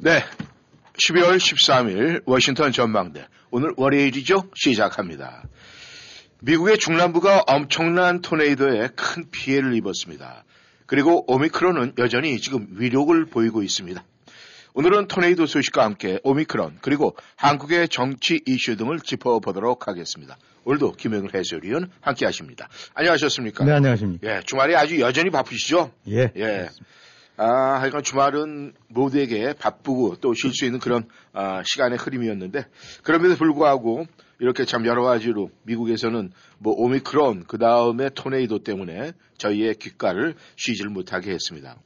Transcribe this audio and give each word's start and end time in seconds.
네. 0.00 0.22
12월 0.94 1.38
13일 1.38 2.22
워싱턴 2.24 2.70
전망대. 2.70 3.26
오늘 3.50 3.72
월요일이죠? 3.76 4.48
시작합니다. 4.54 5.42
미국의 6.40 6.78
중남부가 6.78 7.42
엄청난 7.48 8.20
토네이도에 8.20 8.90
큰 8.94 9.24
피해를 9.32 9.74
입었습니다. 9.74 10.44
그리고 10.86 11.24
오미크론은 11.32 11.94
여전히 11.98 12.38
지금 12.40 12.68
위력을 12.76 13.24
보이고 13.26 13.62
있습니다. 13.64 14.04
오늘은 14.74 15.08
토네이도 15.08 15.46
소식과 15.46 15.82
함께 15.82 16.20
오미크론 16.22 16.78
그리고 16.80 17.16
한국의 17.34 17.88
정치 17.88 18.40
이슈 18.46 18.76
등을 18.76 19.00
짚어보도록 19.00 19.88
하겠습니다. 19.88 20.38
오늘도 20.62 20.92
김영일 20.92 21.34
해설위원 21.34 21.90
함께 22.00 22.24
하십니다. 22.24 22.68
안녕하셨습니까? 22.94 23.64
네, 23.64 23.72
안녕하십니까. 23.72 24.28
예, 24.28 24.40
주말에 24.46 24.76
아주 24.76 25.00
여전히 25.00 25.30
바쁘시죠? 25.30 25.90
예. 26.08 26.30
예. 26.36 26.68
아, 27.38 27.80
하여간 27.80 28.02
주말은 28.02 28.74
모두에게 28.88 29.52
바쁘고 29.52 30.16
또 30.16 30.34
쉴 30.34 30.52
수 30.52 30.64
있는 30.64 30.80
그런 30.80 31.08
아, 31.32 31.62
시간의 31.64 31.96
흐름이었는데 31.96 32.66
그럼에도 33.04 33.36
불구하고 33.36 34.06
이렇게 34.40 34.64
참 34.64 34.86
여러 34.86 35.02
가지로 35.04 35.50
미국에서는 35.62 36.32
뭐 36.58 36.74
오미크론 36.76 37.44
그 37.46 37.56
다음에 37.58 38.10
토네이도 38.10 38.64
때문에 38.64 39.12
저희의 39.38 39.76
귓가를 39.76 40.34
쉬지를 40.56 40.90
못하게 40.90 41.30
했습니다. 41.30 41.76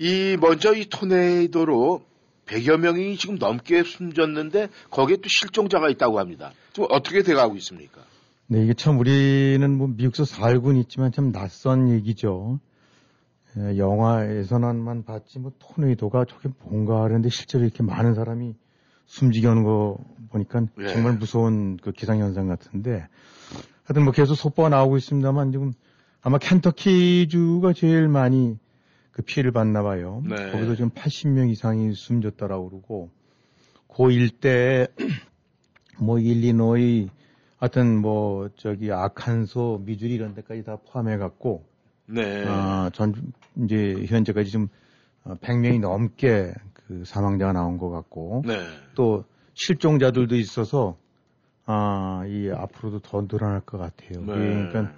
이 0.00 0.36
먼저 0.40 0.74
이 0.74 0.86
토네이도로 0.86 2.04
100여 2.46 2.76
명이 2.76 3.16
지금 3.18 3.36
넘게 3.36 3.84
숨졌는데 3.84 4.68
거기에 4.90 5.16
또 5.18 5.28
실종자가 5.28 5.90
있다고 5.90 6.18
합니다. 6.18 6.52
좀 6.72 6.86
어떻게 6.90 7.22
돼가고 7.22 7.54
있습니까? 7.56 8.02
네, 8.48 8.64
이게 8.64 8.74
참 8.74 8.98
우리는 8.98 9.78
뭐 9.78 9.86
미국에서 9.86 10.24
살고는 10.24 10.80
있지만 10.82 11.12
참 11.12 11.30
낯선 11.30 11.88
얘기죠. 11.88 12.58
예, 13.58 13.76
영화에서만 13.76 15.04
봤지 15.04 15.38
뭐 15.38 15.52
토네이도가 15.58 16.24
저게 16.24 16.48
뭔가 16.64 17.02
하는데 17.02 17.28
실제로 17.28 17.64
이렇게 17.64 17.82
많은 17.82 18.14
사람이 18.14 18.54
숨지게 19.06 19.46
하는 19.46 19.62
거 19.62 19.98
보니까 20.30 20.66
예. 20.80 20.88
정말 20.88 21.14
무서운 21.14 21.76
그 21.76 21.92
기상 21.92 22.18
현상 22.18 22.48
같은데 22.48 23.06
하여튼 23.84 24.04
뭐 24.04 24.12
계속 24.12 24.34
속보가 24.34 24.70
나오고 24.70 24.96
있습니다만 24.96 25.52
지금 25.52 25.72
아마 26.22 26.38
켄터키주가 26.38 27.72
제일 27.74 28.08
많이 28.08 28.58
그 29.10 29.22
피해를 29.22 29.52
봤나 29.52 29.82
봐요. 29.82 30.22
네. 30.24 30.50
거기서 30.52 30.74
지금 30.74 30.90
80명 30.90 31.50
이상이 31.50 31.92
숨졌다라고 31.92 32.70
그러고 32.70 33.10
그 33.94 34.10
일대에 34.10 34.86
뭐 36.00 36.18
일리노이 36.18 37.10
하여튼 37.58 38.00
뭐 38.00 38.48
저기 38.56 38.90
아칸소 38.90 39.82
미주리 39.84 40.14
이런 40.14 40.34
데까지 40.34 40.64
다 40.64 40.76
포함해 40.76 41.18
갖고 41.18 41.66
네. 42.06 42.44
아, 42.46 42.90
전 42.92 43.14
이제 43.56 44.04
현재까지 44.06 44.50
좀 44.50 44.68
100명이 45.24 45.80
넘게 45.80 46.52
그 46.72 47.04
사망자가 47.04 47.52
나온 47.52 47.78
것 47.78 47.90
같고 47.90 48.42
네. 48.46 48.54
또 48.94 49.24
실종자들도 49.54 50.36
있어서 50.36 50.96
아, 51.64 52.24
이 52.26 52.50
앞으로도 52.50 53.00
더 53.00 53.26
늘어날 53.26 53.60
것 53.60 53.78
같아요. 53.78 54.24
네. 54.24 54.26
그러니까 54.26 54.92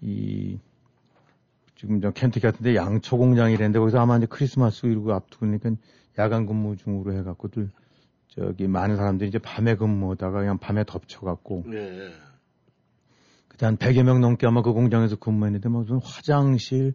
이 0.00 0.58
지금 1.76 2.00
저 2.00 2.10
켄터키 2.10 2.40
같은데 2.40 2.74
양초 2.74 3.18
공장이랬는데 3.18 3.78
거기서 3.78 4.00
아마 4.00 4.16
이제 4.16 4.26
크리스마스 4.28 4.86
이러고 4.86 5.12
앞두니까 5.12 5.70
야간 6.18 6.46
근무 6.46 6.76
중으로 6.76 7.12
해갖고들 7.12 7.70
저기 8.28 8.66
많은 8.66 8.96
사람들이 8.96 9.28
이제 9.28 9.38
밤에 9.38 9.76
근무하다가 9.76 10.40
그냥 10.40 10.58
밤에 10.58 10.84
덮쳐갖고 10.84 11.64
네. 11.66 12.10
그때 13.56 13.64
한 13.64 13.78
100여 13.78 14.02
명 14.02 14.20
넘게 14.20 14.46
아마 14.46 14.60
그 14.60 14.74
공장에서 14.74 15.16
근무했는데 15.16 15.70
뭐 15.70 15.80
무슨 15.80 15.98
화장실 16.04 16.92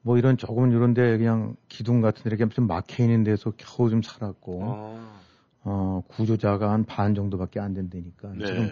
뭐 0.00 0.16
이런 0.16 0.38
조금 0.38 0.72
이런 0.72 0.94
데 0.94 1.18
그냥 1.18 1.56
기둥 1.68 2.00
같은 2.00 2.22
데 2.22 2.30
이렇게 2.30 2.48
좀 2.54 2.66
막혀 2.66 3.04
있는 3.04 3.22
데서 3.22 3.52
겨우 3.58 3.90
좀 3.90 4.00
살았고 4.00 4.62
아, 4.64 5.20
어 5.62 6.02
구조자가 6.08 6.72
한 6.72 6.84
반 6.86 7.14
정도밖에 7.14 7.60
안 7.60 7.74
된다니까 7.74 8.32
네. 8.34 8.46
지금 8.46 8.70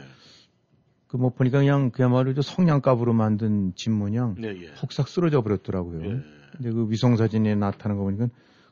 그 1.06 1.18
뭐 1.18 1.28
보니까 1.30 1.58
그냥 1.58 1.90
그야말로 1.90 2.32
저 2.32 2.40
성냥갑으로 2.40 3.12
만든 3.12 3.74
집 3.76 3.90
모양 3.90 4.34
네, 4.38 4.48
예. 4.48 4.72
폭삭 4.80 5.08
쓰러져 5.08 5.42
버렸더라고요. 5.42 6.02
예. 6.04 6.22
근데 6.52 6.70
그 6.72 6.90
위성 6.90 7.16
사진에 7.16 7.54
나타난 7.56 7.98
거 7.98 8.04
보니까 8.04 8.28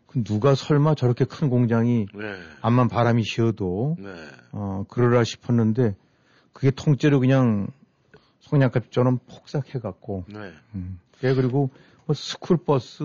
그 0.06 0.25
누가 0.25 0.55
설마 0.55 0.94
저렇게 0.94 1.27
큰 1.27 1.50
공장이 1.50 2.06
네. 2.15 2.25
암만 2.62 2.88
바람이 2.88 3.23
쉬어도 3.23 3.97
네. 3.99 4.15
어 4.53 4.84
그러라 4.88 5.25
싶었는데 5.25 5.94
그게 6.55 6.71
통째로 6.71 7.21
그냥 7.21 7.69
성냥갑처럼 8.46 9.18
폭삭해갖고 9.28 10.24
네. 10.28 10.52
음. 10.74 10.98
예, 11.24 11.34
그리고 11.34 11.70
뭐 12.06 12.14
스쿨버스, 12.14 13.02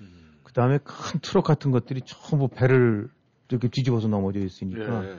음. 0.00 0.34
그 0.42 0.52
다음에 0.52 0.78
큰 0.82 1.20
트럭 1.20 1.44
같은 1.44 1.70
것들이 1.70 2.02
전부 2.04 2.48
배를 2.48 3.08
이렇게 3.48 3.68
뒤집어서 3.68 4.08
넘어져 4.08 4.40
있으니까 4.40 5.04
예. 5.04 5.18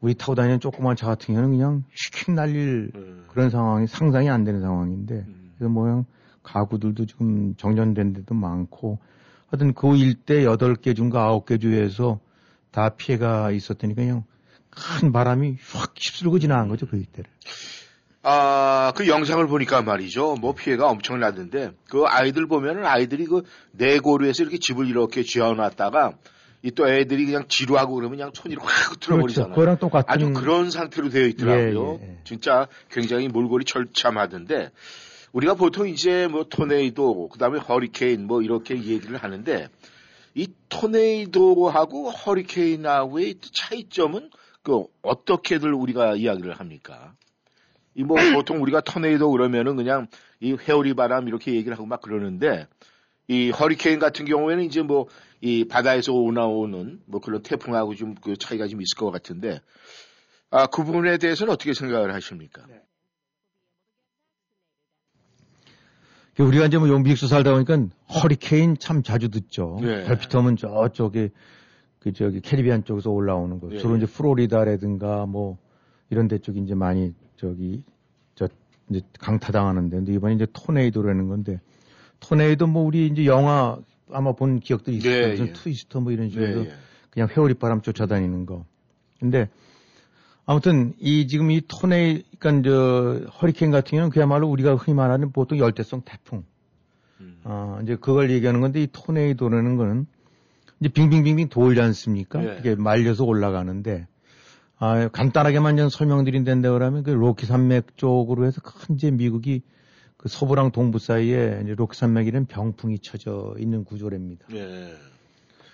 우리 0.00 0.14
타고 0.14 0.34
다니는 0.34 0.60
조그만 0.60 0.96
차 0.96 1.06
같은 1.06 1.34
경우는 1.34 1.50
그냥 1.56 1.84
휙 1.90 2.32
날릴 2.32 2.90
음. 2.94 3.24
그런 3.28 3.50
상황이 3.50 3.86
상상이 3.86 4.30
안 4.30 4.44
되는 4.44 4.60
상황인데 4.60 5.14
음. 5.26 5.54
그래서 5.56 5.70
뭐 5.72 6.04
가구들도 6.42 7.06
지금 7.06 7.54
정전된 7.56 8.12
데도 8.12 8.34
많고 8.34 8.98
하여튼 9.48 9.72
그 9.72 9.96
일대 9.96 10.44
여덟 10.44 10.74
개 10.74 10.94
중과 10.94 11.22
아홉 11.24 11.46
개 11.46 11.58
주에서 11.58 12.20
다 12.70 12.90
피해가 12.90 13.50
있었다니까 13.50 14.02
그냥 14.02 14.24
큰 14.70 15.12
바람이 15.12 15.56
확 15.72 15.94
휩쓸고 15.96 16.38
지나간 16.38 16.68
거죠 16.68 16.86
그 16.86 16.96
일대를. 16.96 17.30
아, 18.26 18.92
그 18.96 19.06
영상을 19.06 19.46
보니까 19.46 19.82
말이죠. 19.82 20.36
뭐 20.40 20.54
피해가 20.54 20.88
엄청나던데, 20.88 21.72
그 21.90 22.04
아이들 22.06 22.46
보면은 22.46 22.86
아이들이 22.86 23.26
그 23.26 23.42
내고루에서 23.72 24.42
이렇게 24.42 24.58
집을 24.58 24.88
이렇게 24.88 25.22
지어놨다가, 25.22 26.14
이 26.62 26.70
또 26.70 26.88
애들이 26.88 27.26
그냥 27.26 27.44
지루하고 27.46 27.94
그러면 27.94 28.16
그냥 28.16 28.32
손이 28.34 28.56
확 28.58 28.98
들어버리잖아요. 28.98 29.54
그렇죠. 29.54 29.78
똑같은 29.78 30.10
아주 30.10 30.32
그런 30.32 30.70
상태로 30.70 31.10
되어 31.10 31.26
있더라고요. 31.26 31.98
예, 32.00 32.06
예, 32.06 32.10
예. 32.12 32.18
진짜 32.24 32.68
굉장히 32.90 33.28
몰골이 33.28 33.66
절참하던데, 33.66 34.70
우리가 35.32 35.54
보통 35.54 35.86
이제 35.86 36.26
뭐 36.26 36.44
토네이도, 36.44 37.28
그 37.28 37.38
다음에 37.38 37.58
허리케인 37.58 38.26
뭐 38.26 38.40
이렇게 38.40 38.76
얘기를 38.76 39.18
하는데, 39.18 39.68
이 40.34 40.48
토네이도하고 40.70 42.08
허리케인하고의 42.10 43.34
차이점은 43.52 44.30
그 44.62 44.84
어떻게들 45.02 45.74
우리가 45.74 46.16
이야기를 46.16 46.54
합니까? 46.54 47.12
이 47.96 48.02
뭐 48.02 48.16
보통 48.34 48.60
우리가 48.62 48.80
토네이도 48.80 49.30
그러면은 49.30 49.76
그냥 49.76 50.08
이 50.40 50.52
회오리 50.52 50.94
바람 50.94 51.28
이렇게 51.28 51.54
얘기를 51.54 51.76
하고 51.76 51.86
막 51.86 52.00
그러는데 52.02 52.66
이 53.28 53.50
허리케인 53.50 53.98
같은 53.98 54.24
경우에는 54.24 54.64
이제 54.64 54.82
뭐 54.82 55.06
이 55.40 55.66
바다에서 55.68 56.12
오나오는 56.14 57.02
뭐 57.04 57.20
그런 57.20 57.42
태풍하고 57.42 57.94
좀 57.94 58.14
그 58.22 58.34
차이가 58.38 58.66
좀 58.66 58.80
있을 58.80 58.96
것 58.96 59.10
같은데 59.10 59.60
아 60.50 60.66
그 60.68 60.84
부분에 60.84 61.18
대해서는 61.18 61.52
어떻게 61.52 61.74
생각을 61.74 62.14
하십니까? 62.14 62.62
우리가 66.38 66.66
이제 66.66 66.78
뭐 66.78 66.88
용비익수 66.88 67.28
살다 67.28 67.52
보니까 67.52 67.88
허리케인 68.08 68.78
참 68.78 69.02
자주 69.02 69.28
듣죠. 69.28 69.78
네. 69.82 70.04
별빛하면 70.04 70.56
저쪽에 70.56 71.30
그 72.00 72.12
저기 72.12 72.40
캐리비안 72.40 72.84
쪽에서 72.84 73.10
올라오는 73.10 73.60
거. 73.60 73.68
네. 73.68 73.78
주로 73.78 73.96
이제 73.96 74.06
플로리다라든가 74.06 75.26
뭐 75.26 75.58
이런 76.10 76.26
데 76.26 76.38
쪽이 76.38 76.60
이제 76.60 76.74
많이 76.74 77.14
저기 77.36 77.82
저 78.34 78.48
이제 78.90 79.00
강타당하는데 79.18 79.96
근데 79.96 80.14
이번에 80.14 80.34
이제 80.34 80.46
토네이도라는 80.52 81.28
건데 81.28 81.60
토네이도 82.20 82.66
뭐 82.66 82.84
우리 82.84 83.06
이제 83.06 83.26
영화 83.26 83.78
아마 84.10 84.32
본 84.32 84.60
기억들이 84.60 84.96
있을 84.96 85.10
네, 85.10 85.16
거예요. 85.20 85.30
무슨 85.32 85.46
예. 85.48 85.52
트위스터 85.52 86.00
뭐 86.00 86.12
이런 86.12 86.30
식으로 86.30 86.46
네, 86.64 86.68
예. 86.68 86.72
그냥 87.10 87.28
회오리 87.28 87.54
바람 87.54 87.80
쫓아다니는 87.80 88.46
거. 88.46 88.64
근데 89.20 89.48
아무튼 90.46 90.94
이 90.98 91.26
지금 91.26 91.50
이 91.50 91.62
토네이 91.66 92.22
그러니까 92.38 92.68
저 92.68 93.26
허리케인 93.40 93.70
같은 93.70 93.90
경우는 93.90 94.10
그야말로 94.10 94.48
우리가 94.48 94.74
흔히 94.74 94.94
말하는 94.94 95.32
보통 95.32 95.58
열대성 95.58 96.02
태풍. 96.04 96.44
음. 97.20 97.40
어, 97.44 97.78
이제 97.82 97.96
그걸 97.96 98.30
얘기하는 98.30 98.60
건데 98.60 98.82
이 98.82 98.88
토네이도라는 98.92 99.76
거는 99.76 100.06
이제 100.80 100.88
빙빙빙빙 100.88 101.48
돌지 101.48 101.80
않습니까? 101.80 102.44
예. 102.44 102.58
이게 102.58 102.74
말려서 102.74 103.24
올라가는데 103.24 104.06
아, 104.78 105.08
간단하게만 105.08 105.76
좀 105.76 105.88
설명드린다는데 105.88 106.68
그러면 106.70 107.02
그 107.02 107.10
로키 107.10 107.46
산맥 107.46 107.96
쪽으로 107.96 108.46
해서 108.46 108.60
큰 108.60 108.96
이제 108.96 109.10
미국이 109.10 109.62
그 110.16 110.28
서부랑 110.28 110.72
동부 110.72 110.98
사이에 110.98 111.60
이제 111.62 111.74
로키 111.74 111.96
산맥이라는 111.96 112.46
병풍이 112.46 112.98
쳐져 113.00 113.54
있는 113.58 113.84
구조랍니다. 113.84 114.46
예. 114.52 114.94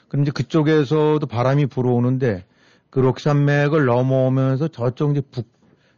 그럼 0.08 0.25
이제 0.25 0.32
그쪽에서도 0.32 1.25
바람이 1.26 1.67
불어오는데 1.67 2.44
그 2.91 2.99
록산맥을 2.99 3.85
넘어오면서 3.87 4.69
저쪽 4.69 5.12
이제 5.12 5.23
북 5.31 5.49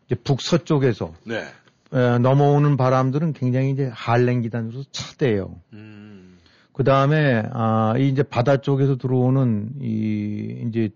이제 0.06 0.14
북서쪽에서 0.14 1.14
네. 1.25 1.44
에, 1.94 2.19
넘어오는 2.19 2.76
바람들은 2.76 3.32
굉장히 3.32 3.70
이제 3.70 3.90
한랭 3.93 4.43
기단으로 4.43 4.84
차대요. 4.93 5.56
음. 5.72 6.38
그 6.75 6.84
다음에 6.84 7.43
아, 7.52 7.94
이 7.96 8.08
이제 8.08 8.22
바다 8.22 8.58
쪽에서 8.58 8.96
들어오는 8.96 9.70
이 9.81 10.66
이제 10.69 10.90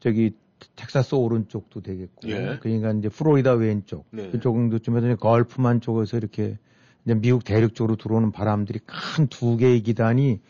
저기 0.00 0.32
텍사스 0.76 1.14
오른쪽도 1.14 1.82
되겠고, 1.82 2.28
예. 2.28 2.58
그러니까 2.60 2.92
이제 2.92 3.08
플로리다 3.08 3.52
왼쪽 3.54 4.06
네. 4.10 4.30
그쪽쯤에서 4.30 5.06
이제 5.06 5.14
걸프만 5.16 5.80
쪽에서 5.80 6.16
이렇게 6.16 6.58
이제 7.04 7.14
미국 7.14 7.44
대륙 7.44 7.74
쪽으로 7.74 7.96
들어오는 7.96 8.32
바람들이 8.32 8.80
큰 8.86 9.26
두 9.28 9.56
개의 9.56 9.82
기단이 9.82 10.40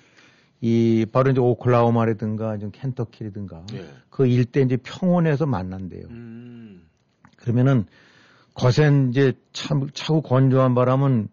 이 0.60 1.06
바로 1.12 1.30
이제 1.30 1.40
오클라호마라든가 1.40 2.58
좀 2.58 2.70
켄터키라든가 2.70 3.64
예. 3.74 3.84
그 4.10 4.26
일대 4.26 4.60
이제 4.62 4.76
평원에서 4.76 5.46
만난대요. 5.46 6.06
음. 6.08 6.82
그러면은 7.36 7.84
거센 8.54 9.10
이제 9.10 9.34
차, 9.52 9.78
차고 9.92 10.22
건조한 10.22 10.74
바람은 10.74 11.28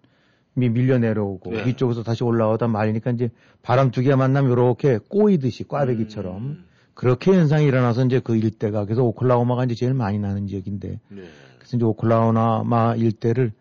미- 0.55 0.69
밀려 0.69 0.97
내려오고 0.99 1.51
네. 1.51 1.65
위쪽에서 1.67 2.03
다시 2.03 2.23
올라오다 2.23 2.67
말리니까 2.67 3.11
이제 3.11 3.29
바람 3.61 3.91
두 3.91 4.01
개가 4.01 4.17
만나면 4.17 4.51
이렇게 4.51 4.99
꼬이듯이 5.09 5.63
꽈배기처럼 5.63 6.37
음. 6.37 6.65
그렇게 6.93 7.31
현상이 7.31 7.65
일어나서 7.65 8.05
이제 8.05 8.19
그 8.19 8.35
일대가 8.35 8.85
그래서 8.85 9.03
오클라호마가 9.03 9.65
이제 9.65 9.75
제일 9.75 9.93
많이 9.93 10.19
나는 10.19 10.47
지역인데 10.47 10.99
네. 11.09 11.23
그래서 11.57 11.77
이제 11.77 11.85
오클라호마 11.85 12.95
일대를 12.95 13.51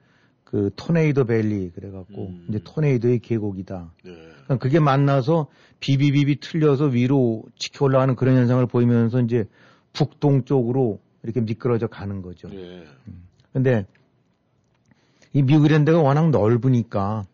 그 0.45 0.71
토네이도 0.77 1.25
밸리 1.25 1.71
그래갖고 1.71 2.27
음. 2.27 2.47
이제 2.49 2.61
토네이도의 2.63 3.21
계곡이다. 3.21 3.93
네. 4.05 4.13
그러니까 4.45 4.57
그게 4.59 4.81
만나서 4.81 5.47
비비비비 5.81 6.41
틀려서 6.41 6.87
위로 6.87 7.43
치켜 7.57 7.87
올라가는 7.87 8.15
그런 8.15 8.37
현상을 8.37 8.65
보이면서 8.67 9.21
이제 9.21 9.47
북동쪽으로 9.95 11.01
이렇게 11.23 11.41
미끄러져 11.41 11.87
가는 11.87 12.21
거죠. 12.21 12.49
네. 12.49 12.85
근데 13.53 13.87
이 15.33 15.43
미국 15.43 15.67
이런 15.67 15.85
데가 15.85 16.01
워낙 16.01 16.31
넓으니까 16.31 17.25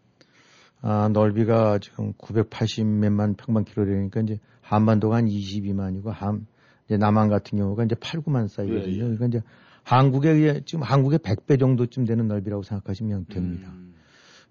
아, 0.81 1.11
넓이가 1.13 1.79
지금 1.81 2.13
980 2.17 2.87
몇만 2.87 3.35
평방 3.35 3.65
킬로미터니까 3.65 4.21
이제 4.21 4.39
한반도가 4.69 5.17
한 5.17 5.27
22만이고 5.27 6.07
한 6.11 6.47
이제 6.87 6.97
남한 6.97 7.29
같은 7.29 7.59
경우가 7.59 7.85
이제 7.85 7.95
8, 7.95 8.21
9만 8.23 8.49
사이거든요. 8.49 8.87
예, 8.87 8.93
예. 8.97 8.99
그러니까 9.01 9.27
이제 9.27 9.43
한국의 9.83 10.63
지금 10.67 10.83
한국의 10.83 11.19
100배 11.21 11.59
정도쯤 11.59 12.05
되는 12.05 12.29
넓이라고 12.29 12.63
생각하시면 12.63 13.27
됩니다. 13.31 13.71
음. 13.73 13.95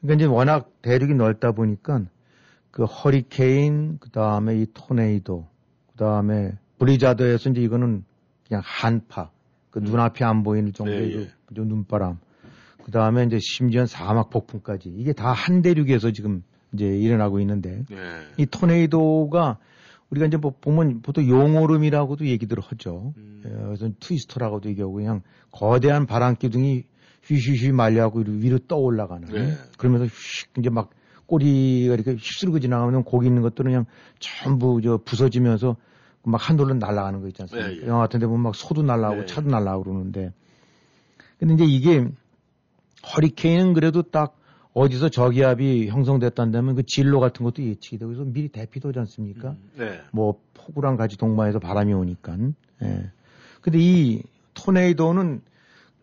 그러니까 0.02 0.16
이제 0.24 0.26
워낙 0.32 0.72
대륙이 0.82 1.14
넓다 1.14 1.52
보니까 1.52 2.02
그 2.72 2.84
허리케인, 2.86 3.98
그 4.00 4.10
다음에 4.10 4.56
이 4.60 4.66
토네이도, 4.74 5.48
그 5.92 5.98
다음에 5.98 6.54
브리자드에서 6.80 7.52
이제 7.52 7.62
이거는 7.62 8.04
그냥 8.48 8.62
한파, 8.66 9.30
그 9.70 9.80
음. 9.80 9.84
눈앞이 9.86 10.24
안 10.24 10.44
보이는 10.44 10.74
정도의 10.74 11.08
네, 11.10 11.14
그- 11.14 11.22
예. 11.22 11.30
그 11.46 11.54
눈바람, 11.60 12.18
그 12.84 12.92
다음에 12.92 13.24
이제 13.24 13.38
심지어 13.40 13.86
사막 13.86 14.30
폭풍까지 14.30 14.90
이게 14.90 15.14
다 15.14 15.32
한 15.34 15.62
대륙에서 15.62 16.12
지금 16.12 16.44
이제 16.74 16.86
일어나고 16.86 17.40
있는데 17.42 17.84
네. 17.90 17.96
이 18.38 18.46
토네이도가 18.46 19.58
우리가 20.10 20.28
이제 20.28 20.38
뭐 20.38 20.54
보면 20.60 21.02
보통 21.02 21.28
용오름이라고도 21.28 22.28
얘기들 22.28 22.60
하죠. 22.60 23.14
음. 23.18 23.42
예, 23.46 23.50
그래서 23.50 23.90
트위스터라고도 24.00 24.70
얘기하고 24.70 24.94
그냥 24.94 25.22
거대한 25.52 26.06
바람 26.06 26.36
기둥이 26.36 26.84
휘휘휘 27.24 27.74
말려하고 27.74 28.24
위로 28.26 28.58
떠 28.68 28.78
올라가는. 28.78 29.28
네. 29.28 29.54
그러면서 29.78 30.06
휙 30.06 30.58
이제 30.60 30.70
막 30.70 30.92
꼬리가 31.26 31.94
이렇게 31.94 32.12
휩쓸고 32.12 32.60
지나가면 32.60 33.04
거기 33.04 33.28
있는 33.28 33.42
것들은 33.42 33.72
그냥 33.72 33.86
전부 34.20 34.82
저 34.82 34.98
부서지면서 35.04 35.76
막 36.24 36.50
한돌로 36.50 36.76
날아가는 36.76 37.22
거 37.22 37.28
있지 37.28 37.42
않습니까? 37.42 37.70
네, 37.70 37.82
예. 37.82 37.88
영화 37.88 38.00
같은 38.00 38.20
데 38.20 38.28
보면 38.28 38.42
막 38.42 38.56
소도 38.56 38.82
날아가고 38.82 39.22
네. 39.22 39.26
차도 39.26 39.50
날아가고 39.50 39.84
그러는데. 39.84 40.32
근데 41.38 41.54
이제 41.54 41.66
이게 41.66 42.08
허리케인은 43.14 43.74
그래도 43.74 44.02
딱 44.02 44.36
어디서 44.78 45.10
저기압이 45.10 45.88
형성됐다면 45.88 46.76
그 46.76 46.84
진로 46.84 47.20
같은 47.20 47.44
것도 47.44 47.64
예측이 47.64 47.98
되고 47.98 48.12
그래서 48.12 48.30
미리 48.30 48.48
대피도 48.48 48.90
오지 48.90 49.00
않습니까? 49.00 49.50
음. 49.50 49.72
네. 49.76 50.02
뭐 50.12 50.40
폭우랑 50.54 50.98
같이 50.98 51.18
동반해서 51.18 51.58
바람이 51.58 51.94
오니까. 51.94 52.38
예. 52.84 53.12
근데 53.62 53.80
이 53.82 54.22
토네이도는 54.54 55.42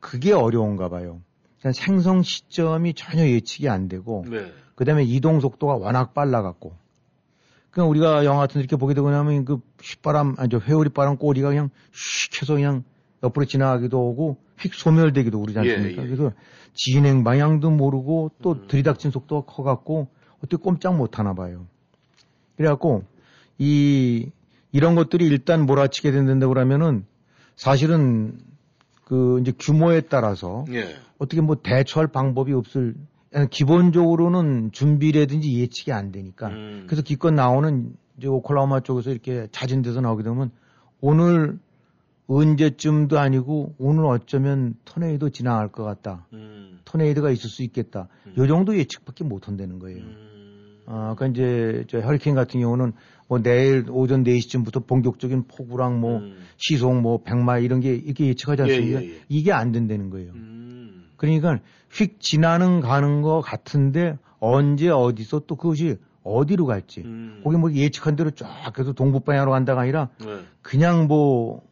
그게 0.01 0.33
어려운가 0.33 0.89
봐요. 0.89 1.21
그냥 1.61 1.73
생성 1.73 2.23
시점이 2.23 2.95
전혀 2.95 3.29
예측이 3.29 3.69
안 3.69 3.87
되고 3.87 4.25
네. 4.29 4.53
그다음에 4.75 5.05
이동 5.05 5.39
속도가 5.39 5.77
워낙 5.77 6.13
빨라갖고. 6.13 6.75
그냥 7.71 7.91
우리가 7.91 8.25
영화 8.25 8.41
같은 8.41 8.55
데 8.55 8.61
이렇게 8.61 8.75
보게 8.75 8.95
되고 8.95 9.09
나면 9.09 9.45
그 9.45 9.61
휘바람, 9.83 10.35
아니 10.37 10.49
저 10.49 10.59
회오리 10.59 10.89
바람 10.91 11.17
꼬리가 11.17 11.49
그냥 11.51 11.71
휙 11.93 12.43
해서 12.43 12.55
그냥 12.55 12.83
옆으로 13.23 13.47
지나가기도 13.47 14.11
하고 14.11 14.37
휙 14.59 14.75
소멸되기도 14.75 15.41
그러지 15.41 15.59
않습니까? 15.61 16.03
예, 16.03 16.05
예. 16.05 16.09
그래서 16.09 16.33
진행 16.75 17.25
방향도 17.25 17.71
모르고 17.71 18.33
또 18.43 18.53
음. 18.53 18.67
들이닥친 18.69 19.11
속도가 19.11 19.53
커갖고 19.53 20.09
어떻게 20.39 20.57
꼼짝 20.57 20.97
못 20.97 21.19
하나 21.19 21.35
봐요. 21.35 21.67
그래갖고 22.57 23.05
이 23.59 24.31
이런 24.73 24.95
것들이 24.97 25.27
일단 25.27 25.67
몰아치게 25.67 26.11
된다고 26.11 26.53
그러면은 26.53 27.07
사실은 27.57 28.39
그 29.05 29.41
이제 29.41 29.53
규모에 29.59 30.01
따라서 30.03 30.65
예. 30.73 30.97
어떻게 31.19 31.41
뭐 31.41 31.57
대처할 31.63 32.09
방법이 32.09 32.53
없을 32.53 32.95
기본적으로는 33.51 34.73
준비라든지 34.73 35.59
예측이 35.59 35.93
안 35.93 36.11
되니까 36.13 36.49
음. 36.49 36.85
그래서 36.87 37.03
기껏 37.03 37.31
나오는 37.33 37.95
이제 38.19 38.29
오클라호마 38.29 38.81
쪽에서 38.81 39.11
이렇게 39.11 39.49
잦은 39.51 39.83
데서 39.83 40.01
나오게 40.01 40.23
되면 40.23 40.51
오늘 41.01 41.59
언제쯤도 42.27 43.19
아니고 43.19 43.75
오늘 43.79 44.07
어쩌면 44.07 44.75
토네이도 44.85 45.31
지나갈 45.31 45.69
것 45.71 45.85
같다. 45.85 46.27
음. 46.33 46.81
토네이도가 46.85 47.31
있을 47.31 47.51
수 47.51 47.63
있겠다. 47.63 48.09
음. 48.27 48.35
요 48.39 48.47
정도 48.47 48.77
예측밖에 48.77 49.25
못 49.25 49.49
한다는 49.49 49.79
거예요. 49.79 49.99
음. 49.99 50.81
아, 50.87 51.15
그러니까 51.17 51.27
이제 51.29 51.85
저 51.89 52.01
허리케인 52.01 52.35
같은 52.35 52.61
경우는 52.61 52.93
뭐 53.29 53.43
내일 53.43 53.87
오전 53.91 54.23
4시쯤부터 54.25 54.87
본격적인 54.87 55.45
폭우랑 55.49 56.01
뭐 56.01 56.19
음. 56.19 56.37
시속 56.57 57.01
뭐 57.01 57.23
100마일 57.23 57.65
이런 57.65 57.81
게 57.81 57.95
이렇게 57.95 58.27
예측하지 58.27 58.63
예, 58.63 58.65
않습니까? 58.65 59.03
예, 59.03 59.09
예. 59.09 59.21
이게 59.29 59.53
안 59.53 59.73
된다는 59.73 60.11
거예요. 60.11 60.33
음. 60.33 61.09
그러니까 61.17 61.61
휙 61.91 62.21
지나는 62.21 62.81
가는 62.81 63.23
거 63.23 63.41
같은데 63.41 64.19
언제 64.41 64.89
어디서 64.89 65.43
또 65.47 65.57
그것이 65.57 65.97
어디로 66.23 66.67
갈지 66.67 67.03
음. 67.03 67.41
거기 67.45 67.57
뭐 67.57 67.73
예측한 67.73 68.17
대로 68.17 68.31
쫙 68.31 68.79
해서 68.79 68.93
동북 68.93 69.25
방향으로 69.25 69.53
간다가 69.53 69.83
아니라 69.83 70.09
네. 70.21 70.41
그냥 70.63 71.07
뭐 71.07 71.63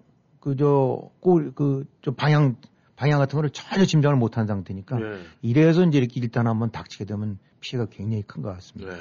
그저 0.42 1.08
그저 1.54 2.10
방향 2.16 2.56
방향 2.96 3.20
같은 3.20 3.36
거를 3.36 3.50
전혀 3.50 3.84
짐작을 3.84 4.16
못한 4.16 4.46
상태니까 4.46 4.98
네. 4.98 5.18
이래서 5.40 5.84
이제 5.84 5.98
이렇게 5.98 6.20
일단 6.20 6.46
한번 6.46 6.70
닥치게 6.70 7.04
되면 7.04 7.38
피해가 7.60 7.88
굉장히 7.90 8.22
큰 8.22 8.42
것 8.42 8.52
같습니다. 8.54 8.92
네. 8.92 9.00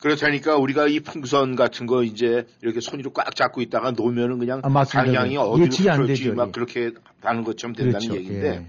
그렇다니까 0.00 0.56
우리가 0.56 0.86
이 0.86 1.00
풍선 1.00 1.54
같은 1.54 1.86
거 1.86 2.02
이제 2.02 2.46
이렇게 2.62 2.80
손으로 2.80 3.10
꽉 3.12 3.34
잡고 3.34 3.60
있다가 3.60 3.90
놓으면은 3.90 4.38
그냥 4.38 4.60
아. 4.64 4.84
방향이 4.84 5.30
네. 5.30 5.36
어디로 5.36 6.06
되죠, 6.06 6.34
막 6.34 6.48
예. 6.48 6.52
그렇게 6.52 6.92
가는 7.20 7.44
것처럼 7.44 7.74
된다는 7.74 8.08
그렇죠. 8.08 8.16
얘기인데 8.16 8.48
예. 8.48 8.66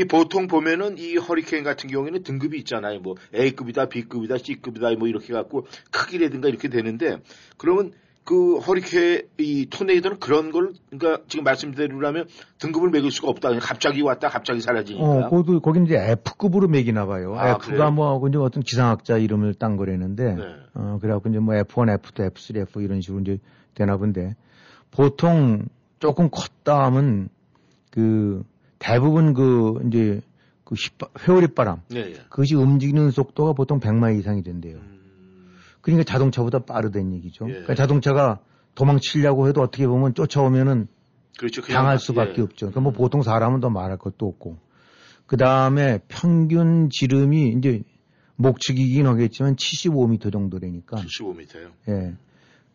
이 0.00 0.04
보통 0.04 0.46
보면은 0.46 0.96
이 0.98 1.16
허리케인 1.16 1.64
같은 1.64 1.90
경우에는 1.90 2.22
등급이 2.22 2.58
있잖아요. 2.58 3.00
뭐 3.00 3.16
A급이다, 3.34 3.88
B급이다, 3.88 4.38
C급이다 4.38 4.92
뭐 4.98 5.08
이렇게 5.08 5.32
갖고 5.32 5.66
크기라든가 5.90 6.48
이렇게 6.48 6.68
되는데 6.68 7.18
그러면 7.56 7.92
그 8.28 8.58
허리케인 8.58 9.22
이 9.38 9.66
토네이도는 9.70 10.20
그런 10.20 10.52
걸 10.52 10.72
그러니까 10.90 11.22
지금 11.28 11.44
말씀드리려면 11.44 12.26
등급을 12.58 12.90
매길 12.90 13.10
수가 13.10 13.30
없다. 13.30 13.58
갑자기 13.58 14.02
왔다 14.02 14.28
갑자기 14.28 14.60
사라지니까. 14.60 15.02
어, 15.02 15.30
거기 15.30 15.58
거기 15.60 15.82
이제 15.82 15.96
F급으로 15.96 16.68
매기나 16.68 17.06
봐요. 17.06 17.34
아, 17.38 17.52
F가 17.52 17.58
그래요? 17.58 17.90
뭐 17.90 18.28
이제 18.28 18.36
어떤 18.36 18.62
기상학자 18.62 19.16
이름을 19.16 19.54
딴 19.54 19.78
거라는데, 19.78 20.34
네. 20.34 20.42
어 20.74 20.98
그래갖고 21.00 21.30
이제 21.30 21.38
뭐 21.38 21.54
F1, 21.54 21.98
F2, 22.02 22.30
F3, 22.34 22.56
F 22.68 22.82
이런 22.82 23.00
식으로 23.00 23.22
이제 23.22 23.38
되나 23.74 23.96
본데 23.96 24.36
보통 24.90 25.64
조금 25.98 26.28
컸다 26.30 26.84
하면 26.84 27.30
그 27.90 28.42
대부분 28.78 29.32
그 29.32 29.80
이제 29.86 30.20
그 30.64 30.74
휘바- 30.74 31.08
회오리 31.26 31.46
바람 31.54 31.80
네. 31.88 32.10
예. 32.10 32.12
그것이 32.28 32.56
움직이는 32.56 33.10
속도가 33.10 33.54
보통 33.54 33.80
100마일 33.80 34.18
이상이 34.18 34.42
된대요. 34.42 34.76
음, 34.76 34.97
그러니까 35.92 36.04
자동차보다 36.12 36.60
빠르다는 36.60 37.14
얘기죠. 37.14 37.46
예. 37.48 37.52
그러니까 37.52 37.74
자동차가 37.74 38.40
도망치려고 38.74 39.48
해도 39.48 39.62
어떻게 39.62 39.86
보면 39.86 40.14
쫓아오면은 40.14 40.86
그렇죠. 41.38 41.62
당할 41.62 41.94
막- 41.94 41.98
수밖에 42.00 42.34
예. 42.38 42.42
없죠. 42.42 42.66
그러니까 42.66 42.80
뭐 42.80 42.92
보통 42.92 43.22
사람은 43.22 43.60
더 43.60 43.70
말할 43.70 43.96
것도 43.96 44.26
없고. 44.26 44.58
그 45.26 45.36
다음에 45.36 46.00
평균 46.08 46.88
지름이 46.90 47.54
이제 47.56 47.82
목축이긴 48.36 49.06
하겠지만 49.06 49.56
75m 49.56 50.30
정도라니까. 50.32 50.96
75m요. 50.98 51.70
예. 51.88 52.14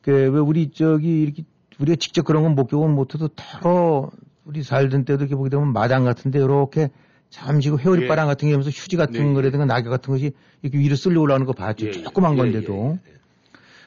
그, 0.02 0.12
왜 0.12 0.28
우리 0.40 0.72
저기 0.72 1.22
이렇게 1.22 1.44
우리가 1.80 1.96
직접 1.96 2.24
그런 2.26 2.44
건 2.44 2.56
목격은 2.56 2.94
못해도 2.94 3.30
더러 3.36 4.10
우리 4.44 4.62
살던 4.64 5.06
때도 5.06 5.24
이렇게 5.24 5.36
보게 5.36 5.50
되면 5.50 5.72
마당 5.72 6.04
같은데 6.04 6.40
이렇게 6.40 6.90
잠시 7.34 7.70
그 7.70 7.78
회오리바람 7.78 8.28
같은 8.28 8.48
게 8.48 8.54
하면서 8.54 8.70
휴지 8.70 8.96
같은 8.96 9.14
네. 9.14 9.34
거라든가 9.34 9.66
낙엽 9.66 9.90
같은 9.90 10.14
것이 10.14 10.34
이렇게 10.62 10.78
위로 10.78 10.96
쓸려 10.96 11.20
올라오는 11.20 11.46
거 11.46 11.54
봤죠. 11.54 11.88
예, 11.88 11.92
조그만 11.92 12.34
예, 12.34 12.38
건데도. 12.38 13.00
예, 13.06 13.12
예. 13.12 13.16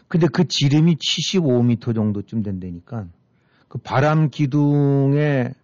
근데 0.09 0.27
그 0.29 0.47
지름이 0.47 0.97
75m 0.97 1.95
정도쯤 1.95 2.43
된다니까 2.43 3.07
그 3.69 3.79
바람 3.79 4.31
기둥의 4.31 5.55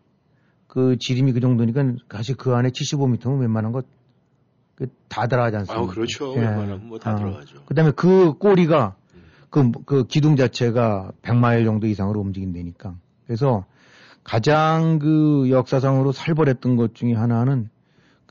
그 0.67 0.97
지름이 0.99 1.33
그 1.33 1.41
정도니까 1.41 1.95
사실 2.11 2.37
그 2.37 2.55
안에 2.55 2.71
75m면 2.71 3.41
웬만한 3.41 3.73
것 3.73 3.87
다 5.09 5.27
들어가지 5.27 5.57
않습니까? 5.57 5.85
아, 5.85 5.95
그렇죠. 5.95 6.35
예. 6.37 6.41
웬만하면 6.41 6.89
뭐다 6.89 7.15
어. 7.15 7.17
들어가죠. 7.17 7.65
그다음에 7.67 7.93
그 7.95 8.35
꼬리가 8.39 8.97
음. 9.15 9.23
그, 9.51 9.71
그 9.85 10.07
기둥 10.07 10.37
자체가 10.37 11.12
100마일 11.23 11.65
정도 11.65 11.87
이상으로 11.87 12.21
움직인다니까. 12.21 12.95
그래서 13.27 13.65
가장 14.25 14.99
그 14.99 15.51
역사상으로 15.51 16.12
살벌했던 16.12 16.77
것 16.77 16.95
중에 16.95 17.15
하나는 17.15 17.69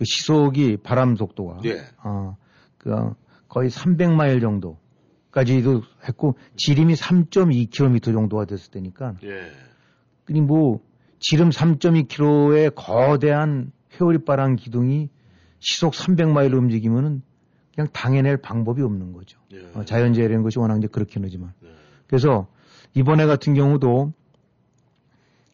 그 0.01 0.05
시속이 0.05 0.77
바람 0.77 1.15
속도가 1.15 1.60
예. 1.65 1.77
어, 2.03 2.36
그 2.79 2.89
거의 3.48 3.70
300마일 3.70 4.41
정도까지도 4.41 5.84
했고 6.08 6.39
지름이 6.55 6.96
3.2km 6.96 8.05
정도가 8.05 8.46
됐을 8.46 8.72
때니까 8.72 9.13
예. 9.24 9.51
그니 10.25 10.41
뭐 10.41 10.79
지름 11.20 11.51
3.2km의 11.51 12.74
거대한 12.74 13.72
회오리바람 13.93 14.55
기둥이 14.55 15.10
시속 15.60 15.93
300마일로 15.93 16.58
움직이면은 16.58 17.22
그냥 17.75 17.88
당해낼 17.93 18.38
방법이 18.38 18.81
없는 18.81 19.13
거죠. 19.13 19.38
예. 19.53 19.60
어, 19.75 19.86
자연재해라는 19.86 20.41
것이 20.41 20.58
워낙 20.58 20.79
이제 20.79 20.88
그렇긴 20.88 21.24
하지만. 21.24 21.53
네. 21.60 21.70
그래서 22.08 22.48
이번에 22.96 23.27
같은 23.27 23.53
경우도 23.53 24.13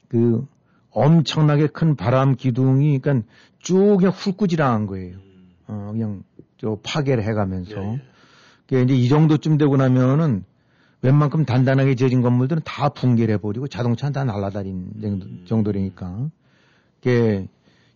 그 0.08 0.48
엄청나게 0.92 1.68
큰 1.68 1.96
바람 1.96 2.36
기둥이 2.36 3.00
그러니까 3.00 3.28
쭉 3.60 3.98
그냥 3.98 4.12
훑고지나간 4.16 4.88
거예요. 4.88 5.16
음. 5.18 5.50
어, 5.68 5.90
그냥 5.92 6.24
저 6.58 6.80
파괴를 6.84 7.24
해가면서. 7.24 7.72
예, 7.82 7.94
예. 7.94 8.02
그게 8.68 8.82
이제 8.82 8.96
이 8.96 9.08
정도쯤 9.10 9.58
되고 9.58 9.78
나면은 9.78 10.44
웬만큼 11.02 11.46
단단하게 11.46 11.96
지어진 11.96 12.22
건물들은 12.22 12.64
다 12.66 12.90
붕괴를 12.90 13.36
해버리고 13.36 13.68
자동차는 13.68 14.14
다 14.14 14.24
날아다닌 14.24 14.94
정도- 15.02 15.26
음. 15.28 15.46
정도라니까. 15.48 16.30
그게 17.00 17.48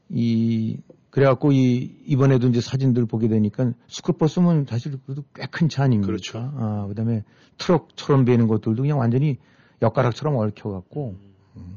이 0.09 0.77
그래갖고 1.09 1.51
이 1.51 1.95
이번에도 2.05 2.47
이제 2.47 2.61
사진들 2.61 3.05
보게 3.05 3.27
되니까 3.27 3.73
스쿨버스면 3.87 4.65
사실 4.69 4.97
그래도 5.05 5.23
꽤 5.33 5.47
큰 5.51 5.67
차 5.67 5.83
아닙니까? 5.83 6.07
그렇죠. 6.07 6.37
아, 6.55 6.85
그다음에 6.87 7.23
트럭처럼 7.57 8.23
베는 8.25 8.47
것들도 8.47 8.81
그냥 8.83 8.99
완전히 8.99 9.37
엿가락처럼 9.81 10.37
얽혀갖고 10.37 11.09
음, 11.19 11.30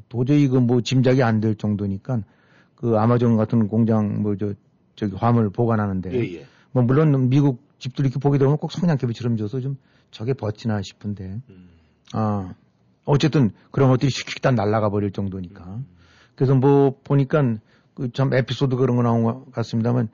도저히 0.08 0.48
그 0.48 0.58
뭐 0.58 0.80
짐작이 0.80 1.22
안 1.22 1.40
될 1.40 1.54
정도니까 1.56 2.22
그 2.76 2.96
아마존 2.98 3.36
같은 3.36 3.68
공장 3.68 4.22
뭐 4.22 4.36
저 4.36 4.54
저기 4.96 5.14
화물 5.16 5.50
보관하는데 5.50 6.12
예, 6.12 6.34
예. 6.36 6.46
뭐 6.72 6.82
물론 6.84 7.28
미국 7.28 7.62
집들 7.78 8.04
이렇게 8.04 8.20
보게 8.20 8.38
되면 8.38 8.56
꼭 8.58 8.70
성냥개비처럼 8.72 9.36
져서 9.36 9.60
좀 9.60 9.76
저게 10.10 10.32
버티나 10.34 10.82
싶은데 10.82 11.40
음. 11.50 11.68
아 12.12 12.54
어쨌든 13.04 13.50
그런 13.72 13.90
것들이 13.90 14.08
휙휙 14.10 14.40
다 14.40 14.50
날아가 14.52 14.90
버릴 14.90 15.10
정도니까 15.10 15.80
그래서 16.36 16.54
뭐 16.54 16.96
보니까 17.02 17.42
그 17.94 18.08
참 18.12 18.32
에피소드 18.32 18.76
그런 18.76 18.96
거 18.96 19.02
나온 19.02 19.22
것 19.24 19.50
같습니다만 19.52 20.08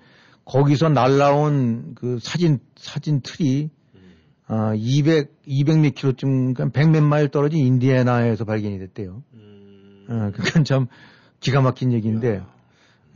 거기서 0.44 0.88
날라온 0.90 1.94
그 1.94 2.18
사진 2.20 2.58
사진 2.76 3.20
틀이 3.22 3.70
음. 3.94 4.00
아 4.46 4.74
200, 4.74 5.42
200몇 5.46 5.94
킬로쯤, 5.94 6.54
그러니까 6.54 6.78
100몇 6.80 7.02
마일 7.02 7.28
떨어진 7.28 7.60
인디애나에서 7.64 8.44
발견이 8.44 8.78
됐대요. 8.78 9.22
음. 9.34 9.49
어, 10.10 10.30
그건 10.34 10.64
참 10.64 10.86
기가 11.40 11.60
막힌 11.60 11.92
얘기인데, 11.92 12.36
야. 12.36 12.54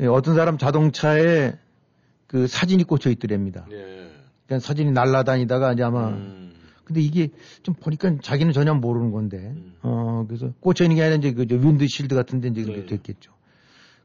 예, 0.01 0.07
어떤 0.07 0.35
사람 0.35 0.57
자동차에 0.59 1.53
그 2.27 2.47
사진이 2.47 2.85
꽂혀 2.85 3.11
있더랍니다. 3.11 3.67
예. 3.71 4.11
그러니까 4.47 4.67
사진이 4.67 4.93
날아다니다가 4.93 5.73
이제 5.73 5.83
아마, 5.83 6.09
음. 6.09 6.53
근데 6.85 7.01
이게 7.01 7.29
좀 7.63 7.75
보니까 7.75 8.17
자기는 8.23 8.53
전혀 8.53 8.75
모르는 8.75 9.11
건데, 9.11 9.39
음. 9.39 9.75
어, 9.83 10.25
그래서 10.27 10.53
꽂혀 10.61 10.85
있는 10.85 10.97
게 10.97 11.03
아니라 11.03 11.19
이제 11.19 11.33
그 11.33 11.47
윈드 11.49 11.87
실드 11.87 12.15
같은 12.15 12.41
데 12.41 12.49
이제 12.49 12.63
네. 12.63 12.67
그렇게 12.73 12.87
됐겠죠. 12.97 13.33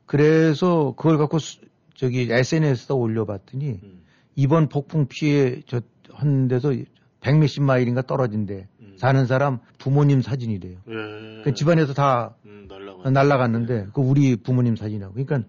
그래서 0.05 0.93
그걸 0.97 1.17
갖고 1.17 1.39
수- 1.39 1.59
저기 1.95 2.27
SNS에다 2.31 2.95
올려봤더니, 2.95 3.79
음. 3.83 4.01
이번 4.35 4.69
폭풍 4.69 5.07
피해 5.07 5.61
저한 5.65 6.47
데서 6.47 6.73
백 7.19 7.37
몇십 7.37 7.61
마일인가 7.63 8.01
떨어진데 8.01 8.67
음. 8.78 8.78
사는 8.99 9.25
사람 9.25 9.59
부모님 9.77 10.21
사진이래요. 10.21 10.77
예. 10.87 11.41
그 11.43 11.53
집안에서 11.53 11.93
다 11.93 12.35
음, 12.45 12.67
날라가. 12.69 13.09
날아갔는데 13.09 13.87
그 13.93 14.01
우리 14.01 14.35
부모님 14.35 14.75
사진하고 14.75 15.13
그러니까 15.13 15.47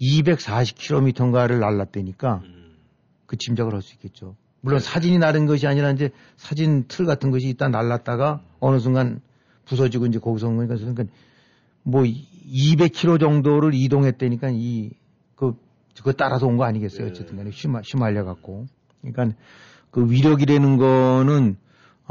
240km인가를 0.00 1.58
날랐다니까 1.58 2.40
음. 2.44 2.76
그 3.26 3.36
짐작을 3.36 3.74
할 3.74 3.82
수 3.82 3.94
있겠죠. 3.94 4.36
물론 4.60 4.80
네. 4.80 4.84
사진이 4.84 5.18
나른 5.18 5.46
것이 5.46 5.66
아니라 5.66 5.90
이제 5.90 6.10
사진 6.36 6.84
틀 6.88 7.06
같은 7.06 7.30
것이 7.30 7.46
일단 7.48 7.70
날랐다가 7.70 8.42
어느 8.60 8.78
순간 8.78 9.20
부서지고 9.64 10.06
이제 10.06 10.18
거기서 10.18 10.48
온 10.48 10.56
거니까 10.56 10.76
그러니까 10.76 11.04
뭐 11.82 12.02
200km 12.02 13.18
정도를 13.20 13.74
이동했다니까 13.74 14.50
이 14.52 14.90
그 15.36 15.54
그거 15.96 16.12
따라서 16.12 16.46
온 16.46 16.56
거 16.58 16.64
아니겠어요. 16.64 17.06
네. 17.06 17.10
어쨌든 17.10 17.36
간에 17.36 17.50
휘말, 17.50 17.82
휘말려 17.82 18.24
갖고. 18.24 18.66
그러니까 19.00 19.36
그 19.90 20.10
위력이라는 20.10 20.76
거는 20.76 21.56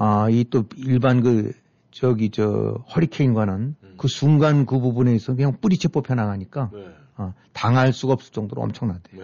아, 0.01 0.29
이 0.29 0.45
또 0.49 0.63
일반 0.77 1.21
그 1.21 1.51
저기 1.91 2.29
저 2.29 2.83
허리케인과는 2.95 3.75
음. 3.83 3.93
그 3.97 4.07
순간 4.07 4.65
그 4.65 4.79
부분에 4.79 5.13
있어 5.15 5.35
그냥 5.35 5.57
뿌리채 5.59 5.89
뽑혀 5.89 6.15
나가니까 6.15 6.69
네. 6.73 6.87
어, 7.17 7.33
당할 7.51 7.91
수가 7.91 8.13
없을 8.13 8.31
정도로 8.31 8.61
엄청나대. 8.61 9.09
네. 9.11 9.23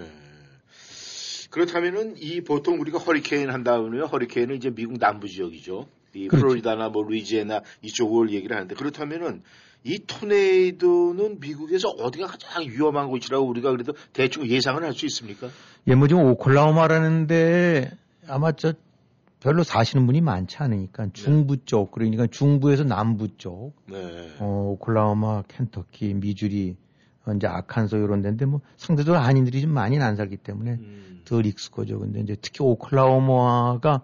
그렇다면은 1.49 2.15
이 2.17 2.41
보통 2.41 2.81
우리가 2.81 2.99
허리케인 2.99 3.49
한다면 3.49 4.01
허리케인은 4.05 4.55
이제 4.57 4.69
미국 4.69 4.97
남부 4.99 5.29
지역이죠. 5.29 5.87
이 6.13 6.27
그렇죠. 6.27 6.47
플로리다나 6.47 6.89
뭐 6.89 7.03
루이지애나 7.03 7.61
이쪽을 7.81 8.31
얘기를 8.31 8.53
하는데 8.55 8.75
그렇다면은 8.75 9.43
이 9.85 9.99
토네이도는 10.05 11.39
미국에서 11.39 11.87
어디가 11.89 12.27
가장 12.27 12.63
위험한 12.63 13.07
곳이라고 13.07 13.45
우리가 13.47 13.71
그래도 13.71 13.93
대충 14.11 14.45
예상을 14.47 14.83
할 14.83 14.93
수 14.93 15.05
있습니까? 15.05 15.47
예, 15.87 15.95
뭐 15.95 16.07
지금 16.09 16.23
오클라호마라는데 16.25 17.91
아마 18.27 18.51
저 18.53 18.73
별로 19.39 19.63
사시는 19.63 20.05
분이 20.07 20.21
많지 20.21 20.57
않으니까 20.57 21.09
중부 21.13 21.65
쪽 21.65 21.91
그러니까 21.91 22.27
중부에서 22.27 22.83
남부 22.83 23.37
쪽 23.37 23.73
네. 23.87 24.35
어, 24.39 24.71
오클라호마, 24.71 25.43
켄터키, 25.47 26.15
미주리, 26.15 26.77
어, 27.25 27.33
이제 27.33 27.47
아칸소 27.47 27.97
이런 27.97 28.21
데인데 28.21 28.45
뭐 28.45 28.61
상대적으로 28.77 29.21
한인들이 29.21 29.61
좀 29.61 29.71
많이 29.71 29.99
안 29.99 30.15
살기 30.15 30.37
때문에 30.37 30.71
음. 30.71 31.21
덜 31.25 31.45
익숙하죠. 31.45 31.99
근데 31.99 32.21
이제 32.21 32.35
특히 32.41 32.63
오클라호마가 32.63 34.01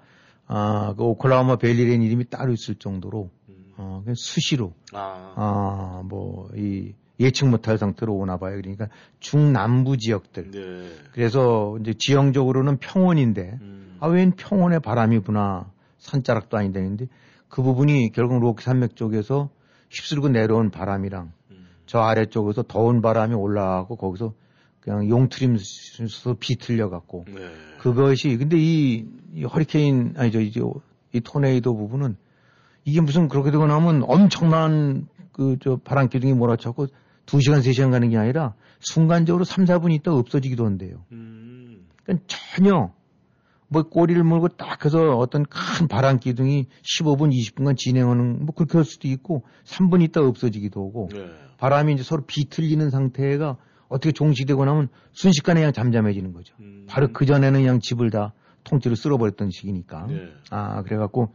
아, 0.48 0.94
그 0.98 1.04
오클라호마 1.04 1.56
벨리라는 1.58 2.02
이름이 2.02 2.26
따로 2.30 2.52
있을 2.52 2.76
정도로 2.76 3.30
음. 3.50 3.74
어, 3.78 4.02
그냥 4.04 4.16
수시로 4.18 4.74
아. 4.94 5.34
아, 5.36 6.04
뭐이 6.06 6.94
예측 7.22 7.48
못할 7.48 7.78
상태로 7.78 8.14
오나 8.14 8.38
봐요. 8.38 8.58
그러니까 8.58 8.88
중남부 9.20 9.98
지역들. 9.98 10.52
네. 10.52 10.90
그래서 11.14 11.78
이제 11.80 11.94
지형적으로는 11.98 12.78
평원인데 12.78 13.60
음. 13.62 13.91
아, 14.02 14.08
웬 14.08 14.32
평원의 14.32 14.82
바람이 14.82 15.20
부나 15.20 15.72
산자락도 16.00 16.58
아닌데 16.58 17.08
그 17.48 17.62
부분이 17.62 18.12
결국 18.12 18.40
로키 18.40 18.64
산맥 18.64 18.96
쪽에서 18.96 19.50
휩쓸고 19.90 20.30
내려온 20.30 20.72
바람이랑 20.72 21.32
음. 21.52 21.68
저 21.86 22.00
아래쪽에서 22.00 22.64
더운 22.64 23.02
바람이 23.02 23.34
올라가고 23.34 23.96
거기서 23.96 24.34
그냥 24.80 25.08
용트림에서 25.08 26.36
비틀려 26.40 26.90
갖고 26.90 27.26
네. 27.28 27.50
그것이 27.80 28.36
근데 28.38 28.58
이, 28.58 29.06
이 29.34 29.44
허리케인 29.44 30.16
아니죠 30.18 30.42
이제 30.42 30.62
이 31.14 31.22
토네이도 31.22 31.76
부분은 31.76 32.18
이게 32.84 33.00
무슨 33.00 33.28
그렇게 33.28 33.52
되고 33.52 33.66
나면 33.68 34.04
엄청난 34.08 35.08
그 35.32 35.58
저 35.62 35.78
바람 35.78 36.10
기둥이 36.10 36.34
몰아쳤고 36.34 36.88
2시간 37.26 37.60
3시간 37.60 37.92
가는 37.92 38.10
게 38.10 38.18
아니라 38.18 38.54
순간적으로 38.80 39.44
3, 39.44 39.66
4분 39.66 39.92
있다 39.94 40.14
없어지기도 40.14 40.66
한대요. 40.66 41.04
음. 41.12 41.88
그러니까 42.04 42.26
전혀 42.28 42.92
뭐 43.72 43.84
꼬리를 43.84 44.22
물고 44.22 44.50
딱 44.50 44.84
해서 44.84 45.16
어떤 45.18 45.46
큰 45.46 45.88
바람 45.88 46.20
기둥이 46.20 46.68
15분, 46.84 47.32
20분간 47.32 47.78
진행하는 47.78 48.46
뭐 48.46 48.54
그렇게 48.54 48.78
할 48.78 48.84
수도 48.84 49.08
있고 49.08 49.44
3분 49.64 50.04
있다 50.04 50.20
없어지기도 50.20 50.90
하고 50.90 51.08
네. 51.14 51.32
바람이 51.58 51.94
이제 51.94 52.04
서로 52.04 52.24
비틀리는 52.28 52.90
상태가 52.90 53.56
어떻게 53.88 54.12
종식되고 54.12 54.66
나면 54.66 54.90
순식간에 55.14 55.62
그냥 55.62 55.72
잠잠해지는 55.72 56.34
거죠. 56.34 56.54
음. 56.60 56.86
바로 56.90 57.14
그 57.14 57.26
전에는 57.26 57.62
그냥 57.62 57.80
집을 57.80 58.10
다 58.10 58.34
통째로 58.66 58.96
쓸어버렸던 58.96 59.52
시기니까. 59.52 60.08
네. 60.08 60.28
아 60.50 60.84
그래갖고 60.84 61.34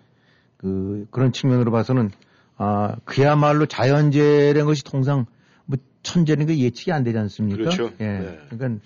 그 0.58 1.06
그런 1.10 1.32
측면으로 1.32 1.70
봐서는 1.70 2.10
아 2.58 2.96
그야말로 3.06 3.64
자연재해라는 3.64 4.66
것이 4.66 4.84
통상 4.84 5.24
뭐 5.64 5.78
천재는 6.02 6.44
그 6.44 6.58
예측이 6.58 6.92
안 6.92 7.02
되지 7.02 7.16
않습니까? 7.16 7.56
그렇죠. 7.56 7.90
예. 8.00 8.04
네. 8.04 8.38
그러니까 8.50 8.84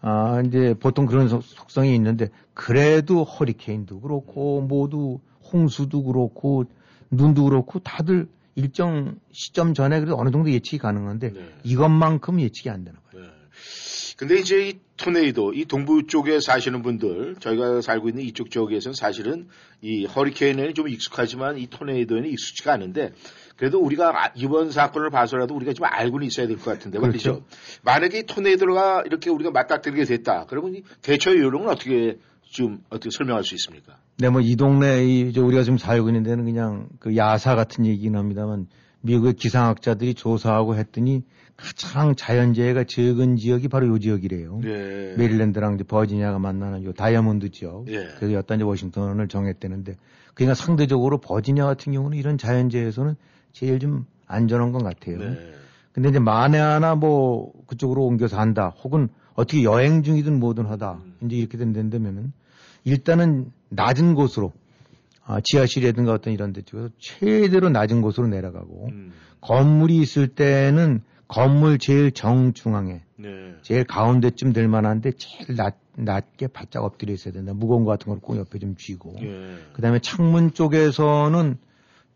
아 0.00 0.42
이제 0.46 0.74
보통 0.78 1.06
그런 1.06 1.28
속- 1.28 1.42
속성이 1.42 1.94
있는데 1.96 2.28
그래도 2.54 3.24
허리케인도 3.24 4.00
그렇고 4.00 4.60
모두 4.60 5.20
홍수도 5.52 6.04
그렇고 6.04 6.64
눈도 7.10 7.44
그렇고 7.44 7.78
다들 7.80 8.28
일정 8.54 9.16
시점 9.32 9.74
전에 9.74 9.98
그래도 10.00 10.16
어느 10.18 10.30
정도 10.30 10.50
예측이 10.50 10.78
가능한데 10.78 11.32
네. 11.32 11.54
이것만큼 11.64 12.40
예측이 12.40 12.70
안 12.70 12.84
되나 12.84 12.98
봐요. 13.10 13.22
네. 13.22 13.28
근데 14.16 14.36
이제 14.40 14.68
이 14.68 14.78
토네이도, 14.96 15.54
이 15.54 15.64
동부 15.64 16.08
쪽에 16.08 16.40
사시는 16.40 16.82
분들, 16.82 17.36
저희가 17.38 17.80
살고 17.82 18.08
있는 18.08 18.24
이쪽 18.24 18.50
지역에서는 18.50 18.94
사실은 18.96 19.46
이 19.80 20.06
허리케인에는 20.06 20.74
좀 20.74 20.88
익숙하지만 20.88 21.56
이 21.58 21.68
토네이도에는 21.68 22.28
익숙치가 22.28 22.72
않은데 22.72 23.12
그래도 23.58 23.80
우리가 23.80 24.10
아- 24.24 24.30
이번 24.36 24.70
사건을 24.70 25.10
봐서라도 25.10 25.54
우리가 25.56 25.72
좀 25.72 25.84
알고는 25.86 26.26
있어야 26.26 26.46
될 26.46 26.56
것 26.56 26.64
같은데 26.64 26.98
말이죠. 27.00 27.32
그렇죠. 27.42 27.44
만약에 27.82 28.20
이 28.20 28.22
토네이도가 28.26 29.02
이렇게 29.04 29.30
우리가 29.30 29.50
맞닥뜨리게 29.50 30.04
됐다. 30.04 30.46
그러면 30.48 30.76
이 30.76 30.82
대처 31.02 31.36
요령은 31.36 31.68
어떻게 31.68 32.18
좀 32.42 32.78
어떻게 32.88 33.10
설명할 33.10 33.42
수 33.44 33.54
있습니까? 33.56 33.96
네, 34.18 34.30
뭐 34.30 34.40
이 34.40 34.54
동네 34.56 35.04
이 35.04 35.36
우리가 35.36 35.64
지금 35.64 35.76
살고 35.76 36.08
있는 36.08 36.22
데는 36.22 36.44
그냥 36.44 36.88
그 37.00 37.16
야사 37.16 37.56
같은 37.56 37.84
얘기긴 37.84 38.16
합니다만 38.16 38.68
미국의 39.00 39.34
기상학자들이 39.34 40.14
조사하고 40.14 40.76
했더니 40.76 41.22
가장 41.56 42.14
자연재해가 42.14 42.84
적은 42.84 43.36
지역이 43.36 43.66
바로 43.68 43.88
요 43.88 43.98
지역이래요. 43.98 44.60
예. 44.64 45.14
메릴랜드랑 45.18 45.74
이제 45.74 45.82
버지니아가 45.84 46.38
만나는 46.38 46.84
요 46.84 46.92
다이아몬드 46.92 47.50
지역. 47.50 47.88
예. 47.88 48.06
그래서 48.16 48.32
여기다 48.34 48.54
이제 48.54 48.62
워싱턴을 48.64 49.26
정했대는데 49.26 49.96
그러니까 50.34 50.54
상대적으로 50.54 51.18
버지니아 51.18 51.66
같은 51.66 51.92
경우는 51.92 52.16
이런 52.16 52.38
자연재해에서는 52.38 53.16
제일 53.58 53.80
좀 53.80 54.06
안전한 54.26 54.70
것 54.72 54.82
같아요. 54.84 55.18
네. 55.18 55.52
근데 55.92 56.10
이제 56.10 56.20
만에 56.20 56.58
하나 56.58 56.94
뭐 56.94 57.52
그쪽으로 57.66 58.04
옮겨서 58.04 58.38
한다 58.38 58.72
혹은 58.84 59.08
어떻게 59.34 59.64
여행 59.64 60.02
중이든 60.04 60.38
뭐든 60.38 60.66
하다 60.66 61.00
음. 61.04 61.14
이제 61.24 61.36
이렇게 61.36 61.58
된다면은 61.58 62.32
일단은 62.84 63.50
낮은 63.70 64.14
곳으로 64.14 64.52
아, 65.24 65.40
지하실이라든가 65.42 66.12
어떤 66.12 66.32
이런 66.32 66.52
데 66.52 66.62
쪽에서 66.62 66.88
최대로 66.98 67.68
낮은 67.68 68.00
곳으로 68.00 68.28
내려가고 68.28 68.88
음. 68.92 69.12
건물이 69.40 69.96
있을 69.98 70.28
때는 70.28 71.02
건물 71.26 71.78
제일 71.78 72.12
정중앙에 72.12 73.02
네. 73.16 73.54
제일 73.62 73.84
가운데쯤 73.84 74.52
될 74.52 74.68
만한데 74.68 75.12
제일 75.18 75.56
낮, 75.56 75.76
낮게 75.96 76.46
바짝 76.46 76.84
엎드려 76.84 77.12
있어야 77.12 77.32
된다. 77.34 77.52
무거운 77.54 77.84
거 77.84 77.90
같은 77.90 78.06
걸 78.08 78.20
꼭 78.20 78.36
옆에 78.38 78.58
좀 78.60 78.76
쥐고. 78.76 79.16
예. 79.20 79.56
그 79.72 79.82
다음에 79.82 79.98
창문 79.98 80.52
쪽에서는 80.54 81.58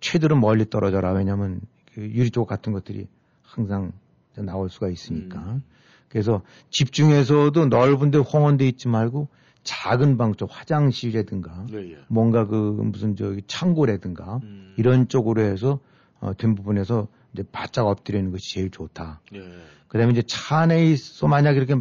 최대로 0.03 0.37
멀리 0.37 0.69
떨어져라. 0.69 1.13
왜냐면 1.13 1.63
그 1.95 2.03
유리 2.03 2.31
쪽 2.31 2.47
같은 2.47 2.75
것들이 2.75 3.07
항상 3.43 3.93
나올 4.35 4.69
수가 4.69 4.89
있으니까. 4.91 5.39
음. 5.41 5.63
그래서 6.11 6.43
집중해서도 6.71 7.67
넓은데 7.67 8.19
홍원돼 8.19 8.67
있지 8.69 8.89
말고 8.89 9.29
작은 9.65 10.19
방 10.19 10.35
쪽 10.37 10.51
화장실이라든가 10.53 11.67
네, 11.71 11.93
예. 11.93 11.99
뭔가 12.09 12.47
그 12.47 12.55
무슨 12.55 13.17
저기 13.17 13.43
창고라든가 13.47 14.41
음. 14.43 14.75
이런 14.77 15.09
쪽으로 15.09 15.41
해서 15.41 15.79
어, 16.21 16.35
된 16.37 16.55
부분에서 16.55 17.07
이제 17.33 17.45
바짝 17.51 17.87
엎드리는 17.87 18.31
것이 18.33 18.55
제일 18.55 18.71
좋다. 18.71 19.21
예. 19.35 19.41
그 19.89 19.99
다음에 19.99 20.13
이제 20.13 20.23
차 20.23 20.59
안에 20.59 20.85
있어 20.87 21.29
만약 21.29 21.57
이렇게 21.57 21.77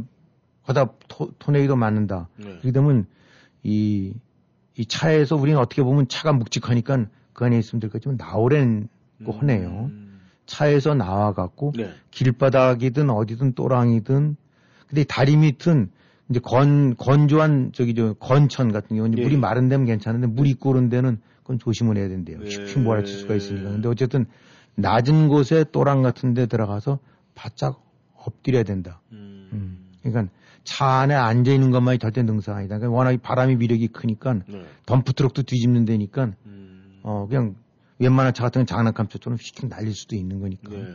거다 0.65 0.93
토, 1.07 1.31
토네이도 1.39 1.75
맞는다. 1.75 2.29
네. 2.37 2.45
그렇게 2.45 2.71
되면 2.71 3.07
이, 3.63 4.13
이 4.77 4.85
차에서 4.85 5.35
우리는 5.35 5.59
어떻게 5.59 5.81
보면 5.81 6.07
차가 6.07 6.31
묵직하니까 6.33 7.07
그 7.33 7.45
안에 7.45 7.57
있으면 7.57 7.79
될 7.79 7.89
거지만 7.89 8.17
나오랜 8.17 8.87
거 9.25 9.31
하네요. 9.33 9.89
음. 9.91 10.19
차에서 10.45 10.95
나와갖고 10.95 11.73
네. 11.77 11.91
길바닥이든 12.11 13.09
어디든 13.09 13.53
또랑이든 13.53 14.35
근데 14.87 15.01
이 15.01 15.05
다리 15.07 15.37
밑은 15.37 15.89
이제 16.29 16.39
건, 16.39 16.95
건조한 16.95 17.71
저기 17.73 17.93
저 17.93 18.13
건천 18.13 18.71
같은 18.71 18.95
경우는 18.97 19.17
예, 19.17 19.23
물이 19.23 19.35
예. 19.35 19.39
마른 19.39 19.69
데면 19.69 19.85
괜찮은데 19.85 20.27
물이 20.27 20.55
그런 20.55 20.89
데는 20.89 21.19
그건 21.41 21.59
조심을 21.59 21.97
해야 21.97 22.09
된대요. 22.09 22.39
예. 22.43 22.49
휙휙 22.49 22.79
몰아칠 22.79 23.19
수가 23.19 23.35
있으니까. 23.35 23.69
근데 23.69 23.87
어쨌든 23.87 24.25
낮은 24.75 25.27
곳에 25.27 25.65
또랑 25.71 26.01
같은 26.01 26.33
데 26.33 26.45
들어가서 26.45 26.99
바짝 27.35 27.83
엎드려야 28.15 28.63
된다. 28.63 29.01
음. 29.11 29.49
음. 29.53 29.89
그러니까 30.03 30.33
차 30.63 30.85
안에 30.85 31.13
앉아 31.13 31.51
있는 31.51 31.71
것만이 31.71 31.99
절대 31.99 32.23
능사가 32.23 32.59
아니다. 32.59 32.77
그러니까 32.77 32.97
워낙 32.97 33.11
이 33.11 33.17
바람이 33.17 33.57
위력이 33.59 33.87
크니까 33.89 34.33
네. 34.47 34.63
덤프트럭도 34.85 35.43
뒤집는 35.43 35.85
데니까 35.85 36.31
음. 36.45 36.60
어 37.03 37.27
그냥 37.27 37.55
웬만한 37.99 38.33
차 38.33 38.43
같은 38.43 38.59
건 38.59 38.65
장난감처럼 38.65 39.37
휙 39.39 39.67
날릴 39.67 39.93
수도 39.93 40.15
있는 40.15 40.39
거니까. 40.39 40.69
네. 40.69 40.85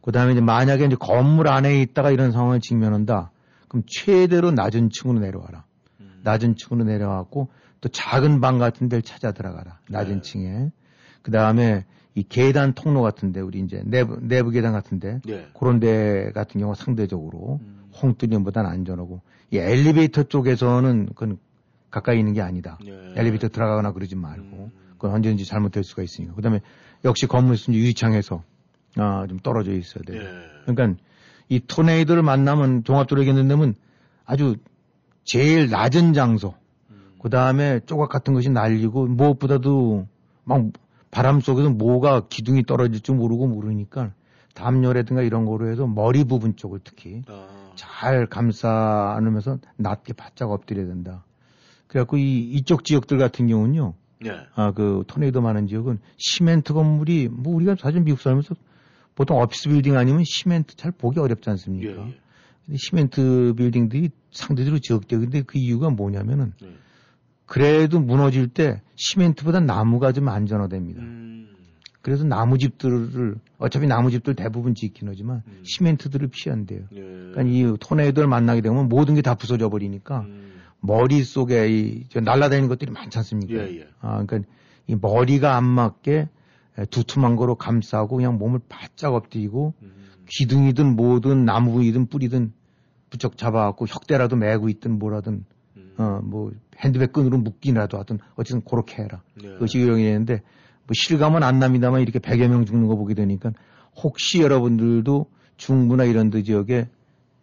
그 0.00 0.12
다음에 0.12 0.32
이제 0.32 0.40
만약에 0.40 0.84
이제 0.84 0.96
건물 0.98 1.48
안에 1.48 1.80
있다가 1.82 2.10
이런 2.10 2.32
상황을 2.32 2.60
직면한다. 2.60 3.30
그럼 3.68 3.84
최대로 3.86 4.50
낮은 4.50 4.90
층으로 4.90 5.20
내려와라. 5.20 5.64
음. 6.00 6.20
낮은 6.24 6.56
층으로 6.56 6.84
내려와갖고 6.84 7.48
또 7.80 7.88
작은 7.88 8.40
방 8.40 8.58
같은 8.58 8.88
데를 8.88 9.02
찾아 9.02 9.32
들어가라. 9.32 9.78
낮은 9.88 10.16
네. 10.16 10.22
층에. 10.22 10.70
그 11.22 11.30
다음에 11.30 11.84
이 12.14 12.22
계단 12.22 12.74
통로 12.74 13.00
같은데 13.00 13.40
우리 13.40 13.60
이제 13.60 13.82
내부 13.86 14.18
내부 14.20 14.50
계단 14.50 14.72
같은데 14.72 15.20
네. 15.24 15.48
그런 15.58 15.80
데 15.80 16.30
같은 16.32 16.60
경우 16.60 16.74
상대적으로 16.74 17.60
음. 17.62 17.90
홍뚜리보다는 18.02 18.68
안전하고 18.68 19.20
이 19.50 19.58
엘리베이터 19.58 20.24
쪽에서는 20.24 21.06
그건 21.06 21.38
가까이 21.90 22.18
있는 22.18 22.32
게 22.32 22.40
아니다. 22.40 22.78
네. 22.84 23.14
엘리베이터 23.16 23.48
들어가거나 23.48 23.92
그러지 23.92 24.16
말고 24.16 24.70
음. 24.74 24.81
그건 25.02 25.16
언제든지 25.16 25.44
잘못될 25.44 25.82
수가 25.82 26.04
있으니까. 26.04 26.32
그다음에 26.34 26.60
역시 27.04 27.26
건물 27.26 27.56
순 27.56 27.74
유리창에서 27.74 28.44
아, 28.98 29.26
좀 29.28 29.40
떨어져 29.40 29.72
있어야 29.72 30.04
돼요. 30.04 30.22
예. 30.22 30.72
그러니까 30.72 31.02
이 31.48 31.58
토네이도를 31.58 32.22
만나면 32.22 32.84
종합적으로 32.84 33.26
얘기한다면 33.26 33.74
아주 34.24 34.54
제일 35.24 35.68
낮은 35.70 36.12
장소, 36.12 36.54
음. 36.90 37.14
그 37.20 37.30
다음에 37.30 37.80
조각 37.84 38.10
같은 38.10 38.32
것이 38.32 38.48
날리고 38.48 39.06
무엇보다도 39.08 40.06
막 40.44 40.66
바람 41.10 41.40
속에서 41.40 41.70
뭐가 41.70 42.28
기둥이 42.28 42.62
떨어질 42.62 43.00
줄 43.00 43.16
모르고 43.16 43.48
모르니까 43.48 44.12
담요라든가 44.54 45.22
이런 45.22 45.46
거로 45.46 45.68
해서 45.68 45.88
머리 45.88 46.22
부분 46.22 46.54
쪽을 46.54 46.78
특히 46.84 47.22
아. 47.26 47.72
잘 47.74 48.26
감싸 48.26 49.14
안으면서 49.16 49.58
낮게 49.76 50.12
바짝 50.12 50.52
엎드려야 50.52 50.86
된다. 50.86 51.24
그래갖고 51.88 52.18
이, 52.18 52.52
이쪽 52.52 52.84
지역들 52.84 53.18
같은 53.18 53.48
경우는요, 53.48 53.94
네. 54.24 54.46
아, 54.54 54.72
그 54.72 55.04
토네이도 55.06 55.40
많은 55.40 55.66
지역은 55.66 55.98
시멘트 56.16 56.72
건물이 56.72 57.28
뭐 57.30 57.54
우리가 57.54 57.76
사실 57.78 58.00
미국 58.00 58.20
살면서 58.20 58.54
보통 59.14 59.40
오피스 59.40 59.68
빌딩 59.68 59.96
아니면 59.96 60.22
시멘트 60.24 60.76
잘 60.76 60.92
보기 60.92 61.20
어렵지 61.20 61.48
예. 61.48 61.50
않습니까? 61.52 61.90
예. 62.08 62.14
근데 62.64 62.76
시멘트 62.78 63.54
빌딩들이 63.56 64.10
상대적으로 64.30 64.80
적대. 64.80 65.16
근데 65.18 65.42
그 65.42 65.58
이유가 65.58 65.90
뭐냐면은 65.90 66.52
네. 66.62 66.68
그래도 67.46 68.00
무너질 68.00 68.48
때 68.48 68.80
시멘트보다 68.96 69.60
나무가 69.60 70.12
좀 70.12 70.28
안전하답니다. 70.28 71.02
음. 71.02 71.48
그래서 72.00 72.24
나무집들을 72.24 73.34
어차피 73.58 73.86
나무집들 73.86 74.34
대부분 74.34 74.74
짓긴 74.74 75.08
하지만 75.08 75.42
음. 75.46 75.60
시멘트들을 75.64 76.28
피한대요. 76.28 76.80
예. 76.92 77.00
그러니까 77.00 77.42
이 77.42 77.76
토네이도를 77.78 78.28
만나게 78.28 78.60
되면 78.60 78.88
모든 78.88 79.14
게 79.14 79.22
다 79.22 79.34
부서져 79.34 79.68
버리니까 79.68 80.20
음. 80.22 80.61
머릿속에 80.82 81.68
이, 81.70 82.04
저 82.08 82.20
날아다니는 82.20 82.68
것들이 82.68 82.90
많지 82.90 83.16
않습니까? 83.18 83.54
예, 83.54 83.80
예. 83.80 83.88
아, 84.00 84.24
그러니까 84.24 84.50
이 84.86 84.96
머리가 85.00 85.56
안 85.56 85.64
맞게 85.64 86.28
두툼한 86.90 87.36
거로 87.36 87.54
감싸고 87.54 88.16
그냥 88.16 88.36
몸을 88.36 88.60
바짝 88.68 89.14
엎드리고 89.14 89.74
음. 89.82 89.92
기둥이든 90.28 90.96
뭐든 90.96 91.44
나무이든 91.44 92.06
뿌리든 92.06 92.52
부쩍 93.10 93.36
잡아갖고 93.36 93.86
혁대라도 93.86 94.36
메고 94.36 94.68
있든 94.68 94.98
뭐라든 94.98 95.44
음. 95.76 95.94
어, 95.98 96.20
뭐 96.22 96.52
핸드백 96.78 97.12
끈으로 97.12 97.38
묶기라도 97.38 97.98
하든 97.98 98.18
어쨌든 98.34 98.62
그렇게 98.64 99.02
해라. 99.02 99.22
네. 99.40 99.50
그것이 99.50 99.80
요령이었는데 99.80 100.34
뭐 100.34 100.94
실감은 100.94 101.42
안 101.42 101.58
납니다만 101.58 102.00
이렇게 102.00 102.18
100여 102.18 102.48
명 102.48 102.64
죽는 102.64 102.88
거 102.88 102.96
보게 102.96 103.14
되니까 103.14 103.52
혹시 104.02 104.40
여러분들도 104.40 105.26
중부나 105.58 106.04
이런 106.04 106.30
데 106.30 106.42
지역에 106.42 106.88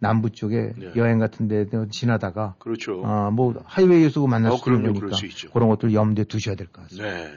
남부 0.00 0.30
쪽에 0.30 0.72
네. 0.76 0.92
여행 0.96 1.18
같은 1.18 1.46
데 1.46 1.66
지나다가 1.90 2.54
그렇죠. 2.58 3.02
아, 3.04 3.30
뭐 3.30 3.54
하이웨이에서 3.64 4.26
만날 4.26 4.50
어, 4.52 4.56
수 4.56 4.68
있는 4.68 4.82
그럼요. 4.82 4.98
거니까 5.00 5.16
그럴 5.16 5.30
수. 5.30 5.50
그런 5.50 5.68
것들 5.68 5.92
염두에 5.94 6.24
두셔야 6.24 6.56
될 6.56 6.66
것 6.68 6.82
같습니다. 6.82 7.08
네. 7.08 7.30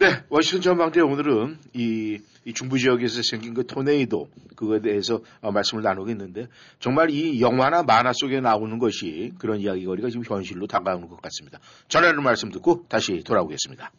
네, 0.00 0.06
워싱턴 0.30 0.62
전망대 0.62 1.00
오늘은 1.02 1.58
이, 1.74 2.18
이 2.46 2.54
중부 2.54 2.78
지역에서 2.78 3.20
생긴 3.22 3.52
그 3.52 3.66
토네이도 3.66 4.28
그거에 4.56 4.80
대해서 4.80 5.20
어, 5.42 5.52
말씀을 5.52 5.82
나누겠는데 5.82 6.48
정말 6.80 7.10
이 7.10 7.40
영화나 7.42 7.82
만화 7.82 8.12
속에 8.14 8.40
나오는 8.40 8.78
것이 8.78 9.32
그런 9.38 9.60
이야기거리가 9.60 10.08
지금 10.08 10.24
현실로 10.26 10.66
다가오는 10.66 11.06
것 11.08 11.20
같습니다. 11.22 11.58
전하는 11.88 12.22
말씀 12.22 12.50
듣고 12.50 12.86
다시 12.88 13.22
돌아오겠습니다. 13.24 13.90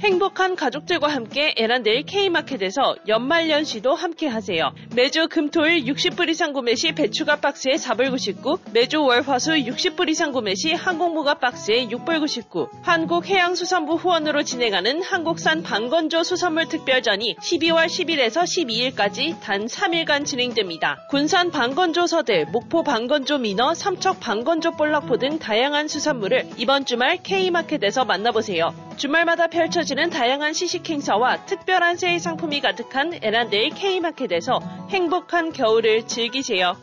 행복한 0.00 0.56
가족들과 0.56 1.08
함께 1.08 1.52
에란델 1.58 2.04
K마켓에서 2.04 2.96
연말연시도 3.06 3.94
함께 3.94 4.28
하세요. 4.28 4.72
매주 4.96 5.28
금토일 5.28 5.84
60불 5.84 6.30
이상 6.30 6.54
구매 6.54 6.74
시 6.74 6.92
배추가 6.92 7.36
박스에 7.36 7.72
4불 7.72 8.10
99, 8.10 8.58
매주 8.72 9.02
월화수 9.02 9.52
60불 9.52 10.08
이상 10.08 10.32
구매 10.32 10.54
시 10.54 10.72
항공무가 10.72 11.34
박스에 11.34 11.86
6불 11.88 12.18
99, 12.18 12.70
한국해양수산부 12.80 13.96
후원으로 13.96 14.42
진행하는 14.42 15.02
한국산 15.02 15.62
방건조 15.62 16.22
수산물 16.22 16.68
특별전이 16.68 17.36
12월 17.36 17.84
10일에서 17.84 18.44
12일까지 18.94 19.38
단 19.40 19.66
3일간 19.66 20.24
진행됩니다. 20.24 20.96
군산 21.10 21.50
반건조 21.50 22.06
서대, 22.06 22.46
목포 22.46 22.84
반건조 22.84 23.36
민어, 23.36 23.74
삼척 23.74 24.18
반건조 24.20 24.72
볼락포 24.78 25.18
등 25.18 25.38
다양한 25.38 25.88
수산물을 25.88 26.48
이번 26.56 26.86
주말 26.86 27.18
K마켓에서 27.22 28.06
만나보세요. 28.06 28.72
주말마다 29.00 29.46
펼쳐 29.46 29.82
지는 29.90 30.08
다양한 30.08 30.52
시식 30.52 30.88
행사와 30.88 31.46
특별한 31.46 31.96
새해 31.96 32.20
상품이 32.20 32.60
가득한 32.60 33.12
애난데일 33.20 33.70
K마켓에서 33.70 34.60
행복한 34.88 35.52
겨울을 35.52 36.06
즐기세요. 36.06 36.76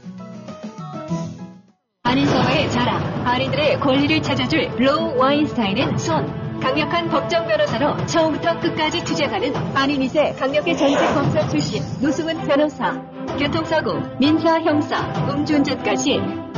한인사회의 2.03 2.69
자랑, 2.69 3.25
한인들의 3.25 3.79
권리를 3.79 4.21
찾아줄 4.21 4.71
로 4.71 5.15
와인스타인 5.15 5.80
앤 5.80 5.97
손. 5.97 6.59
강력한 6.59 7.07
법정 7.07 7.47
변호사로 7.47 8.05
처음부터 8.07 8.59
끝까지 8.59 9.01
투쟁하는 9.05 9.55
한인 9.55 10.01
2세 10.01 10.37
경력의 10.37 10.75
전직 10.75 10.97
검사 11.13 11.47
출신 11.47 11.81
노승은 12.01 12.45
변호사. 12.45 12.91
교통사고, 13.39 14.01
민사, 14.19 14.59
형사, 14.59 14.99
음주운전까지 15.29 16.17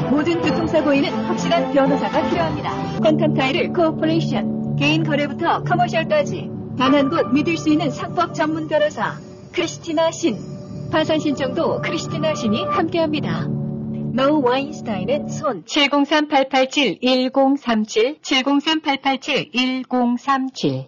모든 0.10 0.42
교통사고에는 0.42 1.12
확실한 1.26 1.72
변호사가 1.74 2.28
필요합니다. 2.28 3.02
컨탄타이를 3.02 3.72
corporation, 3.74 4.59
개인 4.80 5.04
거래부터 5.04 5.64
commercial까지 5.64 6.50
단 6.78 6.94
한 6.96 7.10
곳 7.10 7.32
믿을 7.34 7.58
수 7.58 7.70
있는 7.70 7.90
상법 7.92 8.34
전문 8.34 8.68
변호사 8.68 9.18
크리스티나 9.52 10.12
신. 10.12 10.38
파산 10.92 11.20
신청도 11.20 11.82
크리스티나 11.82 12.34
신이 12.36 12.64
함께합니다. 12.66 13.48
로 14.14 14.42
와인스타인 14.42 15.10
앤 15.10 15.28
손703-887-1037 15.28 18.22
703-887-1037 18.22 20.88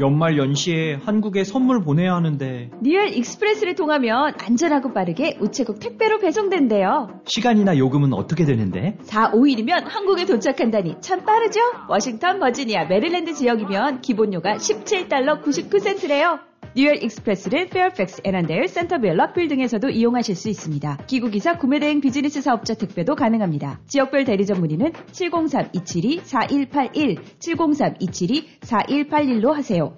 연말 0.00 0.38
연시에 0.38 0.94
한국에 0.94 1.44
선물 1.44 1.82
보내야 1.82 2.14
하는데 2.14 2.70
리얼 2.80 3.08
익스프레스를 3.08 3.74
통하면 3.74 4.34
안전하고 4.38 4.92
빠르게 4.92 5.36
우체국 5.40 5.78
택배로 5.78 6.18
배송된대요. 6.18 7.20
시간이나 7.26 7.76
요금은 7.76 8.12
어떻게 8.12 8.44
되는데? 8.44 8.96
4, 9.02 9.32
5일이면 9.32 9.84
한국에 9.84 10.24
도착한다니 10.24 10.96
참 11.00 11.24
빠르죠? 11.24 11.60
워싱턴, 11.88 12.40
버지니아, 12.40 12.86
메릴랜드 12.86 13.34
지역이면 13.34 14.00
기본료가 14.00 14.56
17달러 14.56 15.42
99센트래요. 15.42 16.49
뉴얼 16.76 17.02
익스프레스를 17.02 17.66
페어팩스, 17.66 18.22
애난데일, 18.24 18.68
센터빌, 18.68 19.16
락빌 19.16 19.48
등에서도 19.48 19.88
이용하실 19.88 20.36
수 20.36 20.48
있습니다. 20.48 20.98
귀국이사, 21.08 21.58
구매대행 21.58 22.00
비즈니스 22.00 22.40
사업자 22.40 22.74
택배도 22.74 23.16
가능합니다. 23.16 23.80
지역별 23.86 24.24
대리점 24.24 24.60
문의는 24.60 24.92
703-272-4181, 24.92 27.18
703-272-4181로 27.40 29.52
하세요. 29.52 29.96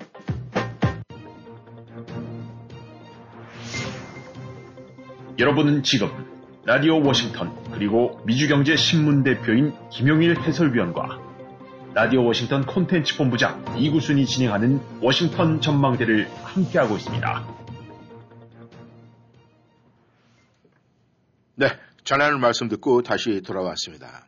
여러분은 5.39 5.83
지금 5.83 6.09
라디오 6.65 7.05
워싱턴 7.05 7.53
그리고 7.73 8.19
미주경제 8.25 8.77
신문 8.77 9.25
대표인 9.25 9.75
김용일 9.91 10.41
해설위원과 10.41 11.22
라디오 11.95 12.25
워싱턴 12.25 12.65
콘텐츠 12.65 13.19
본부장 13.19 13.79
이구순이 13.79 14.25
진행하는 14.25 14.81
워싱턴 15.03 15.61
전망대를 15.61 16.27
함께하고 16.43 16.97
있습니다. 16.97 17.47
네, 21.57 21.67
전하는 22.03 22.41
말씀 22.41 22.69
듣고 22.69 23.03
다시 23.03 23.43
돌아왔습니다. 23.43 24.27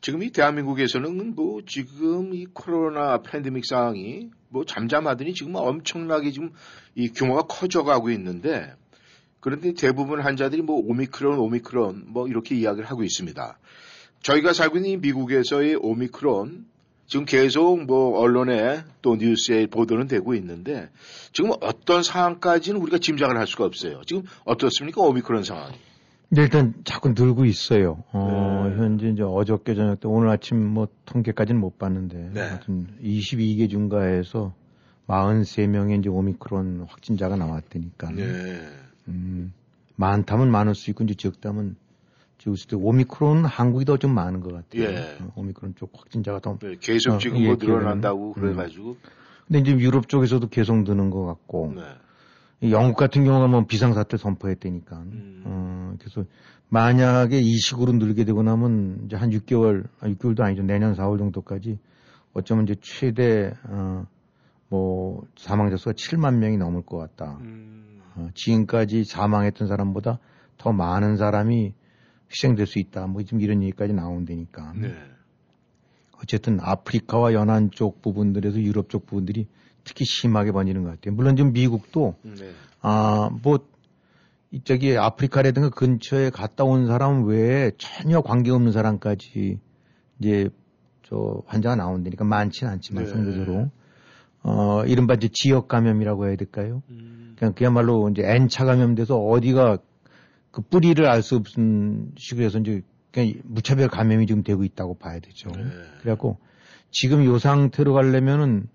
지금 0.00 0.24
이 0.24 0.32
대한민국에서는 0.32 1.36
뭐 1.36 1.60
지금 1.64 2.34
이 2.34 2.46
코로나 2.46 3.22
팬데믹 3.22 3.66
상황이 3.66 4.30
뭐 4.48 4.64
잠잠하더니 4.64 5.32
지금 5.32 5.54
엄청나게 5.54 6.32
지금 6.32 6.50
이 6.96 7.08
규모가 7.10 7.42
커져가고 7.42 8.10
있는데 8.10 8.74
그런데 9.38 9.74
대부분 9.74 10.20
환자들이 10.20 10.62
뭐 10.62 10.80
오미크론 10.84 11.38
오미크론 11.38 12.06
뭐 12.08 12.26
이렇게 12.26 12.56
이야기를 12.56 12.90
하고 12.90 13.04
있습니다. 13.04 13.58
저희가 14.22 14.52
살고 14.52 14.78
있는 14.78 14.90
이 14.90 14.96
미국에서의 14.96 15.76
오미크론 15.76 16.66
지금 17.10 17.24
계속 17.24 17.86
뭐 17.86 18.20
언론에 18.20 18.84
또 19.02 19.16
뉴스에 19.16 19.66
보도는 19.66 20.06
되고 20.06 20.32
있는데 20.36 20.88
지금 21.32 21.50
어떤 21.60 22.04
상황까지는 22.04 22.80
우리가 22.80 22.98
짐작을 22.98 23.36
할 23.36 23.48
수가 23.48 23.64
없어요. 23.64 24.00
지금 24.06 24.22
어떻습니까 24.44 25.02
오미크론 25.02 25.42
상황이? 25.42 25.74
네, 26.28 26.42
일단 26.42 26.72
자꾸 26.84 27.08
늘고 27.08 27.46
있어요. 27.46 28.04
어, 28.12 28.68
네. 28.70 28.76
현재 28.76 29.08
이제 29.08 29.24
어저께 29.24 29.74
저녁 29.74 29.98
때 29.98 30.06
오늘 30.06 30.28
아침 30.28 30.64
뭐 30.64 30.86
통계까지는 31.06 31.60
못 31.60 31.80
봤는데 31.80 32.30
네. 32.32 32.40
하여튼 32.42 32.86
22개 33.02 33.68
중가에서 33.68 34.54
43명의 35.08 35.98
이제 35.98 36.08
오미크론 36.08 36.86
확진자가 36.88 37.34
나왔다니까. 37.34 38.12
네. 38.12 38.22
음, 39.08 39.52
많다면 39.96 40.48
많을 40.52 40.76
수 40.76 40.90
있고 40.90 41.02
이제 41.02 41.14
적다면 41.14 41.74
있고 42.48 42.78
오미크론은 42.78 43.44
한국이 43.44 43.84
더 43.84 43.96
좀 43.96 44.14
많은 44.14 44.40
것 44.40 44.52
같아요. 44.54 44.82
예. 44.84 45.16
어, 45.20 45.32
오미크론 45.36 45.74
쪽 45.76 45.92
확진자가 45.94 46.40
더. 46.40 46.58
네, 46.58 46.76
계속 46.80 47.14
어, 47.14 47.18
지금 47.18 47.38
예, 47.38 47.46
뭐 47.48 47.56
기억에는. 47.56 47.78
늘어난다고 47.80 48.28
음. 48.28 48.32
그래가지고 48.32 48.96
근데 49.46 49.58
이제 49.60 49.72
유럽 49.72 50.08
쪽에서도 50.08 50.48
계속 50.48 50.82
느는 50.84 51.10
것 51.10 51.24
같고 51.26 51.72
네. 51.76 51.82
이 52.62 52.72
영국 52.72 52.96
같은 52.96 53.24
경우가 53.24 53.46
뭐 53.48 53.66
비상사태 53.66 54.16
선포했다니까. 54.16 54.96
음. 54.96 55.42
어, 55.44 55.94
그래서 55.98 56.24
만약에 56.68 57.38
이 57.38 57.56
식으로 57.58 57.92
늘게 57.92 58.24
되고 58.24 58.42
나면 58.42 59.02
이제 59.06 59.16
한 59.16 59.30
6개월, 59.30 59.84
아, 60.00 60.06
6개월도 60.08 60.40
아니죠. 60.42 60.62
내년 60.62 60.94
4월 60.94 61.18
정도까지 61.18 61.78
어쩌면 62.32 62.64
이제 62.64 62.76
최대, 62.80 63.52
어, 63.64 64.06
뭐, 64.68 65.22
사망자 65.36 65.76
수가 65.76 65.92
7만 65.94 66.36
명이 66.36 66.58
넘을 66.58 66.82
것 66.82 66.96
같다. 66.96 67.38
음. 67.40 68.00
어, 68.14 68.28
지금까지 68.34 69.02
사망했던 69.04 69.66
사람보다 69.66 70.20
더 70.58 70.72
많은 70.72 71.16
사람이 71.16 71.74
희생될 72.30 72.66
수 72.66 72.78
있다. 72.78 73.06
뭐 73.06 73.22
지금 73.22 73.40
이런 73.40 73.62
얘기까지 73.62 73.92
나온다니까. 73.92 74.72
네. 74.76 74.94
어쨌든 76.22 76.58
아프리카와 76.60 77.32
연안 77.32 77.70
쪽 77.70 78.02
부분들에서 78.02 78.60
유럽 78.60 78.88
쪽 78.90 79.06
부분들이 79.06 79.46
특히 79.84 80.04
심하게 80.04 80.52
번지는 80.52 80.84
것 80.84 80.90
같아요. 80.90 81.14
물론 81.14 81.36
지금 81.36 81.52
미국도 81.52 82.16
네. 82.22 82.52
아, 82.82 83.30
뭐, 83.42 83.58
이쪽이 84.50 84.98
아프리카라든가 84.98 85.70
근처에 85.70 86.30
갔다 86.30 86.64
온 86.64 86.86
사람 86.86 87.24
외에 87.24 87.70
전혀 87.78 88.20
관계없는 88.20 88.72
사람까지 88.72 89.58
이제 90.18 90.48
저 91.04 91.42
환자가 91.46 91.76
나온다니까 91.76 92.24
많지는 92.24 92.72
않지만 92.74 93.04
네. 93.04 93.10
상대적으로 93.10 93.70
어, 94.42 94.84
이른바 94.86 95.14
이제 95.14 95.28
지역 95.32 95.68
감염이라고 95.68 96.26
해야 96.26 96.36
될까요? 96.36 96.82
음. 96.90 97.36
그냥 97.38 97.54
그야말로 97.54 98.08
이제 98.10 98.22
N차 98.24 98.64
감염돼서 98.64 99.16
어디가 99.16 99.78
그 100.50 100.62
뿌리를 100.62 101.04
알 101.06 101.22
수 101.22 101.36
없는 101.36 102.12
식으로 102.16 102.46
해서 102.46 102.58
이제 102.58 102.82
그냥 103.12 103.34
무차별 103.44 103.88
감염이 103.88 104.26
지금 104.26 104.42
되고 104.42 104.64
있다고 104.64 104.94
봐야 104.94 105.18
되죠. 105.20 105.50
네. 105.50 105.64
그래갖고 106.00 106.38
지금 106.90 107.24
요 107.24 107.38
상태로 107.38 107.92
가려면은 107.94 108.68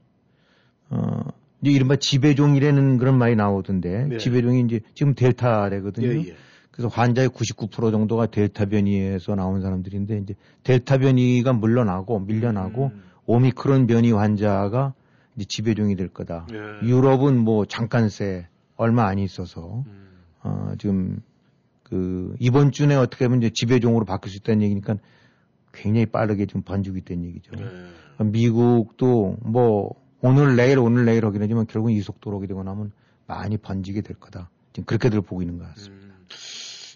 어 0.89 1.21
이제 1.61 1.71
이른바 1.71 1.95
지배종이라는 1.95 2.97
그런 2.97 3.17
말이 3.17 3.35
나오던데 3.35 4.07
네. 4.07 4.17
지배종이 4.17 4.61
이제 4.61 4.81
지금 4.93 5.15
델타래거든요. 5.15 6.07
예, 6.07 6.27
예. 6.29 6.35
그래서 6.71 6.89
환자의 6.89 7.29
99% 7.29 7.91
정도가 7.91 8.27
델타 8.27 8.65
변이에서 8.65 9.35
나온 9.35 9.61
사람들인데 9.61 10.17
이제 10.19 10.35
델타 10.63 10.97
변이가 10.97 11.53
물러나고 11.53 12.19
밀려나고 12.19 12.91
음. 12.93 13.03
오미크론 13.25 13.87
변이 13.87 14.11
환자가 14.11 14.93
이제 15.35 15.45
지배종이 15.47 15.95
될 15.95 16.09
거다. 16.09 16.47
예. 16.51 16.87
유럽은 16.87 17.37
뭐 17.37 17.65
잠깐 17.65 18.09
새 18.09 18.47
얼마 18.75 19.07
안 19.07 19.19
있어서 19.19 19.83
음. 19.87 20.07
어 20.43 20.73
지금 20.77 21.21
그 21.85 22.35
이번 22.39 22.71
주에 22.71 22.93
어떻게 22.95 23.27
보면 23.27 23.43
이제 23.43 23.51
지배종으로 23.53 24.05
바뀔 24.05 24.31
수 24.31 24.37
있다는 24.37 24.63
얘기니까 24.63 24.97
굉장히 25.71 26.05
빠르게 26.05 26.45
지금 26.45 26.61
번지고 26.63 26.97
있다는 26.97 27.25
얘기죠. 27.25 27.51
네. 27.55 28.23
미국도 28.23 29.37
뭐 29.41 29.91
오늘 30.21 30.55
내일 30.55 30.79
오늘 30.79 31.05
내일 31.05 31.25
하긴 31.25 31.41
하지만 31.41 31.67
결국 31.67 31.91
이 31.91 32.01
속도로 32.01 32.37
오게 32.37 32.47
되고 32.47 32.63
나면 32.63 32.91
많이 33.27 33.57
번지게 33.57 34.01
될 34.01 34.17
거다. 34.19 34.49
지금 34.73 34.85
그렇게들 34.85 35.21
보고 35.21 35.41
있는 35.41 35.59
것 35.59 35.67
같습니다. 35.69 36.05
음. 36.05 36.25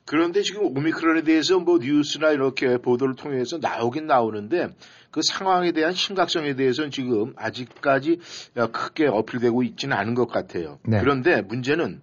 그런데 0.06 0.42
지금 0.42 0.76
오미크론에 0.76 1.22
대해서 1.22 1.60
뭐 1.60 1.78
뉴스나 1.78 2.32
이렇게 2.32 2.78
보도를 2.78 3.14
통해서 3.16 3.60
나오긴 3.60 4.08
나오는데 4.08 4.70
그 5.12 5.22
상황에 5.24 5.72
대한 5.72 5.94
심각성에 5.94 6.56
대해서는 6.56 6.90
지금 6.90 7.34
아직까지 7.36 8.20
크게 8.72 9.06
어필되고 9.06 9.62
있지는 9.62 9.96
않은 9.96 10.16
것 10.16 10.28
같아요. 10.28 10.80
네. 10.84 11.00
그런데 11.00 11.44
문제는 11.44 12.02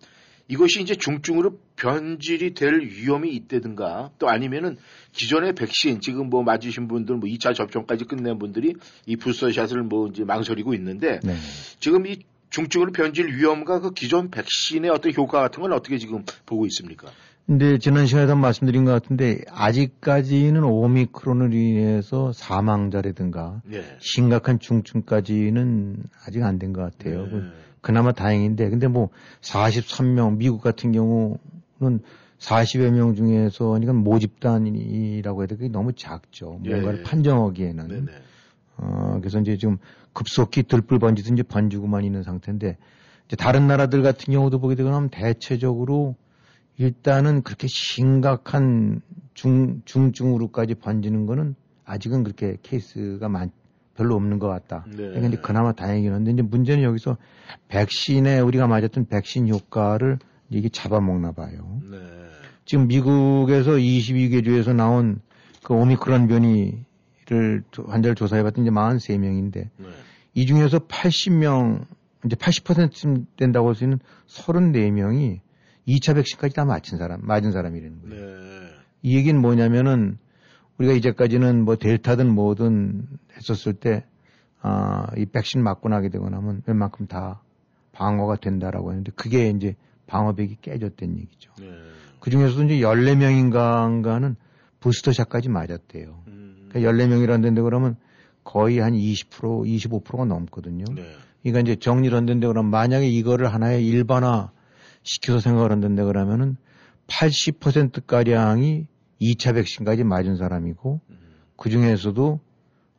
이것이 0.49 0.81
이제 0.81 0.95
중증으로 0.95 1.59
변질이 1.77 2.55
될 2.55 2.81
위험이 2.81 3.35
있다든가 3.35 4.11
또 4.19 4.29
아니면은 4.29 4.77
기존의 5.13 5.55
백신 5.55 6.01
지금 6.01 6.31
뭐 6.31 6.43
맞으신 6.43 6.89
분들 6.89 7.17
뭐 7.17 7.29
2차 7.29 7.55
접종까지 7.55 8.05
끝낸 8.05 8.39
분들이 8.39 8.75
이 9.07 9.17
부스터샷을 9.17 9.83
뭐 9.83 10.09
이제 10.09 10.25
망설이고 10.25 10.75
있는데 10.75 11.21
네. 11.25 11.35
지금 11.81 12.07
이 12.07 12.19
중증으로 12.51 12.93
변질 12.93 13.37
위험과 13.37 13.81
그 13.81 13.93
기존 13.93 14.31
백신의 14.31 14.91
어떤 14.91 15.13
효과 15.15 15.41
같은 15.41 15.63
건 15.63 15.73
어떻게 15.73 15.99
지금 15.99 16.25
보고 16.47 16.65
있습니까? 16.67 17.09
근데 17.47 17.79
지난 17.79 18.07
시간에도 18.07 18.35
말씀드린 18.37 18.85
것 18.85 18.91
같은데 18.93 19.41
아직까지는 19.51 20.65
오미크론을 20.65 21.53
인해서 21.55 22.33
사망자라든가 22.33 23.63
네. 23.65 23.85
심각한 24.01 24.59
중증까지는 24.59 26.05
아직 26.27 26.43
안 26.43 26.59
된 26.59 26.73
것 26.73 26.83
같아요. 26.83 27.27
네. 27.27 27.43
그- 27.87 27.92
그나마 27.92 28.12
다행인데 28.12 28.68
근데 28.68 28.88
뭐 28.88 29.11
43명 29.42 30.38
미국 30.38 30.61
같은 30.61 30.90
경우는 30.90 32.01
40여 32.38 32.90
명 32.90 33.14
중에서 33.14 33.66
그러니까 33.68 33.92
모집단이라고 33.92 35.40
해야 35.40 35.46
될까 35.46 35.68
너무 35.70 35.92
작죠. 35.92 36.59
뭔가를 36.61 36.99
예. 36.99 37.03
판정하기에는 37.03 37.88
네네. 37.88 38.12
어, 38.79 39.18
그래서 39.20 39.40
이제 39.40 39.57
지금 39.57 39.79
급속히 40.12 40.64
들불 40.64 40.99
번지듯 40.99 41.33
이제 41.33 41.42
번지고만 41.42 42.05
있는 42.05 42.22
상태인데 42.22 42.77
이제 43.27 43.37
다른 43.37 43.66
나라들 43.68 44.03
같은 44.03 44.35
경우도 44.35 44.59
보게 44.59 44.75
되면 44.75 45.09
대체적으로 45.09 46.16
일단은 46.79 47.42
그렇게 47.42 47.68
심각한 47.68 49.01
중, 49.33 49.81
중증으로까지 49.85 50.75
번지는 50.75 51.25
거는 51.27 51.55
아직은 51.85 52.25
그렇게 52.25 52.57
케이스가 52.62 53.29
많, 53.29 53.51
별로 53.97 54.15
없는 54.17 54.39
것 54.39 54.49
같다. 54.49 54.85
네. 54.89 54.97
그러니까 54.97 55.29
이제 55.29 55.37
그나마 55.39 55.73
다행이긴 55.73 56.13
한데 56.13 56.31
이제 56.33 56.43
문제는 56.43 56.83
여기서 56.85 57.17
백신에 57.69 58.41
우리가 58.41 58.67
맞았던 58.67 59.07
백신 59.07 59.49
효과를 59.49 60.19
이게 60.51 60.69
잡아먹나 60.69 61.33
봐요. 61.33 61.81
네. 61.91 61.97
지금 62.65 62.87
미국에서 62.89 63.73
22개 63.73 64.45
주에서 64.45 64.73
나온 64.73 65.21
그 65.63 65.75
오미크론 65.75 66.29
변이를 66.29 67.63
조- 67.71 67.85
환자를 67.85 68.15
조사해봤더니 68.15 68.67
이제 68.69 68.75
43명인데 68.75 69.55
네. 69.77 69.87
이 70.35 70.47
중에서 70.47 70.79
80명 70.81 71.85
이제 72.25 72.37
80%쯤 72.37 73.27
된다고 73.37 73.69
할 73.69 73.75
수 73.75 73.85
있는 73.85 73.99
34명이 74.29 75.41
2차 75.89 76.15
백신까지 76.17 76.55
다 76.55 76.65
맞힌 76.65 76.99
사람, 76.99 77.21
맞은 77.23 77.53
사람이라는 77.53 78.03
거예요. 78.03 78.27
네. 78.27 78.69
이 79.03 79.17
얘기는 79.17 79.41
뭐냐면은 79.41 80.19
우리가 80.79 80.95
이제까지는 80.95 81.65
뭐 81.65 81.77
델타든 81.77 82.35
뭐든 82.35 83.07
했었을 83.37 83.75
때, 83.75 84.05
아, 84.61 85.07
이 85.17 85.27
백신 85.27 85.62
맞고 85.62 85.89
나게 85.89 86.09
되고 86.09 86.29
나면 86.29 86.62
웬만큼 86.67 87.07
다 87.07 87.41
방어가 87.93 88.37
된다라고 88.37 88.91
했는데 88.91 89.12
그게 89.15 89.49
이제 89.49 89.75
방어벽이 90.07 90.59
깨졌다는 90.61 91.19
얘기죠. 91.19 91.53
네. 91.59 91.71
그 92.21 92.31
중에서도 92.31 92.65
이제 92.65 92.81
14명인가는 92.81 94.37
부스터샷까지 94.81 95.49
맞았대요. 95.49 96.23
음. 96.29 96.69
그러니까 96.69 96.93
14명이라는 96.93 97.43
데인데 97.43 97.62
그러면 97.62 97.97
거의 98.45 98.79
한 98.79 98.93
20%, 98.93 99.31
25%가 99.65 100.25
넘거든요. 100.25 100.85
네. 100.95 101.03
그러니까 101.43 101.61
이제 101.61 101.77
정리를 101.77 102.17
한다는데 102.17 102.47
그러면 102.47 102.71
만약에 102.71 103.09
이거를 103.09 103.53
하나의 103.53 103.87
일반화 103.87 104.51
시켜서 105.03 105.41
생각을 105.41 105.71
한다는데 105.71 106.05
그러면은 106.05 106.57
80%가량이 107.07 108.87
2차 109.20 109.55
백신까지 109.55 110.05
맞은 110.05 110.37
사람이고 110.37 111.00
음. 111.09 111.18
그 111.57 111.70
중에서도 111.70 112.40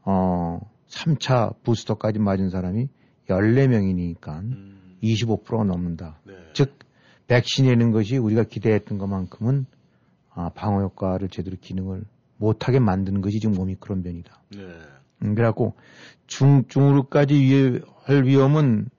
어 0.04 0.60
3차 0.90 1.56
부스터까지 1.64 2.20
맞은 2.20 2.50
사람이 2.50 2.88
14명이니까 3.30 4.40
음. 4.40 4.96
25%가 5.04 5.64
넘는다. 5.64 6.20
네. 6.26 6.34
즉 6.54 6.78
백신이라는 7.28 7.92
것이 7.92 8.18
우리가 8.18 8.44
기대했던 8.44 8.98
것만큼은 8.98 9.66
아, 10.34 10.50
방어 10.50 10.82
효과를 10.82 11.30
제대로 11.30 11.58
기능을 11.60 12.04
못하게 12.38 12.80
만드는 12.80 13.22
것이 13.22 13.40
지금 13.40 13.60
오미크론 13.60 14.04
변이다. 14.04 14.42
네. 14.56 14.62
음, 15.24 15.36
그래갖고 15.36 15.74
중증으로까지 16.28 17.34
위해- 17.36 17.82
할 18.04 18.24
위험은 18.26 18.90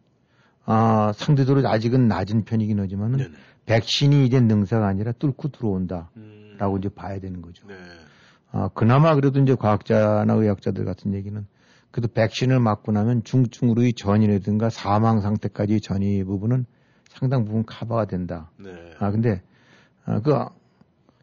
아, 0.64 1.12
상대적으로 1.16 1.66
아직은 1.66 2.08
낮은 2.08 2.44
편이긴 2.44 2.78
하지만은 2.80 3.18
네네. 3.18 3.30
백신이 3.64 4.26
이제 4.26 4.40
능사가 4.40 4.86
아니라 4.86 5.12
뚫고 5.12 5.48
들어온다 5.48 6.10
라고 6.58 6.74
음. 6.74 6.78
이제 6.78 6.88
봐야 6.88 7.18
되는 7.20 7.40
거죠. 7.42 7.66
네. 7.66 7.74
아, 8.50 8.68
그나마 8.74 9.14
그래도 9.14 9.40
이제 9.40 9.54
과학자나 9.54 10.32
의학자들 10.34 10.84
같은 10.84 11.14
얘기는 11.14 11.46
그래도 11.90 12.12
백신을 12.12 12.60
맞고 12.60 12.92
나면 12.92 13.24
중증으로의 13.24 13.94
전이라든가 13.94 14.68
사망 14.70 15.20
상태까지 15.20 15.80
전이 15.80 16.24
부분은 16.24 16.66
상당 17.08 17.44
부분 17.44 17.64
커버가 17.64 18.04
된다. 18.06 18.50
네. 18.58 18.70
아, 18.98 19.10
근데, 19.10 19.42
아, 20.04 20.20
그, 20.20 20.34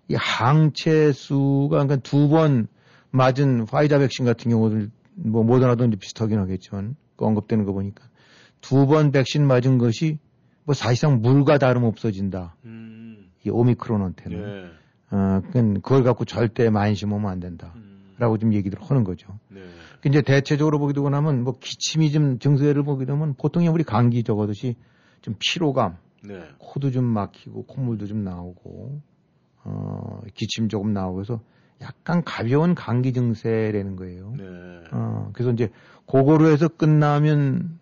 이 0.08 0.16
항체 0.16 1.12
수가, 1.12 1.70
그러니까 1.86 1.98
두 1.98 2.28
번 2.30 2.68
맞은 3.12 3.68
화이자 3.70 4.00
백신 4.00 4.26
같은 4.26 4.52
경우들, 4.52 4.90
뭐, 5.16 5.44
모더나도 5.44 5.86
이제 5.86 5.96
비슷하긴 5.96 6.38
하겠지만, 6.40 6.96
그 7.16 7.26
언급되는 7.26 7.64
거 7.66 7.72
보니까, 7.72 8.04
두 8.62 8.88
번 8.88 9.12
백신 9.12 9.46
맞은 9.48 9.78
것이, 9.78 10.18
뭐, 10.64 10.74
사실상 10.74 11.22
물과 11.22 11.60
다름 11.60 11.84
없어진다. 11.86 12.56
음. 12.66 13.30
이 13.46 13.50
오미크론한테는. 13.50 14.42
네. 14.42 14.72
어, 15.16 15.42
그걸 15.52 16.04
갖고 16.04 16.26
절대 16.26 16.70
만심하면 16.70 17.32
안 17.32 17.40
된다. 17.40 17.72
음. 17.76 18.16
라고 18.18 18.38
좀 18.38 18.54
얘기를 18.54 18.80
하는 18.82 19.04
거죠. 19.04 19.28
네. 19.50 19.62
그 20.02 20.10
이제 20.10 20.22
대체적으로 20.22 20.80
보게 20.80 20.94
되고 20.94 21.10
나면, 21.10 21.44
뭐, 21.44 21.54
기침이 21.60 22.12
좀 22.12 22.40
증세를 22.40 22.84
보게 22.84 23.06
되면, 23.06 23.34
보통 23.34 23.66
우리 23.68 23.84
감기 23.84 24.24
적어듯이 24.24 24.76
좀 25.22 25.36
피로감, 25.40 25.98
네. 26.28 26.42
코도 26.58 26.92
좀 26.92 27.06
막히고 27.06 27.66
콧물도 27.66 28.08
좀 28.08 28.24
나오고 28.24 29.02
어 29.64 30.22
기침 30.34 30.70
조금 30.70 30.94
나오고 30.94 31.22
해서 31.22 31.40
약간 31.82 32.24
가벼운 32.24 32.76
감기 32.76 33.14
증세라는 33.14 33.96
거예요. 33.96 34.34
네. 34.38 34.44
어 34.92 35.30
그래서 35.34 35.52
이제 35.52 35.70
그거로 36.08 36.48
해서 36.48 36.68
끝나면 36.68 37.80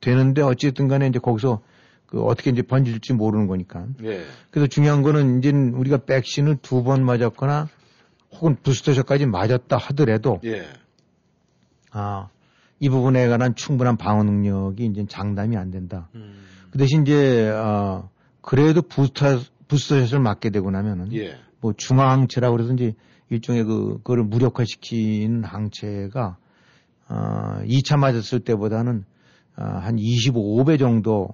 되는데 0.00 0.42
어쨌든 0.42 0.88
간에 0.88 1.06
이제 1.06 1.18
거기서 1.18 1.62
그 2.10 2.22
어떻게 2.22 2.50
이제 2.50 2.62
번질지 2.62 3.12
모르는 3.14 3.46
거니까. 3.46 3.86
네. 4.00 4.24
그래서 4.50 4.66
중요한 4.66 5.02
거는 5.02 5.38
이제 5.38 5.50
우리가 5.50 5.98
백신을 5.98 6.56
두 6.60 6.82
번 6.82 7.04
맞았거나 7.04 7.68
혹은 8.32 8.56
부스터샷까지 8.62 9.26
맞았다 9.26 9.76
하더라도 9.76 10.40
예. 10.44 10.66
아, 11.92 12.28
이 12.78 12.88
부분에 12.88 13.28
관한 13.28 13.54
충분한 13.54 13.96
방어 13.96 14.22
능력이 14.24 14.86
이제 14.86 15.04
장담이 15.08 15.56
안 15.56 15.70
된다. 15.70 16.08
음. 16.14 16.44
그 16.70 16.78
대신 16.78 17.02
이제 17.02 17.48
어 17.50 18.08
그래도 18.40 18.82
부스터 18.82 19.38
부스터샷을 19.68 20.20
맞게 20.20 20.50
되고 20.50 20.70
나면은 20.70 21.12
예. 21.14 21.36
뭐 21.60 21.72
중화항체라고 21.76 22.56
그래서 22.56 22.72
이제 22.74 22.94
일종의 23.28 23.64
그 23.64 23.98
그거를 23.98 24.24
무력화시키는 24.24 25.44
항체가 25.44 26.36
어 27.08 27.14
2차 27.64 27.98
맞았을 27.98 28.40
때보다는 28.40 29.04
어, 29.56 29.62
한 29.62 29.96
25배 29.96 30.78
정도 30.78 31.28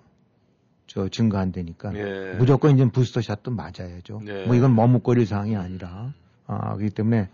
저 0.86 1.08
증가한다니까 1.08 1.92
예. 1.94 2.34
무조건 2.38 2.74
이제 2.74 2.88
부스터샷도 2.88 3.50
맞아야죠. 3.50 4.20
네. 4.24 4.46
뭐 4.46 4.54
이건 4.54 4.74
머뭇거릴 4.74 5.26
사항이 5.26 5.56
아니라 5.56 6.12
아 6.46 6.76
그렇기 6.76 6.94
때문에 6.94 7.28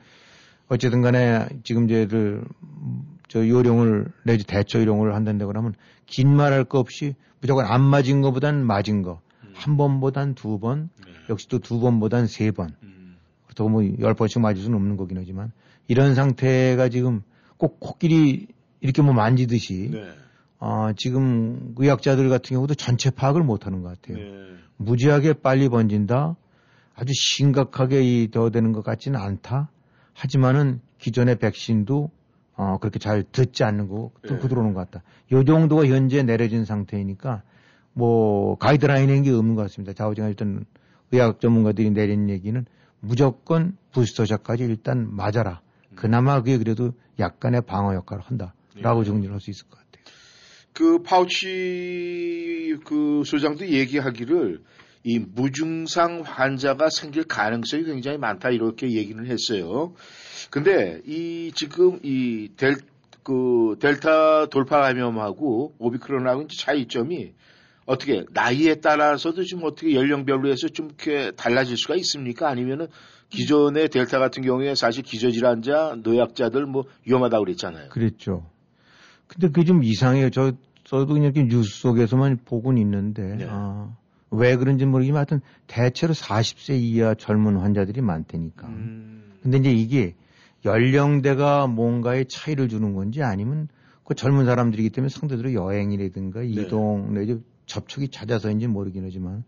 어쨌든 0.68 1.02
간에 1.02 1.46
지금 1.64 1.86
저희들 1.86 2.42
음, 2.62 3.02
저 3.28 3.46
요령을 3.46 4.06
내지 4.24 4.46
대처 4.46 4.80
요령을 4.80 5.14
한다는데 5.14 5.44
그러면 5.44 5.74
긴 6.06 6.28
말할 6.34 6.64
거 6.64 6.78
없이 6.78 7.14
무조건 7.40 7.66
안 7.66 7.80
맞은 7.82 8.22
거보단 8.22 8.64
맞은 8.64 9.02
거. 9.02 9.20
음. 9.42 9.50
한 9.54 9.76
번보단 9.76 10.34
두 10.34 10.58
번, 10.58 10.88
네. 11.04 11.12
역시 11.28 11.48
또 11.48 11.58
두 11.58 11.78
번보단 11.80 12.26
세 12.26 12.50
번. 12.52 12.70
음. 12.82 13.16
그렇다고 13.46 13.68
뭐 13.68 13.82
열 14.00 14.14
번씩 14.14 14.40
맞을 14.40 14.62
수는 14.62 14.76
없는 14.76 14.96
거긴 14.96 15.18
하지만 15.18 15.52
이런 15.88 16.14
상태가 16.14 16.88
지금 16.88 17.22
꼭 17.58 17.80
코끼리 17.80 18.46
이렇게 18.80 19.02
뭐 19.02 19.12
만지듯이 19.12 19.90
네. 19.92 20.08
어, 20.64 20.92
지금 20.96 21.75
의학자들 21.77 22.29
같은 22.29 22.55
경우도 22.55 22.75
전체 22.77 23.11
파악을 23.11 23.42
못 23.42 23.66
하는 23.66 23.83
것 23.83 24.01
같아요. 24.01 24.16
네. 24.16 24.55
무지하게 24.77 25.33
빨리 25.33 25.68
번진다. 25.68 26.37
아주 26.94 27.12
심각하게 27.12 28.03
이 28.05 28.31
더되는 28.31 28.70
것 28.70 28.85
같지는 28.85 29.18
않다. 29.18 29.70
하지만은 30.14 30.81
기존의 30.98 31.40
백신도 31.40 32.11
어, 32.55 32.79
그렇게 32.79 33.01
잘 33.01 33.25
듣지 33.25 33.64
않는 33.64 33.88
거 33.88 34.12
뚫고 34.22 34.44
예. 34.44 34.48
들어오는 34.48 34.72
것 34.72 34.88
같다. 34.88 35.03
요 35.33 35.42
정도가 35.42 35.87
현재 35.87 36.22
내려진 36.22 36.64
상태이니까 36.64 37.42
뭐 37.92 38.55
가이드라인인 38.59 39.25
게 39.25 39.33
없는 39.33 39.57
것 39.57 39.62
같습니다. 39.62 39.94
자오징어 39.94 40.29
일단 40.29 40.64
의학 41.11 41.40
전문가들이 41.40 41.90
내린 41.90 42.31
얘기는 42.31 42.64
무조건 43.01 43.77
부스터샷까지 43.90 44.62
일단 44.62 45.09
맞아라. 45.12 45.61
그나마 45.96 46.38
그게 46.38 46.57
그래도 46.57 46.92
약간의 47.18 47.62
방어 47.62 47.94
역할을 47.94 48.22
한다라고 48.22 49.01
예. 49.01 49.05
정리를 49.05 49.33
할 49.35 49.40
수 49.40 49.51
있을 49.51 49.64
것 49.64 49.70
같아요. 49.70 49.82
그 50.72 51.02
파우치 51.02 52.76
그 52.85 53.22
소장도 53.24 53.66
얘기하기를 53.68 54.62
이 55.04 55.18
무증상 55.18 56.22
환자가 56.24 56.88
생길 56.90 57.24
가능성이 57.24 57.85
굉장히 57.85 58.18
많다 58.18 58.50
이렇게 58.50 58.90
얘기는 58.90 59.24
했어요. 59.26 59.94
근데 60.50 61.00
이 61.06 61.52
지금 61.54 61.98
이 62.02 62.48
델 62.56 62.76
그 63.22 63.76
델타 63.80 64.46
돌파 64.46 64.80
감염하고 64.80 65.74
오미크론하고 65.78 66.42
이제 66.42 66.56
차이점이 66.56 67.32
어떻게 67.87 68.24
나이에 68.32 68.76
따라서도 68.76 69.44
좀 69.44 69.61
어떻게 69.64 69.94
연령별로 69.94 70.50
해서 70.50 70.68
좀 70.68 70.87
이렇게 70.87 71.32
달라질 71.37 71.76
수가 71.76 71.94
있습니까? 71.96 72.48
아니면은 72.48 72.88
기존의 73.30 73.88
델타 73.88 74.18
같은 74.18 74.42
경우에 74.42 74.74
사실 74.74 75.02
기저질환자, 75.02 75.98
노약자들 76.02 76.66
뭐 76.66 76.85
위험하다고 77.06 77.44
그랬잖아요. 77.44 77.88
그랬죠. 77.90 78.50
근데 79.33 79.49
그게 79.49 79.64
좀 79.64 79.83
이상해요. 79.83 80.31
저, 80.31 80.53
저도 80.85 81.14
그냥 81.14 81.33
이렇게 81.35 81.45
뉴스 81.45 81.81
속에서만 81.81 82.40
보고는 82.45 82.81
있는데, 82.83 83.37
네. 83.37 83.47
아, 83.49 83.97
왜 84.31 84.57
그런지 84.57 84.87
모르지만 84.87 85.18
하여튼 85.18 85.40
대체로 85.66 86.14
40세 86.14 86.81
이하 86.81 87.14
젊은 87.14 87.57
환자들이 87.57 88.01
많다니까. 88.01 88.66
음, 88.68 89.33
근데 89.42 89.59
이제 89.59 89.73
이게 89.73 90.14
연령대가 90.64 91.66
뭔가에 91.66 92.25
차이를 92.29 92.68
주는 92.68 92.95
건지 92.95 93.23
아니면 93.23 93.68
그 94.05 94.14
젊은 94.14 94.45
사람들이기 94.47 94.90
때문에 94.90 95.09
상대적으로 95.11 95.53
여행이라든가 95.55 96.42
이동 96.42 97.14
내지 97.14 97.40
접촉이 97.66 98.09
잦아서인지 98.09 98.66
모르긴 98.68 99.05
하지만 99.05 99.45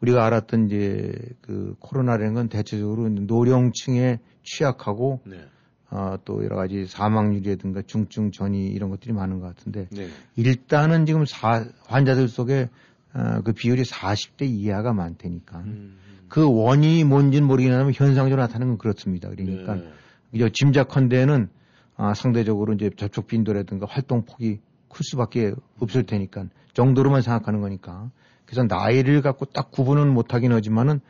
우리가 0.00 0.24
알았던 0.26 0.66
이제 0.66 1.12
그 1.40 1.76
코로나라는 1.78 2.34
건 2.34 2.48
대체적으로 2.48 3.08
노령층에 3.08 4.18
취약하고 4.42 5.20
네. 5.24 5.36
어, 5.90 6.16
또 6.24 6.42
여러 6.44 6.56
가지 6.56 6.86
사망률이라든가 6.86 7.82
중증 7.86 8.32
전이 8.32 8.68
이런 8.68 8.90
것들이 8.90 9.12
많은 9.12 9.40
것 9.40 9.46
같은데 9.46 9.86
네. 9.90 10.08
일단은 10.36 11.06
지금 11.06 11.24
사, 11.24 11.64
환자들 11.86 12.28
속에 12.28 12.68
어, 13.12 13.40
그 13.44 13.52
비율이 13.52 13.82
40대 13.82 14.42
이하가 14.42 14.92
많다니까 14.92 15.58
음. 15.60 15.96
그 16.28 16.44
원인이 16.50 17.04
뭔지는 17.04 17.46
모르겠지만 17.46 17.92
현상적으로 17.92 18.42
나타나는 18.42 18.72
건 18.72 18.78
그렇습니다. 18.78 19.28
그러니까 19.28 19.76
네. 19.76 19.88
이제 20.32 20.50
짐작컨대는 20.52 21.48
아, 21.96 22.12
상대적으로 22.14 22.72
이제 22.74 22.90
접촉 22.96 23.28
빈도라든가 23.28 23.86
활동 23.88 24.24
폭이 24.24 24.58
클 24.88 25.04
수밖에 25.04 25.54
없을 25.78 26.04
테니까 26.04 26.46
정도로만 26.72 27.22
생각하는 27.22 27.60
거니까 27.60 28.10
그래서 28.46 28.64
나이를 28.64 29.22
갖고 29.22 29.44
딱 29.44 29.70
구분은 29.70 30.12
못하긴 30.12 30.52
하지만은 30.52 31.00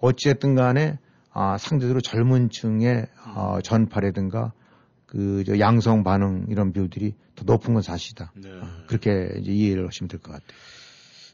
어찌됐든 0.00 0.54
간에 0.54 0.98
아, 1.32 1.56
상대적으로 1.58 2.00
젊은 2.00 2.50
층의 2.50 3.06
어, 3.34 3.58
전파라든가 3.62 4.52
그저 5.06 5.58
양성 5.58 6.04
반응 6.04 6.46
이런 6.48 6.72
비율들이 6.72 7.14
더 7.36 7.44
높은 7.44 7.74
건 7.74 7.82
사실이다. 7.82 8.32
네. 8.36 8.50
어, 8.50 8.66
그렇게 8.86 9.30
이제 9.38 9.52
이해를 9.52 9.86
하시면 9.86 10.08
될 10.08 10.20
것 10.20 10.32
같아요. 10.32 10.48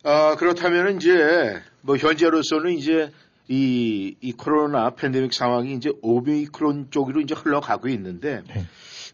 아, 0.05 0.37
그렇다면 0.37 0.97
이제 0.97 1.61
뭐 1.83 1.97
현재로서는 1.97 2.73
이제 2.73 3.11
이, 3.49 4.15
이 4.21 4.33
코로나 4.33 4.91
팬데믹 4.91 5.33
상황이 5.33 5.75
이제 5.75 5.91
오미크론 6.03 6.89
쪽으로 6.91 7.21
이제 7.21 7.35
흘러가고 7.35 7.89
있는데 7.89 8.43
네. 8.47 8.67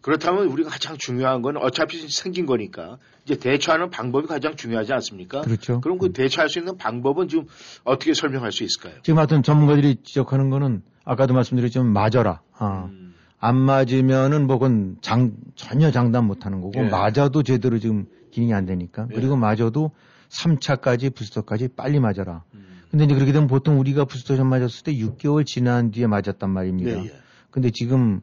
그렇다면 0.05 0.49
우리가 0.49 0.69
가장 0.69 0.99
중요한 0.99 1.41
건 1.41 1.57
어차피 1.57 1.97
생긴 2.11 2.45
거니까 2.45 2.99
이제 3.25 3.37
대처하는 3.37 3.89
방법이 3.89 4.27
가장 4.27 4.55
중요하지 4.55 4.93
않습니까? 4.93 5.41
그렇죠. 5.41 5.81
그럼 5.81 5.97
그 5.97 6.13
대처할 6.13 6.51
수 6.51 6.59
있는 6.59 6.77
방법은 6.77 7.29
지금 7.29 7.47
어떻게 7.85 8.13
설명할 8.13 8.53
수 8.53 8.65
있을까요? 8.65 9.01
지금 9.03 9.17
하여튼 9.17 9.43
전문가들이 9.43 10.03
지적하는 10.05 10.51
거는 10.51 10.83
아까도 11.07 11.33
말씀드렸지만 11.33 11.91
맞아라. 11.91 12.43
아, 12.53 12.91
음, 12.91 13.15
안 13.39 13.57
맞으면은 13.57 14.47
뭐 14.47 14.59
그건 14.59 14.99
장, 15.01 15.33
전혀 15.55 15.91
장담 15.91 16.27
못 16.27 16.45
하는 16.45 16.61
거고 16.61 16.73
예. 16.77 16.83
맞아도 16.83 17.43
제대로 17.43 17.79
지금 17.79 18.05
기능이 18.31 18.53
안 18.53 18.67
되니까 18.67 19.07
예. 19.11 19.15
그리고 19.15 19.37
맞아도 19.37 19.93
3차까지 20.29 21.15
부스터까지 21.15 21.69
빨리 21.69 21.99
맞아라. 21.99 22.45
음. 22.53 22.83
근데 22.91 23.07
이제 23.07 23.15
그렇게 23.15 23.33
되면 23.33 23.49
보통 23.49 23.81
우리가 23.81 24.05
부스터샷 24.05 24.45
맞았을 24.45 24.85
때 24.85 24.93
6개월 24.93 25.47
지난 25.47 25.93
뒤에 25.93 26.07
맞았단 26.09 26.51
말입니다. 26.51 26.91
예, 26.91 27.05
예. 27.07 27.13
근데 27.51 27.71
지금 27.71 28.21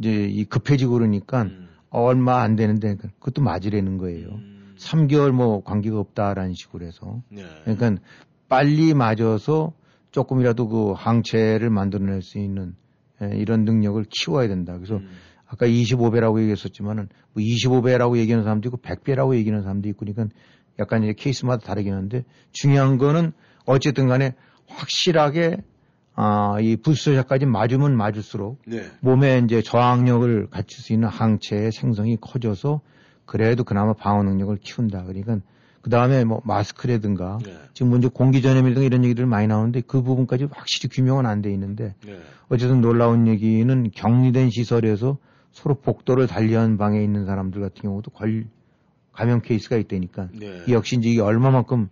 이제 0.00 0.24
이 0.24 0.44
급해지고 0.44 0.94
그러니까 0.94 1.42
음, 1.42 1.68
얼마 1.90 2.40
안 2.42 2.56
되는데 2.56 2.96
그것도 2.96 3.42
맞으라는 3.42 3.98
거예요. 3.98 4.28
음, 4.28 4.74
3개월 4.78 5.30
뭐 5.30 5.62
관계가 5.62 5.98
없다라는 5.98 6.54
식으로 6.54 6.86
해서. 6.86 7.22
네. 7.28 7.44
그러니까 7.64 8.02
빨리 8.48 8.94
맞아서 8.94 9.74
조금이라도 10.10 10.68
그 10.68 10.92
항체를 10.92 11.70
만들어낼 11.70 12.22
수 12.22 12.38
있는 12.38 12.74
예, 13.22 13.36
이런 13.36 13.64
능력을 13.64 14.02
키워야 14.08 14.48
된다. 14.48 14.74
그래서 14.74 14.96
음, 14.96 15.08
아까 15.46 15.66
25배라고 15.66 16.40
얘기했었지만은 16.40 17.08
뭐 17.34 17.42
25배라고 17.42 18.16
얘기하는 18.16 18.42
사람도 18.44 18.68
있고 18.68 18.78
100배라고 18.78 19.36
얘기하는 19.36 19.62
사람도 19.62 19.88
있고 19.90 20.06
그러니까 20.06 20.34
약간 20.78 21.04
이제 21.04 21.12
케이스마다 21.12 21.66
다르긴 21.66 21.92
한데 21.92 22.24
중요한 22.52 22.96
거는 22.96 23.32
어쨌든 23.66 24.08
간에 24.08 24.34
확실하게 24.66 25.58
아, 26.22 26.60
이 26.60 26.76
부스터샷까지 26.76 27.46
맞으면 27.46 27.96
맞을수록 27.96 28.60
네. 28.66 28.82
몸에 29.00 29.40
이제 29.42 29.62
저항력을 29.62 30.48
갖출 30.50 30.82
수 30.82 30.92
있는 30.92 31.08
항체의 31.08 31.72
생성이 31.72 32.18
커져서 32.20 32.82
그래도 33.24 33.64
그나마 33.64 33.94
방어 33.94 34.22
능력을 34.22 34.54
키운다. 34.58 35.04
그러니까 35.04 35.38
그 35.80 35.88
다음에 35.88 36.24
뭐 36.24 36.42
마스크라든가 36.44 37.38
네. 37.42 37.56
지금 37.72 37.90
먼저 37.90 38.10
공기 38.10 38.42
전염이라든가 38.42 38.84
이런 38.84 39.02
얘기들 39.04 39.24
많이 39.24 39.46
나오는데 39.46 39.80
그 39.80 40.02
부분까지 40.02 40.48
확실히 40.50 40.90
규명은 40.90 41.24
안 41.24 41.40
돼 41.40 41.50
있는데 41.54 41.94
네. 42.04 42.18
어쨌든 42.50 42.82
놀라운 42.82 43.26
얘기는 43.26 43.90
격리된 43.90 44.50
시설에서 44.50 45.16
서로 45.52 45.76
복도를 45.76 46.26
달리한 46.26 46.76
방에 46.76 47.02
있는 47.02 47.24
사람들 47.24 47.62
같은 47.62 47.80
경우도 47.80 48.10
걸 48.10 48.44
감염 49.12 49.40
케이스가 49.40 49.78
있다니까 49.78 50.28
네. 50.38 50.64
이 50.68 50.72
역시 50.74 50.96
이제 50.96 51.08
이게 51.08 51.22
얼마만큼 51.22 51.88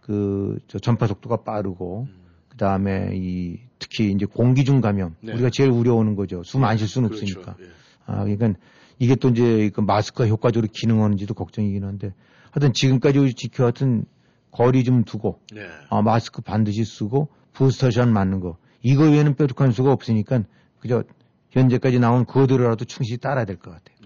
그저 0.00 0.78
전파 0.78 1.06
속도가 1.06 1.42
빠르고 1.42 2.08
그 2.56 2.58
다음에 2.58 3.10
이 3.12 3.58
특히 3.78 4.10
이제 4.10 4.24
공기 4.24 4.64
중 4.64 4.80
감염 4.80 5.14
네. 5.20 5.34
우리가 5.34 5.50
제일 5.52 5.68
우려하는 5.68 6.16
거죠. 6.16 6.42
숨 6.42 6.64
안 6.64 6.78
쉴 6.78 6.88
수는 6.88 7.10
그렇죠. 7.10 7.26
없으니까. 7.40 7.56
예. 7.60 7.70
아 8.06 8.24
그러니까 8.24 8.58
이게 8.98 9.14
또 9.14 9.28
이제 9.28 9.68
그 9.74 9.82
마스크가 9.82 10.26
효과적으로 10.26 10.70
기능하는지도 10.72 11.34
걱정이긴 11.34 11.84
한데 11.84 12.14
하여튼 12.52 12.72
지금까지 12.72 13.34
지켜왔던 13.34 14.06
거리 14.52 14.84
좀 14.84 15.04
두고 15.04 15.40
네. 15.54 15.66
아, 15.90 16.00
마스크 16.00 16.40
반드시 16.40 16.82
쓰고 16.84 17.28
부스터샷 17.52 18.08
맞는 18.08 18.40
거 18.40 18.56
이거 18.80 19.04
외에는 19.04 19.34
뾰족한 19.34 19.72
수가 19.72 19.92
없으니까 19.92 20.44
그저 20.80 21.04
현재까지 21.50 21.98
나온 21.98 22.24
그거들이라도 22.24 22.86
충실히 22.86 23.18
따라야 23.18 23.44
될 23.44 23.56
것 23.58 23.70
같아요. 23.72 23.96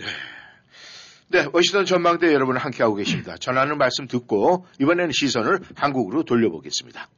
네, 1.29 1.47
워싱턴 1.53 1.85
전망대 1.85 2.33
여러분 2.35 2.57
함께하고 2.57 2.97
계십니다. 2.97 3.37
전하는 3.39 3.79
말씀 3.79 4.09
듣고 4.09 4.67
이번에는 4.81 5.13
시선을 5.13 5.61
한국으로 5.77 6.25
돌려보겠습니다. 6.25 7.09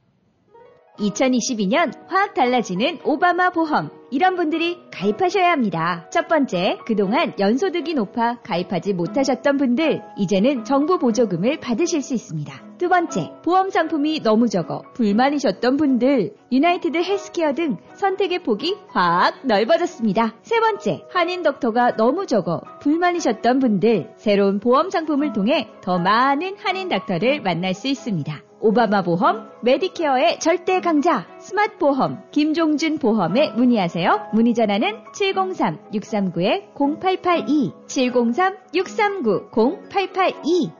2022년 0.97 1.91
확 2.07 2.33
달라지는 2.33 2.99
오바마 3.03 3.49
보험. 3.49 3.89
이런 4.11 4.35
분들이 4.35 4.77
가입하셔야 4.91 5.51
합니다. 5.51 6.07
첫 6.11 6.27
번째, 6.27 6.77
그동안 6.85 7.33
연소득이 7.39 7.95
높아 7.95 8.41
가입하지 8.43 8.93
못하셨던 8.93 9.57
분들, 9.57 10.03
이제는 10.17 10.65
정부 10.65 10.99
보조금을 10.99 11.59
받으실 11.59 12.03
수 12.03 12.13
있습니다. 12.13 12.77
두 12.77 12.89
번째, 12.89 13.31
보험 13.43 13.71
상품이 13.71 14.21
너무 14.21 14.49
적어 14.49 14.83
불만이셨던 14.93 15.77
분들, 15.77 16.35
유나이티드 16.51 16.97
헬스케어 16.97 17.53
등 17.53 17.77
선택의 17.95 18.43
폭이 18.43 18.75
확 18.89 19.47
넓어졌습니다. 19.47 20.35
세 20.43 20.59
번째, 20.59 21.05
한인 21.09 21.41
닥터가 21.41 21.95
너무 21.95 22.27
적어 22.27 22.61
불만이셨던 22.81 23.57
분들, 23.57 24.13
새로운 24.17 24.59
보험 24.59 24.91
상품을 24.91 25.33
통해 25.33 25.69
더 25.81 25.97
많은 25.97 26.55
한인 26.59 26.87
닥터를 26.89 27.41
만날 27.41 27.73
수 27.73 27.87
있습니다. 27.87 28.52
오바마 28.65 29.01
보험, 29.01 29.49
메디케어의 29.61 30.39
절대 30.39 30.79
강자, 30.79 31.27
스마트 31.37 31.77
보험, 31.79 32.23
김종준 32.31 32.97
보험에 32.97 33.49
문의하세요. 33.49 34.29
문의 34.31 34.53
전화는 34.53 35.03
703-639-0882, 35.11 37.73
703-639-0882. 37.85 40.71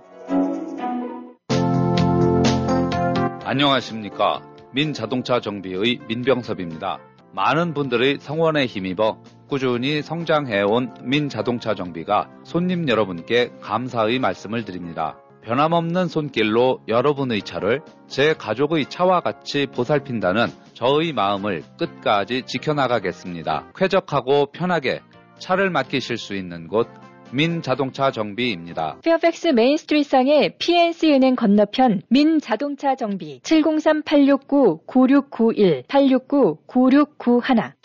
안녕하십니까. 3.43 4.41
민자동차 4.71 5.41
정비의 5.41 5.99
민병섭입니다. 6.07 6.99
많은 7.33 7.73
분들의 7.73 8.19
성원에 8.21 8.65
힘입어 8.65 9.17
꾸준히 9.49 10.01
성장해온 10.01 10.93
민자동차 11.01 11.75
정비가 11.75 12.29
손님 12.43 12.87
여러분께 12.87 13.51
감사의 13.59 14.19
말씀을 14.19 14.63
드립니다. 14.63 15.17
변함없는 15.43 16.07
손길로 16.07 16.79
여러분의 16.87 17.41
차를 17.41 17.81
제 18.07 18.33
가족의 18.33 18.85
차와 18.85 19.19
같이 19.19 19.67
보살핀다는 19.67 20.47
저의 20.73 21.13
마음을 21.13 21.63
끝까지 21.77 22.43
지켜나가겠습니다. 22.45 23.71
쾌적하고 23.75 24.47
편하게 24.47 25.01
차를 25.39 25.69
맡기실 25.69 26.17
수 26.17 26.35
있는 26.35 26.67
곳 26.67 26.87
민자동차 27.33 28.11
정비입니다. 28.11 28.97
페어팩스 29.03 29.47
메인스트리트상의 29.47 30.57
PNC 30.59 31.13
은행 31.13 31.35
건너편 31.35 32.03
민자동차 32.09 32.95
정비 32.95 33.41
703-869-9691 33.41 35.87
869-9691 35.87 37.82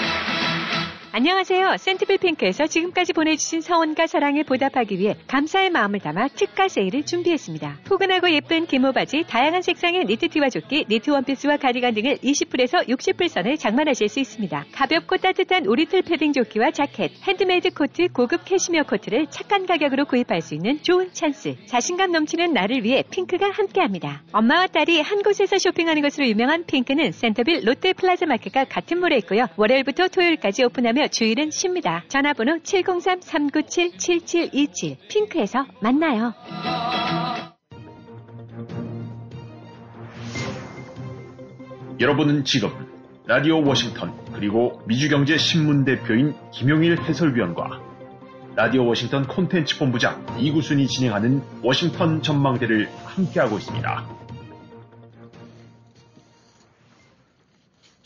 안녕하세요. 1.11 1.79
센트빌 1.79 2.18
핑크에서 2.18 2.66
지금까지 2.66 3.14
보내주신 3.14 3.62
성원과 3.62 4.07
사랑에 4.07 4.42
보답하기 4.42 4.99
위해 4.99 5.16
감사의 5.27 5.71
마음을 5.71 6.01
담아 6.01 6.29
특가 6.29 6.68
세일을 6.68 7.07
준비했습니다. 7.07 7.79
포근하고 7.87 8.31
예쁜 8.31 8.66
기모 8.66 8.92
바지, 8.92 9.25
다양한 9.27 9.62
색상의 9.62 10.05
니트티와 10.05 10.51
조끼, 10.51 10.85
니트 10.88 11.11
원피스와 11.11 11.57
가디건 11.57 11.94
등을 11.94 12.18
20불에서 12.18 12.87
60불 12.88 13.29
선을 13.29 13.57
장만하실 13.57 14.11
수 14.11 14.21
있습니다. 14.21 14.66
가볍고 14.71 15.16
따뜻한 15.16 15.66
오리털 15.66 16.03
패딩 16.03 16.35
조끼와 16.35 16.73
자켓, 16.73 17.11
핸드메이드 17.27 17.71
코트, 17.71 18.09
고급 18.09 18.44
캐시미어 18.44 18.83
코트를 18.83 19.29
착한 19.31 19.64
가격으로 19.64 20.05
구입할 20.05 20.42
수 20.42 20.55
있는 20.55 20.83
좋은 20.83 21.11
찬스. 21.14 21.57
자신감 21.66 22.12
넘치는 22.12 22.53
나를 22.53 22.85
위해 22.85 23.03
핑크가 23.11 23.51
함께합니다. 23.51 24.23
엄마와 24.33 24.66
딸이 24.66 25.01
한 25.01 25.23
곳에서 25.23 25.57
쇼핑하는 25.57 26.03
것으로 26.03 26.27
유명한 26.29 26.66
핑크는 26.66 27.12
센터빌 27.12 27.64
롯데 27.64 27.94
플라자 27.94 28.27
마켓과 28.27 28.66
같은 28.66 29.01
몰에 29.01 29.16
있고요. 29.16 29.47
월요일부터 29.57 30.09
토요일까지 30.09 30.64
오픈하며 30.64 31.08
주일은 31.09 31.51
쉽니다. 31.51 32.05
전화번호 32.09 32.59
703-397-7727 32.59 34.97
핑크에서 35.09 35.66
만나요. 35.80 36.35
여러분은 42.01 42.45
지금 42.45 42.70
라디오 43.26 43.61
워싱턴 43.66 44.14
그리고 44.32 44.80
미주경제 44.87 45.37
신문 45.37 45.85
대표인 45.85 46.32
김용일 46.53 47.03
해설위원과 47.03 47.82
라디오 48.55 48.87
워싱턴 48.87 49.26
콘텐츠 49.26 49.76
본부장 49.78 50.24
이구순이 50.39 50.87
진행하는 50.87 51.43
워싱턴 51.62 52.22
전망대를 52.22 52.89
함께하고 53.05 53.59
있습니다. 53.59 54.07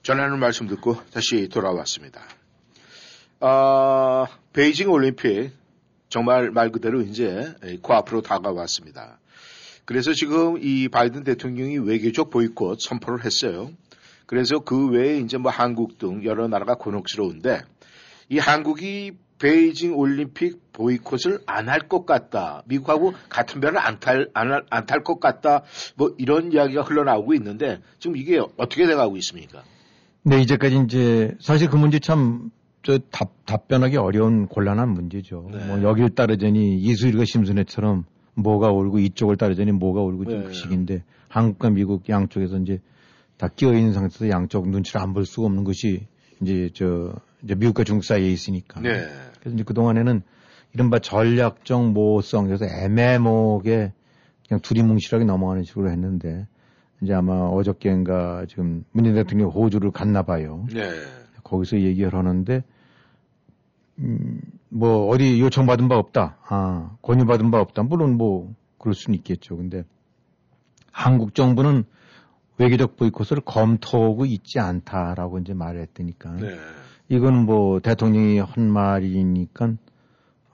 전하는 0.03 0.41
말씀 0.41 0.67
듣고 0.67 0.97
다시 1.13 1.49
돌아왔습니다. 1.49 2.23
아, 3.45 4.29
베이징 4.53 4.89
올림픽 4.89 5.51
정말 6.09 6.53
말 6.53 6.71
그대로 6.71 7.01
이제 7.01 7.53
코앞으로 7.83 8.23
다가왔습니다. 8.23 9.19
그래서 9.85 10.13
지금 10.13 10.59
이 10.63 10.89
바이든 10.89 11.25
대통령이 11.25 11.79
외교적 11.79 12.31
보이콧 12.31 12.81
선포를 12.81 13.25
했어요. 13.25 13.73
그래서 14.27 14.61
그 14.61 14.91
외에 14.91 15.19
이제 15.19 15.39
뭐 15.39 15.51
한국 15.51 15.99
등 15.99 16.23
여러 16.25 16.47
나라가 16.47 16.77
곤혹스러운데 16.77 17.63
이 18.29 18.39
한국이 18.39 19.13
베이징 19.41 19.99
올림픽 19.99 20.73
보이콧을 20.73 21.41
안 21.47 21.69
할 21.69 21.89
것 21.89 22.07
같다. 22.07 22.63
미국하고 22.67 23.13
같은 23.29 23.61
배를 23.61 23.77
안 23.79 23.99
탈, 23.99 24.29
안, 24.35 24.53
안 24.71 24.87
탈 24.87 25.03
것 25.03 25.19
같다. 25.19 25.65
뭐 25.97 26.15
이런 26.17 26.53
이야기가 26.53 26.83
흘러나오고 26.83 27.35
있는데 27.35 27.81
지금 27.99 28.17
이게 28.17 28.39
어떻게 28.57 28.87
돼가고 28.87 29.17
있습니까? 29.17 29.65
네, 30.23 30.41
이제까지 30.43 30.85
이제 30.85 31.35
사실 31.41 31.69
그 31.69 31.75
문제 31.75 31.99
참 31.99 32.53
저 32.83 32.99
답, 33.11 33.47
답변하기 33.47 33.97
어려운 33.97 34.47
곤란한 34.47 34.89
문제죠. 34.91 35.49
네. 35.53 35.65
뭐 35.67 35.83
여길 35.83 36.11
따르자니 36.11 36.79
이수일과 36.79 37.25
심순애처럼 37.25 38.05
뭐가 38.35 38.71
옳고 38.71 38.99
이쪽을 38.99 39.37
따르자니 39.37 39.73
뭐가 39.73 40.01
좀 40.01 40.25
네. 40.25 40.43
그 40.47 40.53
식인데 40.53 41.05
한국과 41.29 41.71
미국 41.71 42.09
양쪽에서 42.09 42.59
이제 42.59 42.81
다 43.37 43.49
끼어 43.49 43.73
있는 43.75 43.93
상태에서 43.93 44.29
양쪽 44.29 44.69
눈치를 44.69 45.01
안 45.01 45.13
볼 45.15 45.25
수가 45.27 45.47
없는 45.47 45.65
것이 45.65 46.07
이제 46.41 46.71
저 46.75 47.15
이제 47.43 47.55
미국과 47.55 47.85
중국 47.85 48.05
사이에 48.05 48.29
있으니까. 48.31 48.81
네. 48.81 49.07
그래서 49.41 49.55
이제 49.55 49.65
그 49.65 49.75
동안에는 49.75 50.23
이른바 50.75 50.99
전략적 50.99 51.93
모호성, 51.93 52.47
그래서 52.47 52.65
애매모호하게 52.65 53.93
그냥 54.49 54.61
두리뭉실하게 54.61 55.25
넘어가는 55.25 55.65
식으로 55.65 55.91
했는데, 55.91 56.47
이제 57.03 57.13
아마 57.13 57.35
어저께인가 57.35 58.47
지금 58.49 58.85
문재인 58.93 59.15
대통령이 59.17 59.53
호주를 59.53 59.91
갔나 59.91 60.23
봐요. 60.23 60.65
네. 60.73 60.83
거기서 61.53 61.81
얘기를 61.81 62.15
하는데, 62.15 62.65
음, 63.99 64.41
뭐, 64.69 65.09
어디 65.09 65.41
요청받은 65.41 65.89
바 65.89 65.97
없다. 65.97 66.39
아, 66.49 66.97
권유받은 67.03 67.51
바 67.51 67.61
없다. 67.61 67.83
물론 67.85 68.17
뭐, 68.17 68.53
그럴 68.79 68.95
수는 68.95 69.17
있겠죠. 69.19 69.57
근데, 69.57 69.85
한국 70.91 71.35
정부는 71.35 71.85
외교적 72.59 72.97
보이콧을 72.97 73.41
검토하고 73.45 74.27
있지 74.27 74.59
않다라고 74.61 75.39
이제 75.39 75.55
말을 75.55 75.81
했다니까. 75.83 76.37
네. 76.37 76.59
이건 77.09 77.45
뭐 77.45 77.81
대통령이 77.81 78.39
한 78.39 78.71
말이니까 78.71 79.75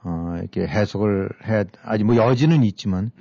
어, 0.03 0.35
이렇게 0.39 0.67
해석을 0.67 1.29
해야 1.45 1.65
아직 1.83 2.05
뭐 2.05 2.15
여지는 2.15 2.63
있지만 2.63 3.11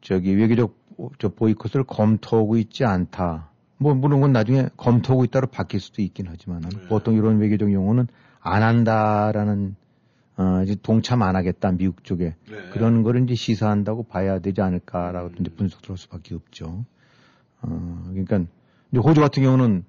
저기 0.00 0.34
외교적 0.34 0.76
저 1.18 1.28
보이콧을 1.28 1.84
검토하고 1.84 2.56
있지 2.56 2.84
않다. 2.84 3.50
뭐 3.78 3.94
물론 3.94 4.20
그건 4.20 4.32
나중에 4.32 4.68
검토하고 4.76 5.24
있다로 5.24 5.46
바뀔 5.48 5.80
수도 5.80 6.02
있긴 6.02 6.26
하지만 6.28 6.62
보통 6.88 7.14
이런 7.14 7.38
외교적 7.38 7.72
용어는 7.72 8.08
안 8.40 8.62
한다라는 8.62 9.76
어, 10.36 10.62
이제 10.62 10.76
동참 10.82 11.22
안 11.22 11.34
하겠다 11.34 11.72
미국 11.72 12.04
쪽에 12.04 12.36
그런 12.72 13.02
거를 13.02 13.24
이제 13.24 13.34
시사한다고 13.34 14.04
봐야 14.04 14.38
되지 14.38 14.60
않을까라고 14.60 15.30
이제 15.40 15.50
분석 15.50 15.82
들을 15.82 15.96
수밖에 15.96 16.34
없죠. 16.34 16.84
어, 17.60 18.02
그러니까 18.10 18.44
이제 18.92 19.00
호주 19.00 19.20
같은 19.20 19.42
경우는 19.42 19.84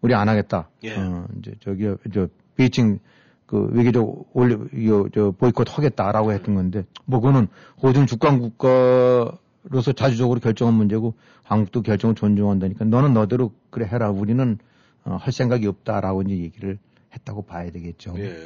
우리 0.00 0.14
안 0.14 0.28
하겠다. 0.28 0.68
예. 0.82 0.96
어, 0.96 1.26
이제 1.38 1.54
저기 1.60 1.88
저 2.12 2.28
베이징 2.56 2.98
그 3.46 3.68
외교적 3.72 4.30
올려 4.32 4.56
요, 4.86 5.08
저 5.10 5.30
보이콧 5.30 5.76
하겠다라고 5.76 6.32
했던 6.32 6.54
건데 6.54 6.84
뭐 7.04 7.20
그거는 7.20 7.48
호주는 7.82 8.06
주권 8.06 8.40
국가 8.40 9.38
로서 9.64 9.92
자주적으로 9.92 10.40
결정한 10.40 10.74
문제고 10.74 11.14
한국도 11.42 11.82
결정을 11.82 12.14
존중한다니까 12.14 12.84
너는 12.84 13.14
너대로 13.14 13.52
그래 13.70 13.86
해라 13.90 14.10
우리는 14.10 14.58
어, 15.04 15.16
할 15.16 15.32
생각이 15.32 15.66
없다라고 15.66 16.22
이제 16.22 16.36
얘기를 16.38 16.78
했다고 17.14 17.42
봐야 17.42 17.70
되겠죠. 17.70 18.14
예. 18.18 18.36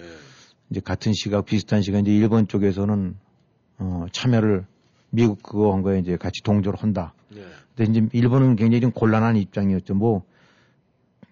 이제 0.71 0.81
같은 0.81 1.13
시각 1.13 1.45
비슷한 1.45 1.83
시간 1.83 2.03
이제 2.03 2.15
일본 2.15 2.49
쪽에서는 2.49 3.17
어, 3.79 4.07
참여를 4.13 4.67
미국 5.11 5.43
그거 5.43 5.73
한 5.73 5.83
거에 5.83 5.99
이제 5.99 6.17
같이 6.17 6.43
동조를 6.43 6.83
한다. 6.83 7.15
네. 7.31 7.43
근데 7.77 7.91
이제 7.91 8.09
일본은 8.13 8.57
굉장히 8.57 8.81
좀 8.81 8.91
곤란한 8.91 9.37
입장이었죠. 9.37 9.95
뭐 9.95 10.25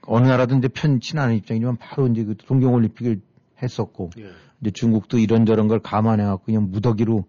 어느 0.03 0.27
나라든 0.27 0.59
이제 0.59 0.69
편치는 0.69 1.23
않은 1.23 1.37
입장이지만 1.37 1.77
바로 1.77 2.07
이제 2.09 2.25
그 2.25 2.37
동경올림픽을 2.37 3.21
했었고 3.63 4.11
예. 4.19 4.31
이제 4.61 4.71
중국도 4.71 5.19
이런저런 5.19 5.69
걸 5.69 5.81
감안해 5.81 6.25
갖고 6.25 6.45
그냥 6.45 6.71
무더기로 6.71 7.25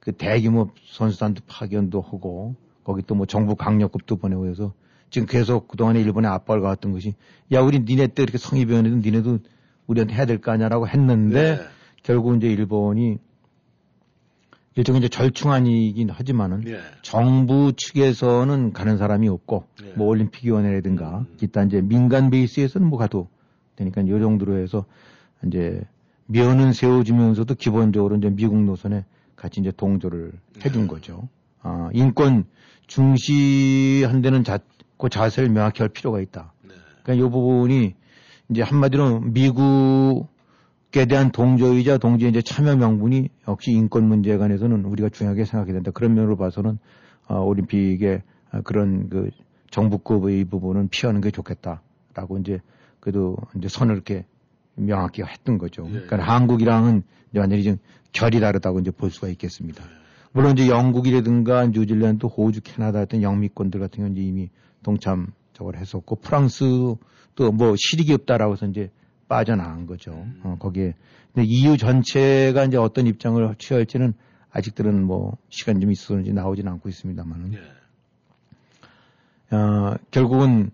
그 0.00 0.12
대규모 0.12 0.70
선수단도 0.86 1.42
파견도 1.46 2.00
하고 2.00 2.54
거기 2.84 3.02
또 3.02 3.14
뭐 3.14 3.26
정부 3.26 3.54
강력급도 3.54 4.16
보내고 4.16 4.46
해서 4.46 4.72
지금 5.10 5.26
계속 5.26 5.68
그동안에 5.68 6.00
일본에 6.00 6.28
압박을 6.28 6.62
가왔던 6.62 6.92
것이 6.92 7.14
야 7.52 7.60
우리 7.60 7.80
니네 7.80 8.08
때 8.08 8.22
이렇게 8.22 8.38
성의 8.38 8.64
배웠는데 8.66 9.08
니네도 9.08 9.38
우리한테 9.86 10.14
해야 10.14 10.24
될 10.24 10.40
거 10.40 10.52
아니야라고 10.52 10.88
했는데 10.88 11.56
네. 11.56 11.62
결국 12.02 12.36
이제 12.36 12.48
일본이 12.48 13.18
일종의 14.76 15.00
이제 15.00 15.08
절충안 15.08 15.66
이긴 15.66 16.10
하지만은 16.10 16.66
예. 16.68 16.78
정부 17.02 17.72
측에서는 17.76 18.72
가는 18.72 18.96
사람이 18.96 19.28
없고 19.28 19.64
네. 19.82 19.92
뭐 19.96 20.06
올림픽위원회라든가 20.06 21.26
기타 21.36 21.64
이제 21.64 21.80
민간 21.82 22.30
베이스에서는 22.30 22.86
뭐 22.86 22.98
가도 22.98 23.28
되니까 23.76 24.06
요 24.06 24.20
정도로 24.20 24.58
해서 24.58 24.86
이제 25.44 25.82
면은 26.26 26.72
세워주면서도 26.72 27.56
기본적으로 27.56 28.16
이제 28.16 28.30
미국 28.30 28.62
노선에 28.62 29.04
같이 29.40 29.60
이제 29.60 29.72
동조를 29.74 30.32
해준 30.64 30.86
거죠. 30.86 31.26
아, 31.62 31.88
인권 31.94 32.44
중시한 32.86 34.20
데는 34.20 34.44
자, 34.44 34.58
그 34.98 35.08
자세를 35.08 35.48
명확히 35.48 35.82
할 35.82 35.88
필요가 35.88 36.20
있다. 36.20 36.52
그러니까 37.02 37.26
이 37.26 37.30
부분이 37.30 37.94
이제 38.50 38.60
한마디로 38.60 39.20
미국에 39.20 41.06
대한 41.08 41.32
동조이자 41.32 41.96
동지의 41.96 42.32
이제 42.32 42.42
참여 42.42 42.76
명분이 42.76 43.30
역시 43.48 43.70
인권 43.70 44.08
문제에 44.08 44.36
관해서는 44.36 44.84
우리가 44.84 45.08
중요하게 45.08 45.46
생각해야 45.46 45.72
된다. 45.72 45.90
그런 45.90 46.14
면으로 46.14 46.36
봐서는 46.36 46.78
어, 47.26 47.40
올림픽의 47.40 48.22
어, 48.52 48.60
그런 48.62 49.08
그 49.08 49.30
정부급의 49.70 50.44
부분은 50.44 50.88
피하는 50.88 51.22
게 51.22 51.30
좋겠다라고 51.30 52.38
이제 52.40 52.60
그래도 52.98 53.38
이제 53.56 53.68
선을 53.68 53.94
이렇게 53.94 54.26
명확히 54.74 55.22
했던 55.22 55.58
거죠. 55.58 55.84
그러니까 55.84 56.18
한국이랑은 56.18 57.02
이제 57.30 57.38
완전히 57.38 57.62
좀 57.62 57.76
결이 58.12 58.40
다르다고 58.40 58.80
이제 58.80 58.90
볼 58.90 59.10
수가 59.10 59.28
있겠습니다. 59.28 59.84
물론 60.32 60.56
이제 60.56 60.68
영국이라든가 60.68 61.66
뉴질랜드, 61.66 62.26
호주, 62.26 62.60
캐나다 62.62 63.00
같은 63.00 63.22
영미권들 63.22 63.80
같은 63.80 63.98
경우는 63.98 64.22
이미 64.22 64.48
동참 64.82 65.32
저걸 65.52 65.76
했었고 65.76 66.16
프랑스도 66.16 66.98
뭐 67.52 67.74
실익이 67.76 68.12
없다라고 68.14 68.52
해서 68.52 68.66
이제 68.66 68.90
빠져나간 69.28 69.86
거죠. 69.86 70.26
어, 70.42 70.56
거기에 70.58 70.94
근데 71.32 71.46
EU 71.48 71.76
전체가 71.76 72.64
이제 72.64 72.76
어떤 72.76 73.06
입장을 73.06 73.54
취할지는 73.58 74.14
아직들은 74.50 75.04
뭐 75.04 75.36
시간 75.48 75.80
좀 75.80 75.92
있었는지 75.92 76.32
나오진 76.32 76.66
않고 76.66 76.88
있습니다만은 76.88 77.54
어, 79.52 79.94
결국은 80.10 80.70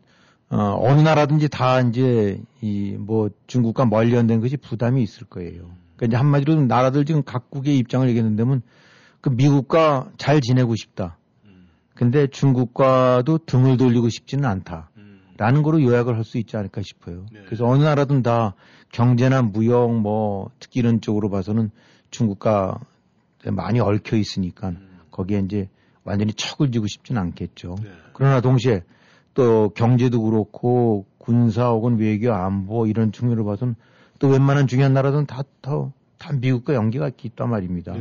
어, 0.49 0.77
어느 0.81 1.01
나라든지 1.01 1.49
다 1.49 1.81
이제 1.81 2.41
이 2.63 2.97
뭐 2.99 3.31
중국과 3.47 3.87
멀리 3.87 4.15
연된 4.15 4.41
것이 4.41 4.57
부담이 4.57 5.03
있을 5.03 5.27
거예요. 5.27 5.71
그러니까 5.97 6.07
이제 6.07 6.17
한마디로 6.17 6.67
나라들 6.67 7.05
지금 7.05 7.23
각국의 7.25 7.77
입장을 7.79 8.09
얘기했는데면 8.09 8.63
그 9.21 9.31
미국과 9.31 10.11
잘 10.19 10.41
지내고 10.41 10.75
싶다. 10.77 11.19
근데 11.95 12.27
중국과도 12.27 13.39
등을 13.39 13.77
돌리고 13.77 14.09
싶지는 14.09 14.45
않다. 14.45 14.91
라는 15.39 15.63
거로 15.63 15.83
요약을 15.83 16.17
할 16.17 16.25
수 16.25 16.39
있지 16.39 16.57
않을까 16.57 16.81
싶어요. 16.83 17.27
그래서 17.47 17.67
어느 17.67 17.83
나라든 17.83 18.23
다 18.23 18.55
경제나 18.93 19.43
무역 19.43 19.95
뭐 20.01 20.51
특히 20.61 20.81
이런 20.81 21.01
쪽으로 21.01 21.29
봐서는 21.31 21.71
중국과 22.11 22.79
많이 23.53 23.81
얽혀 23.81 24.17
있으니까 24.17 24.73
거기에 25.11 25.41
이제 25.41 25.69
완전히 26.05 26.33
척을 26.33 26.71
지고 26.71 26.87
싶지는 26.87 27.21
않겠죠. 27.21 27.77
그러나 28.13 28.41
동시에 28.41 28.83
또 29.37 29.69
경제도 29.75 30.23
그렇고 30.23 31.07
군사 31.19 31.69
혹은 31.69 31.99
외교 31.99 32.33
안보 32.33 32.87
이런 32.87 33.13
측면으로 33.13 33.45
봐서는 33.45 33.77
또 34.19 34.29
웬만한 34.29 34.67
중요한 34.67 34.95
나라들은 34.95 35.27
다, 35.27 35.43
다, 35.61 35.93
다 36.19 36.33
미국과 36.33 36.75
연계가 36.75 37.11
있단 37.23 37.51
말입니다. 37.51 37.95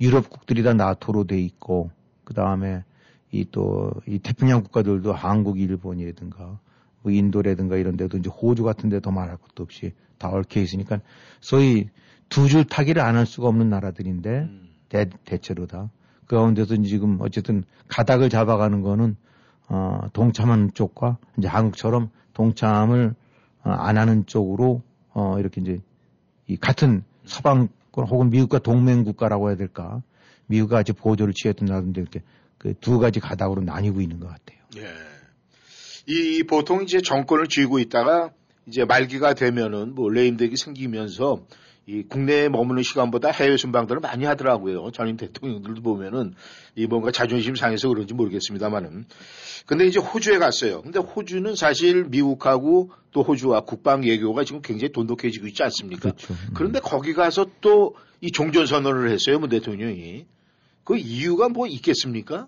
유럽국들이 0.00 0.62
다 0.62 0.72
나토로 0.74 1.24
돼 1.24 1.40
있고 1.40 1.90
그 2.24 2.32
다음에 2.34 2.84
이 3.32 3.44
또 3.50 3.92
이 4.06 4.18
태평양 4.20 4.62
국가들도 4.62 5.12
한국, 5.12 5.58
일본이라든가 5.60 6.58
뭐 7.02 7.12
인도라든가 7.12 7.76
이런 7.76 7.96
데도 7.96 8.18
이제 8.18 8.30
호주 8.30 8.62
같은 8.62 8.88
데 8.88 9.00
더 9.00 9.10
말할 9.10 9.36
것도 9.38 9.64
없이 9.64 9.92
다 10.18 10.28
얽혀 10.30 10.60
있으니까 10.60 11.00
소위 11.40 11.88
두 12.28 12.46
줄 12.48 12.64
타기를 12.64 13.02
안 13.02 13.16
할 13.16 13.26
수가 13.26 13.48
없는 13.48 13.68
나라들인데 13.70 14.48
대, 14.88 15.10
대체로 15.24 15.66
다. 15.66 15.90
그 16.26 16.36
가운데서 16.36 16.76
지금 16.82 17.18
어쨌든 17.20 17.64
가닥을 17.88 18.28
잡아가는 18.30 18.80
거는 18.82 19.16
어, 19.68 20.00
동참하는 20.12 20.72
쪽과 20.74 21.18
이제 21.38 21.48
한국처럼 21.48 22.10
동참을 22.34 23.14
어, 23.64 23.70
안 23.70 23.98
하는 23.98 24.26
쪽으로 24.26 24.82
어, 25.12 25.38
이렇게 25.38 25.60
이제 25.60 25.80
이 26.46 26.56
같은 26.56 27.02
서방권 27.24 28.06
혹은 28.06 28.30
미국과 28.30 28.60
동맹 28.60 29.04
국가라고 29.04 29.48
해야 29.48 29.56
될까 29.56 30.02
미국과 30.46 30.76
같이 30.76 30.92
보조를 30.92 31.34
취했던 31.34 31.66
나라인데 31.66 32.00
이렇게 32.00 32.22
그 32.58 32.74
두 32.80 32.98
가지 32.98 33.20
가닥으로 33.20 33.62
나뉘고 33.62 34.00
있는 34.00 34.20
것 34.20 34.28
같아요. 34.28 34.58
예. 34.76 34.86
이 36.06 36.42
보통 36.44 36.82
이제 36.82 37.00
정권을 37.00 37.48
쥐고 37.48 37.78
있다가 37.78 38.30
이제 38.66 38.84
말기가 38.84 39.34
되면은 39.34 39.94
뭐 39.94 40.08
레임덱이 40.08 40.56
생기면서 40.56 41.44
이 41.86 42.02
국내에 42.02 42.48
머무는 42.48 42.82
시간보다 42.82 43.30
해외 43.30 43.56
순방들을 43.56 44.00
많이 44.00 44.24
하더라고요. 44.24 44.90
전임 44.90 45.16
대통령들도 45.16 45.82
보면은 45.82 46.34
이 46.74 46.86
뭔가 46.86 47.12
자존심 47.12 47.54
상해서 47.54 47.88
그런지 47.88 48.12
모르겠습니다만은. 48.12 49.04
근데 49.66 49.86
이제 49.86 50.00
호주에 50.00 50.38
갔어요. 50.38 50.82
근데 50.82 50.98
호주는 50.98 51.54
사실 51.54 52.04
미국하고 52.04 52.90
또 53.12 53.22
호주와 53.22 53.60
국방 53.60 54.02
외교가 54.02 54.42
지금 54.44 54.62
굉장히 54.62 54.92
돈독해지고 54.92 55.46
있지 55.46 55.62
않습니까? 55.62 56.00
그렇죠. 56.10 56.34
그런데 56.54 56.80
거기 56.80 57.14
가서 57.14 57.46
또 57.60 57.94
이 58.20 58.30
종전 58.30 58.66
선언을 58.66 59.10
했어요, 59.10 59.38
문 59.38 59.48
대통령이. 59.48 60.26
그 60.84 60.96
이유가 60.96 61.48
뭐 61.48 61.66
있겠습니까? 61.66 62.46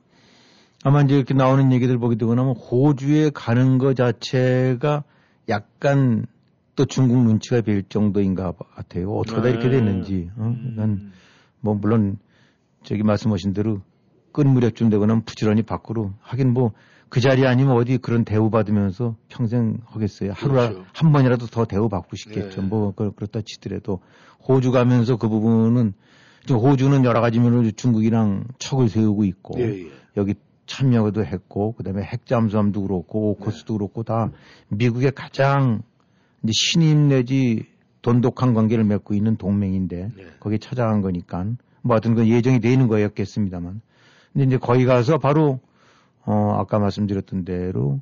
아마 0.84 1.02
이제 1.02 1.16
이렇게 1.16 1.34
나오는 1.34 1.72
얘기들 1.72 1.98
보게 1.98 2.16
되고 2.16 2.34
나면 2.34 2.54
호주에 2.54 3.30
가는 3.30 3.78
것 3.78 3.96
자체가 3.96 5.04
약간 5.48 6.26
또 6.78 6.84
중국 6.84 7.24
눈치가 7.24 7.60
뵐 7.60 7.82
정도인가 7.88 8.52
같아요. 8.52 9.10
어쩌다 9.10 9.42
네. 9.42 9.50
이렇게 9.50 9.68
됐는지. 9.68 10.30
어? 10.36 10.54
난, 10.76 11.10
뭐, 11.60 11.74
물론, 11.74 12.18
저기 12.84 13.02
말씀하신 13.02 13.52
대로 13.52 13.80
끈 14.30 14.48
무렵쯤 14.50 14.88
되고 14.88 15.04
나면 15.04 15.24
부지런히 15.24 15.62
밖으로. 15.62 16.12
하긴 16.20 16.52
뭐, 16.52 16.70
그 17.08 17.20
자리 17.20 17.48
아니면 17.48 17.76
어디 17.76 17.98
그런 17.98 18.24
대우 18.24 18.48
받으면서 18.48 19.16
평생 19.26 19.78
하겠어요. 19.86 20.34
하루라, 20.36 20.68
그렇죠. 20.68 20.86
한 20.94 21.10
번이라도 21.10 21.46
더 21.46 21.64
대우 21.64 21.88
받고 21.88 22.14
싶겠죠. 22.14 22.62
네. 22.62 22.68
뭐, 22.68 22.92
그- 22.94 23.10
그렇다 23.10 23.40
치더라도. 23.44 23.98
호주 24.46 24.70
가면서 24.70 25.16
그 25.16 25.28
부분은, 25.28 25.94
호주는 26.48 27.04
여러 27.04 27.20
가지 27.20 27.40
면으로 27.40 27.72
중국이랑 27.72 28.44
척을 28.60 28.88
세우고 28.88 29.24
있고, 29.24 29.58
예, 29.58 29.64
예. 29.64 29.90
여기 30.16 30.34
참여도 30.66 31.24
했고 31.24 31.72
그다음에 31.72 32.02
핵잠수함도 32.02 32.82
그렇고 32.82 33.30
오커스도 33.32 33.74
네. 33.74 33.78
그렇고 33.78 34.02
다 34.04 34.30
미국의 34.68 35.10
가장 35.10 35.82
이제 36.42 36.52
신임 36.54 37.08
내지 37.08 37.66
돈독한 38.02 38.54
관계를 38.54 38.84
맺고 38.84 39.14
있는 39.14 39.36
동맹인데 39.36 40.10
네. 40.16 40.26
거기에 40.40 40.58
찾아간 40.58 41.00
거니까 41.00 41.44
뭐 41.82 41.94
하여튼 41.94 42.14
그 42.14 42.28
예정이 42.28 42.60
되는 42.60 42.86
거였겠습니다만 42.88 43.80
근데 44.32 44.46
이제 44.46 44.56
거기 44.56 44.84
가서 44.84 45.18
바로 45.18 45.60
어 46.24 46.56
아까 46.58 46.78
말씀드렸던 46.78 47.44
대로 47.44 48.00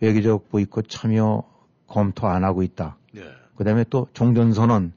외교적 0.00 0.48
보이콧 0.50 0.88
참여 0.88 1.42
검토 1.86 2.26
안 2.26 2.44
하고 2.44 2.62
있다. 2.62 2.96
네. 3.12 3.22
그다음에 3.56 3.84
또 3.88 4.06
종전 4.12 4.52
선언 4.52 4.92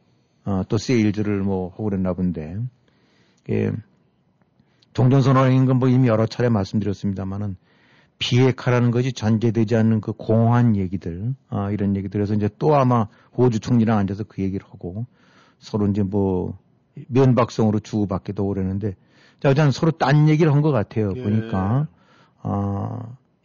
어, 0.45 0.63
또 0.67 0.77
세일즈를 0.77 1.41
뭐 1.41 1.69
하고 1.69 1.85
그랬나 1.85 2.13
본데 2.13 2.57
예, 3.49 3.71
종전 4.93 5.21
선언인 5.21 5.65
건 5.65 5.77
뭐 5.77 5.87
이미 5.87 6.07
여러 6.07 6.25
차례 6.25 6.49
말씀드렸습니다만은 6.49 7.55
비핵화라는 8.21 8.91
것이 8.91 9.13
전제되지 9.13 9.75
않는 9.75 9.99
그 9.99 10.13
공허한 10.13 10.75
얘기들 10.75 11.33
아, 11.49 11.71
이런 11.71 11.95
얘기들에서 11.95 12.35
이제 12.35 12.47
또 12.59 12.75
아마 12.75 13.07
호주 13.35 13.59
총리랑 13.59 13.97
앉아서 13.97 14.25
그 14.27 14.43
얘기를 14.43 14.63
하고 14.71 15.07
서로 15.57 15.87
이제 15.87 16.03
뭐 16.03 16.57
면박성으로 17.07 17.79
주고받기도 17.79 18.47
그러는데 18.47 18.95
자 19.39 19.49
일단 19.49 19.71
서로 19.71 19.91
딴 19.91 20.29
얘기를 20.29 20.53
한 20.53 20.61
것 20.61 20.71
같아요 20.71 21.13
예. 21.15 21.21
보니까 21.23 21.87
아 22.43 22.99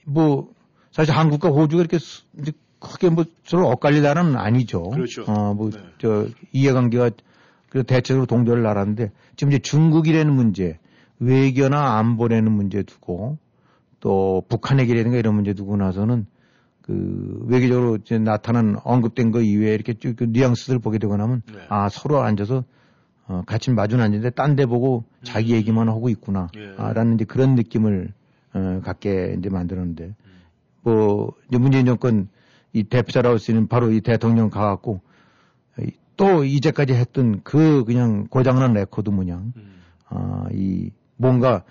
뭐 0.05 0.51
사실 0.93 1.14
한국과 1.14 1.49
호주가 1.49 1.81
이렇게 1.81 1.99
수- 1.99 2.22
이제 2.39 2.53
크게 2.79 3.09
뭐 3.09 3.24
서로 3.45 3.68
엇갈릴 3.70 4.03
나라는 4.03 4.37
아니죠. 4.37 4.83
그렇죠. 4.91 5.24
어, 5.27 5.53
뭐, 5.55 5.70
네. 5.70 5.79
저, 5.99 6.27
이해관계가 6.53 7.11
그 7.70 7.83
대체적으로 7.83 8.27
동조를 8.27 8.62
나라인데 8.62 9.11
지금 9.35 9.53
이제 9.53 9.59
중국이라는 9.59 10.33
문제, 10.33 10.79
외교나 11.18 11.99
안보라는 11.99 12.53
문제 12.53 12.83
두고 12.85 13.37
또 14.07 14.44
북한에게라든가 14.48 15.16
이런 15.16 15.34
문제 15.34 15.52
두고 15.52 15.76
나서는 15.76 16.26
그 16.80 17.44
외교적으로 17.48 17.96
이제 17.96 18.18
나타난 18.20 18.76
언급된 18.84 19.32
거 19.32 19.40
이외에 19.40 19.74
이렇게 19.74 19.94
쭉그 19.94 20.28
뉘앙스들 20.30 20.78
보게 20.78 20.98
되고 20.98 21.16
나면 21.16 21.42
네. 21.52 21.59
아 21.68 21.88
서로 21.88 22.20
앉아서 22.22 22.62
어, 23.26 23.42
같이 23.46 23.72
마주 23.72 24.00
앉는데 24.00 24.30
딴 24.30 24.54
데 24.54 24.64
보고 24.66 25.02
자기 25.24 25.54
얘기만 25.54 25.88
하고 25.88 26.09
있구나. 26.09 26.46
예. 26.57 26.74
아, 26.78 26.92
라는 26.92 27.14
이제 27.16 27.24
그런 27.24 27.57
느낌을 27.57 28.12
어, 28.54 28.80
갖게 28.84 29.34
이제 29.36 29.50
만드는데 29.50 30.04
음. 30.04 30.14
뭐 30.82 31.32
이제 31.48 31.59
문재인 31.59 31.84
정권 31.84 32.28
이 32.72 32.84
대표자라고 32.84 33.32
할수 33.32 33.50
있는 33.50 33.66
바로 33.66 33.90
이 33.90 34.00
대통령 34.02 34.50
가갖고 34.50 35.00
이- 35.80 35.90
또 36.16 36.44
이제까지 36.44 36.94
했던 36.94 37.40
그 37.42 37.82
그냥 37.84 38.28
고장난 38.30 38.72
레코드 38.72 39.11
모양 39.11 39.52
음. 39.57 39.80
아, 40.09 40.44
이 40.52 40.92
뭔가 41.16 41.64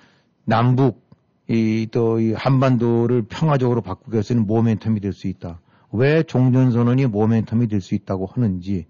남북 0.44 1.05
이또이 1.48 2.34
한반도를 2.34 3.24
평화적으로 3.24 3.82
바꾸기 3.82 4.14
위해서는 4.14 4.48
모멘텀이 4.48 5.02
될 5.02 5.14
수 5.14 5.28
있다. 5.28 5.60
왜 5.92 6.24
종전선언이 6.24 7.06
모멘텀이 7.08 7.70
될 7.70 7.82
수 7.82 7.96
있다고 7.96 8.26
하는지 8.26 8.86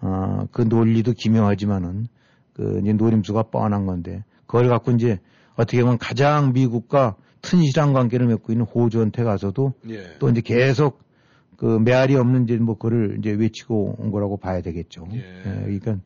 아, 0.00 0.46
그 0.50 0.62
논리도 0.62 1.12
기묘하지만은 1.12 2.08
그 2.52 2.80
이제 2.82 2.92
노림수가 2.92 3.44
뻔한 3.44 3.86
건데 3.86 4.24
그걸 4.46 4.68
갖고 4.68 4.90
이제 4.92 5.20
어떻게 5.54 5.82
보면 5.82 5.98
가장 5.98 6.52
미국과 6.52 7.16
튼실한 7.42 7.92
관계를 7.92 8.26
맺고 8.26 8.52
있는 8.52 8.66
호주한테 8.66 9.22
가서도 9.22 9.74
예. 9.90 10.18
또 10.18 10.28
이제 10.28 10.40
계속 10.40 11.02
그 11.56 11.78
메아리 11.78 12.16
없는 12.16 12.44
이제 12.44 12.56
뭐 12.56 12.76
그를 12.76 13.16
이제 13.18 13.30
외치고 13.30 13.96
온 13.98 14.10
거라고 14.10 14.36
봐야 14.36 14.60
되겠죠. 14.62 15.06
예. 15.12 15.18
예, 15.18 15.42
그러니까 15.62 15.96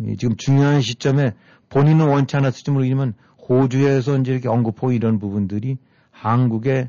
이 0.00 0.16
지금 0.16 0.36
중요한 0.36 0.80
시점에 0.80 1.34
본인은 1.68 2.06
원치 2.06 2.36
않았을지 2.36 2.70
모르지만 2.70 3.14
호주에서 3.48 4.18
이제 4.18 4.32
이렇게 4.32 4.48
언급하고 4.48 4.92
이런 4.92 5.18
부분들이 5.18 5.76
한국의 6.10 6.88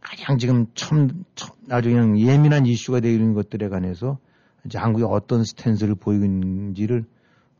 가장 0.00 0.38
지금 0.38 0.66
첨, 0.74 1.24
첨 1.34 1.50
아주 1.70 1.90
그냥 1.90 2.18
예민한 2.18 2.66
이슈가 2.66 3.00
되어 3.00 3.12
있는 3.12 3.34
것들에 3.34 3.68
관해서 3.68 4.18
이제 4.64 4.78
한국이 4.78 5.04
어떤 5.08 5.44
스탠스를 5.44 5.94
보이고 5.94 6.24
있는지를 6.24 7.04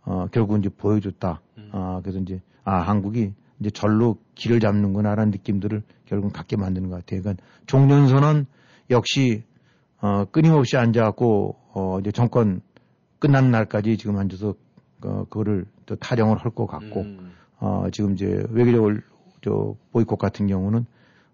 어, 0.03 0.27
결국 0.31 0.59
이제 0.59 0.69
보여줬다. 0.69 1.41
음. 1.59 1.71
아, 1.73 2.01
그래서 2.03 2.19
이제 2.21 2.41
아, 2.65 2.77
한국이 2.77 3.33
이제 3.59 3.71
절로 3.71 4.19
길을 4.35 4.61
잡는구나라는 4.61 5.31
느낌들을 5.31 5.83
결국은 6.05 6.33
갖게 6.33 6.57
만드는 6.57 6.91
것 6.91 6.97
같아요. 6.97 7.23
그러니까 7.23 7.43
종전선언 7.67 8.47
역시 8.91 9.43
어, 10.01 10.25
끊임없이 10.27 10.77
앉아갖고 10.77 11.57
어, 11.73 11.99
이제 12.01 12.13
정권 12.13 12.61
끝나는 13.19 13.51
날까지 13.51 13.97
지금 13.97 14.19
앉아서 14.19 14.55
어, 15.03 15.25
그거를 15.25 15.67
또 15.87 15.97
타령을 15.97 16.39
할 16.39 16.51
것 16.53 16.67
같고 16.67 17.01
음. 17.01 17.33
어, 17.59 17.87
지금 17.93 18.13
이제 18.15 18.45
외교적으로 18.51 18.99
저 19.43 19.75
보이콧 19.93 20.19
같은 20.19 20.47
경우는 20.47 20.87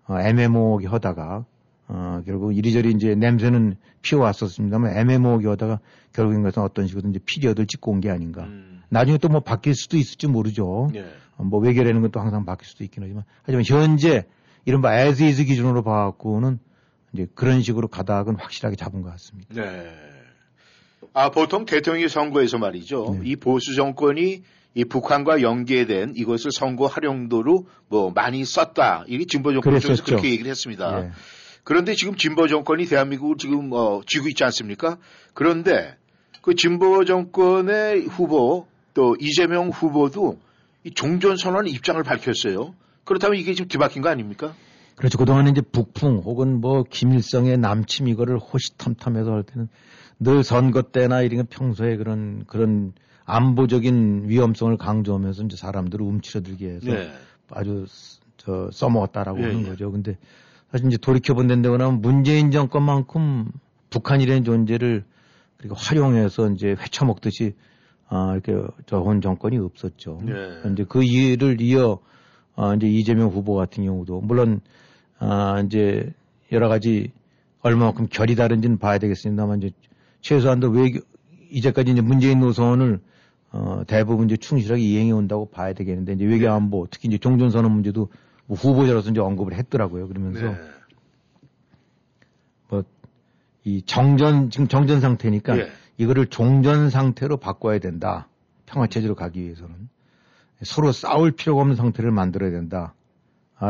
어, 0.07 0.21
애매모호하게 0.21 0.87
하다가 0.89 1.45
어, 1.89 2.23
결국 2.27 2.57
이리저리 2.57 2.91
이제 2.93 3.15
냄새는 3.15 3.77
피워왔었습니다만 4.03 4.97
애매모호하게 4.97 5.49
하다가 5.49 5.81
결국엔 6.13 6.43
것은 6.43 6.63
어떤 6.63 6.87
식으로 6.87 7.09
이제 7.11 7.19
피디어들 7.25 7.67
찍고 7.67 7.93
온 7.93 8.01
게 8.01 8.11
아닌가. 8.11 8.45
음. 8.45 8.83
나중에 8.89 9.19
또 9.19 9.29
뭐 9.29 9.41
바뀔 9.41 9.75
수도 9.75 9.97
있을지 9.97 10.27
모르죠. 10.27 10.91
예. 10.95 11.07
어, 11.37 11.45
뭐 11.45 11.61
외교라는 11.61 12.01
건 12.03 12.11
또 12.11 12.21
항상 12.21 12.45
바뀔 12.45 12.67
수도 12.67 12.85
있긴 12.85 13.03
하지만 13.03 13.25
하지만 13.43 13.65
현재 13.65 14.27
이른바 14.65 14.95
as 15.01 15.23
is 15.23 15.45
기준으로 15.45 15.83
봐갖고는 15.83 16.59
이제 17.15 17.27
그런 17.35 17.63
식으로 17.63 17.89
가닥은 17.89 18.37
확실하게 18.37 18.77
잡은 18.77 19.03
것 19.03 19.11
같습니다. 19.11 19.55
네. 19.55 19.91
아, 21.15 21.31
보통 21.31 21.65
대통령 21.67 22.09
선거에서 22.09 22.59
말이죠. 22.59 23.19
네. 23.21 23.31
이 23.31 23.37
보수 23.37 23.75
정권이 23.75 24.43
이 24.75 24.85
북한과 24.85 25.43
연계된 25.43 26.15
이것을 26.17 26.51
선거 26.53 26.87
활용도로 26.87 27.67
뭐 27.89 28.11
많이 28.11 28.45
썼다. 28.45 29.05
이게 29.07 29.25
진보 29.25 29.53
정권 29.53 29.81
쪽에서. 29.81 30.03
그렇게 30.05 30.31
얘기를 30.31 30.51
했습니다. 30.51 31.05
예. 31.05 31.11
그런데 31.65 31.95
지금 31.95 32.17
진보 32.17 32.49
정권이 32.49 32.87
대한민국을 32.87 33.37
지금 33.37 33.73
어, 33.73 34.01
쥐고 34.07 34.29
있지 34.29 34.45
않습니까? 34.45 34.99
그런데 35.35 35.97
그 36.41 36.55
진보 36.55 37.05
정권의 37.05 38.07
후보 38.07 38.67
또 38.95 39.17
이재명 39.21 39.69
후보도 39.69 40.39
이 40.85 40.91
종전 40.91 41.37
선언 41.37 41.67
입장을 41.67 42.03
밝혔어요. 42.03 42.75
그렇다면 43.05 43.39
이게 43.39 43.55
지금 43.55 43.69
뒤바뀐 43.69 44.03
거 44.03 44.09
아닙니까? 44.09 44.55
그렇죠. 44.97 45.19
그동안에 45.19 45.51
이제 45.51 45.61
북풍 45.61 46.23
혹은 46.25 46.61
뭐 46.61 46.85
김일성의 46.89 47.59
남침 47.59 48.09
이거를 48.09 48.39
호시탐탐해서 48.39 49.33
할 49.33 49.43
때는 49.43 49.69
늘 50.19 50.45
선거 50.45 50.83
때나 50.83 51.23
이런 51.23 51.47
평소에 51.47 51.97
그런 51.97 52.45
그런 52.47 52.93
안보적인 53.25 54.25
위험성을 54.29 54.77
강조하면서 54.77 55.45
이제 55.45 55.57
사람들을 55.57 56.05
움츠러들게 56.05 56.69
해서 56.69 56.87
네. 56.87 57.13
아주 57.51 57.87
저 58.37 58.69
써먹었다라고 58.73 59.41
예, 59.41 59.45
하는 59.45 59.61
예. 59.63 59.69
거죠. 59.69 59.93
근데 59.93 60.17
사실 60.71 60.87
이제 60.89 60.97
돌이켜 60.97 61.35
본다고 61.35 61.75
하면 61.75 62.01
문재인 62.01 62.51
정권만큼 62.51 63.51
북한이라는 63.91 64.45
존재를 64.45 65.05
그리고 65.57 65.75
활용해서 65.77 66.51
이제 66.51 66.69
회쳐먹듯이 66.79 67.55
아, 68.09 68.33
이렇게 68.33 68.55
저혼 68.87 69.21
정권이 69.21 69.59
없었죠. 69.59 70.21
예. 70.29 70.71
이제 70.71 70.85
그 70.89 71.05
일을 71.05 71.61
이어 71.61 71.99
아, 72.57 72.75
이제 72.75 72.87
이재명 72.87 73.29
후보 73.29 73.55
같은 73.55 73.85
경우도 73.85 74.21
물론 74.23 74.61
아, 75.19 75.63
이제 75.65 76.13
여러 76.51 76.69
가지 76.69 77.13
얼마만큼 77.61 78.09
결이 78.11 78.35
다른지는 78.35 78.79
봐야 78.79 78.99
되겠습니다만 78.99 79.63
이제 79.63 79.71
최소한도 80.21 80.71
외교 80.71 81.01
이제까지 81.51 81.93
이제 81.93 82.01
문재인 82.01 82.41
노선을 82.41 83.01
어, 83.53 83.83
대부분 83.87 84.27
이제 84.27 84.37
충실하게 84.37 84.83
이행해 84.83 85.13
온다고 85.13 85.47
봐야 85.47 85.75
되겠는데 85.75 86.15
이제 86.15 86.25
외교 86.25 86.51
안보 86.51 86.87
특히 86.91 87.09
이제 87.09 87.19
종전선언 87.19 87.71
문제도 87.71 88.09
뭐 88.47 88.57
후보자로서 88.57 89.11
이제 89.11 89.21
언급을 89.21 89.55
했더라고요. 89.55 90.09
그러면서 90.09 90.41
네. 90.41 90.57
뭐이 93.65 93.83
정전 93.83 94.51
지금 94.51 94.69
정전 94.69 95.01
상태니까 95.01 95.59
예. 95.59 95.69
이거를 95.99 96.27
종전 96.27 96.89
상태로 96.89 97.37
바꿔야 97.37 97.79
된다. 97.79 98.29
평화 98.65 98.87
체제로 98.87 99.15
가기 99.15 99.43
위해서는 99.43 99.89
서로 100.63 100.93
싸울 100.93 101.33
필요가 101.33 101.61
없는 101.61 101.77
상태를 101.77 102.11
만들어야 102.11 102.51
된다. 102.51 102.95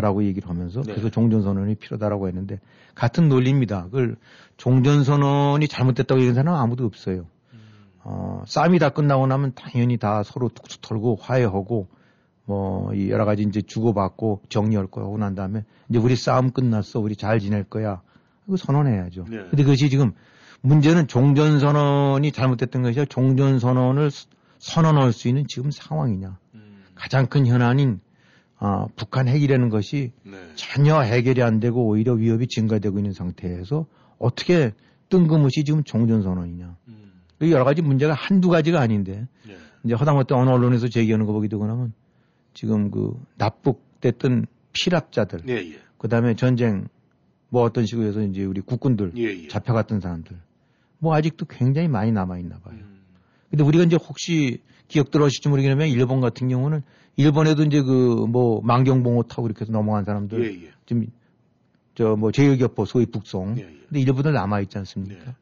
라고 0.01 0.25
얘기를 0.25 0.49
하면서 0.49 0.81
네. 0.81 0.95
그래서 0.95 1.11
종전선언이 1.11 1.75
필요하다라고 1.75 2.27
했는데 2.29 2.61
같은 2.95 3.29
논리입니다. 3.29 3.85
그걸 3.85 4.17
종전선언이 4.57 5.69
잘못됐다고 5.69 6.19
얘기하는 6.21 6.35
사람은 6.35 6.59
아무도 6.59 6.87
없어요. 6.87 7.27
어, 8.05 8.43
싸움이 8.47 8.79
다 8.79 8.89
끝나고 8.91 9.27
나면 9.27 9.53
당연히 9.55 9.97
다 9.97 10.23
서로 10.23 10.49
툭툭 10.49 10.81
털고 10.81 11.19
화해하고 11.21 11.89
뭐, 12.45 12.93
이 12.95 13.09
여러 13.11 13.25
가지 13.25 13.43
이제 13.45 13.63
주고받고 13.63 14.43
정리할 14.49 14.89
거 14.89 15.01
하고 15.03 15.17
난 15.19 15.35
다음에 15.35 15.65
이제 15.89 15.99
우리 15.99 16.17
싸움 16.17 16.51
끝났어. 16.51 16.99
우리 16.99 17.15
잘 17.15 17.39
지낼 17.39 17.63
거야. 17.65 18.03
이거 18.49 18.57
선언해야죠. 18.57 19.27
네. 19.29 19.37
근데 19.49 19.63
그것이 19.63 19.89
지금 19.89 20.13
문제는 20.61 21.07
종전 21.07 21.61
선언이 21.61 22.33
잘못됐던 22.33 22.83
것이 22.83 22.99
아니라 22.99 23.05
종전 23.09 23.61
선언을 23.61 24.11
스- 24.11 24.27
선언할 24.59 25.13
수 25.13 25.29
있는 25.29 25.45
지금 25.49 25.71
상황이냐. 25.71 26.39
가장 26.95 27.27
큰 27.27 27.47
현안인 27.47 28.01
아, 28.59 28.87
북한 28.95 29.27
핵이라는 29.29 29.71
것이 29.71 30.13
네. 30.25 30.33
전혀 30.55 31.01
해결이 31.01 31.43
안 31.43 31.59
되고 31.59 31.85
오히려 31.87 32.13
위협이 32.13 32.47
증가되고 32.49 32.97
있는 32.99 33.13
상태에서 33.13 33.87
어떻게 34.19 34.73
뜬금없이 35.09 35.65
지금 35.65 35.83
종전 35.85 36.23
선언이냐. 36.23 36.77
그 36.87 36.93
여러 37.51 37.65
가지 37.65 37.83
문제가 37.83 38.15
한두 38.15 38.49
가지가 38.49 38.81
아닌데 38.81 39.27
네. 39.47 39.57
이제 39.85 39.95
허당못해 39.95 40.35
어느 40.35 40.51
언론에서 40.51 40.89
제기하는 40.89 41.27
거 41.27 41.41
되고 41.49 41.67
나면 41.67 41.93
지금 42.55 42.91
그 42.91 43.15
납북됐던 43.37 44.47
피랍자들 44.73 45.41
예, 45.49 45.55
예. 45.55 45.79
그 45.99 46.09
다음에 46.09 46.35
전쟁 46.35 46.89
뭐 47.49 47.63
어떤 47.63 47.85
식으로 47.87 48.07
해서 48.07 48.23
이제 48.23 48.45
우리 48.45 48.61
국군들 48.61 49.13
예, 49.17 49.23
예. 49.25 49.49
잡혀갔던 49.49 50.01
사람들 50.01 50.37
뭐 50.99 51.15
아직도 51.15 51.47
굉장히 51.47 51.89
많이 51.89 52.13
남아 52.13 52.39
있나 52.39 52.59
봐요. 52.61 52.77
음. 52.81 53.01
근데 53.51 53.65
우리가 53.65 53.85
이제 53.85 53.97
혹시 53.97 54.61
기억들 54.89 55.23
하실지 55.23 55.49
모르겠지만 55.49 55.89
일본 55.89 56.21
같은 56.21 56.49
경우는 56.49 56.83
일본에도 57.17 57.65
이제 57.65 57.83
그뭐 57.83 58.63
만경봉호 58.63 59.25
타고 59.25 59.47
이렇게 59.47 59.63
해서 59.63 59.73
넘어간 59.73 60.05
사람들 60.05 60.45
예, 60.45 60.67
예. 60.67 60.71
지금 60.87 61.07
저 61.95 62.17
뭐 62.17 62.33
제일교포 62.33 62.85
소위 62.87 63.07
북송 63.07 63.57
예, 63.59 63.63
예. 63.63 63.77
근데 63.89 64.01
일본들 64.01 64.33
남아 64.33 64.61
있지 64.61 64.79
않습니까? 64.79 65.35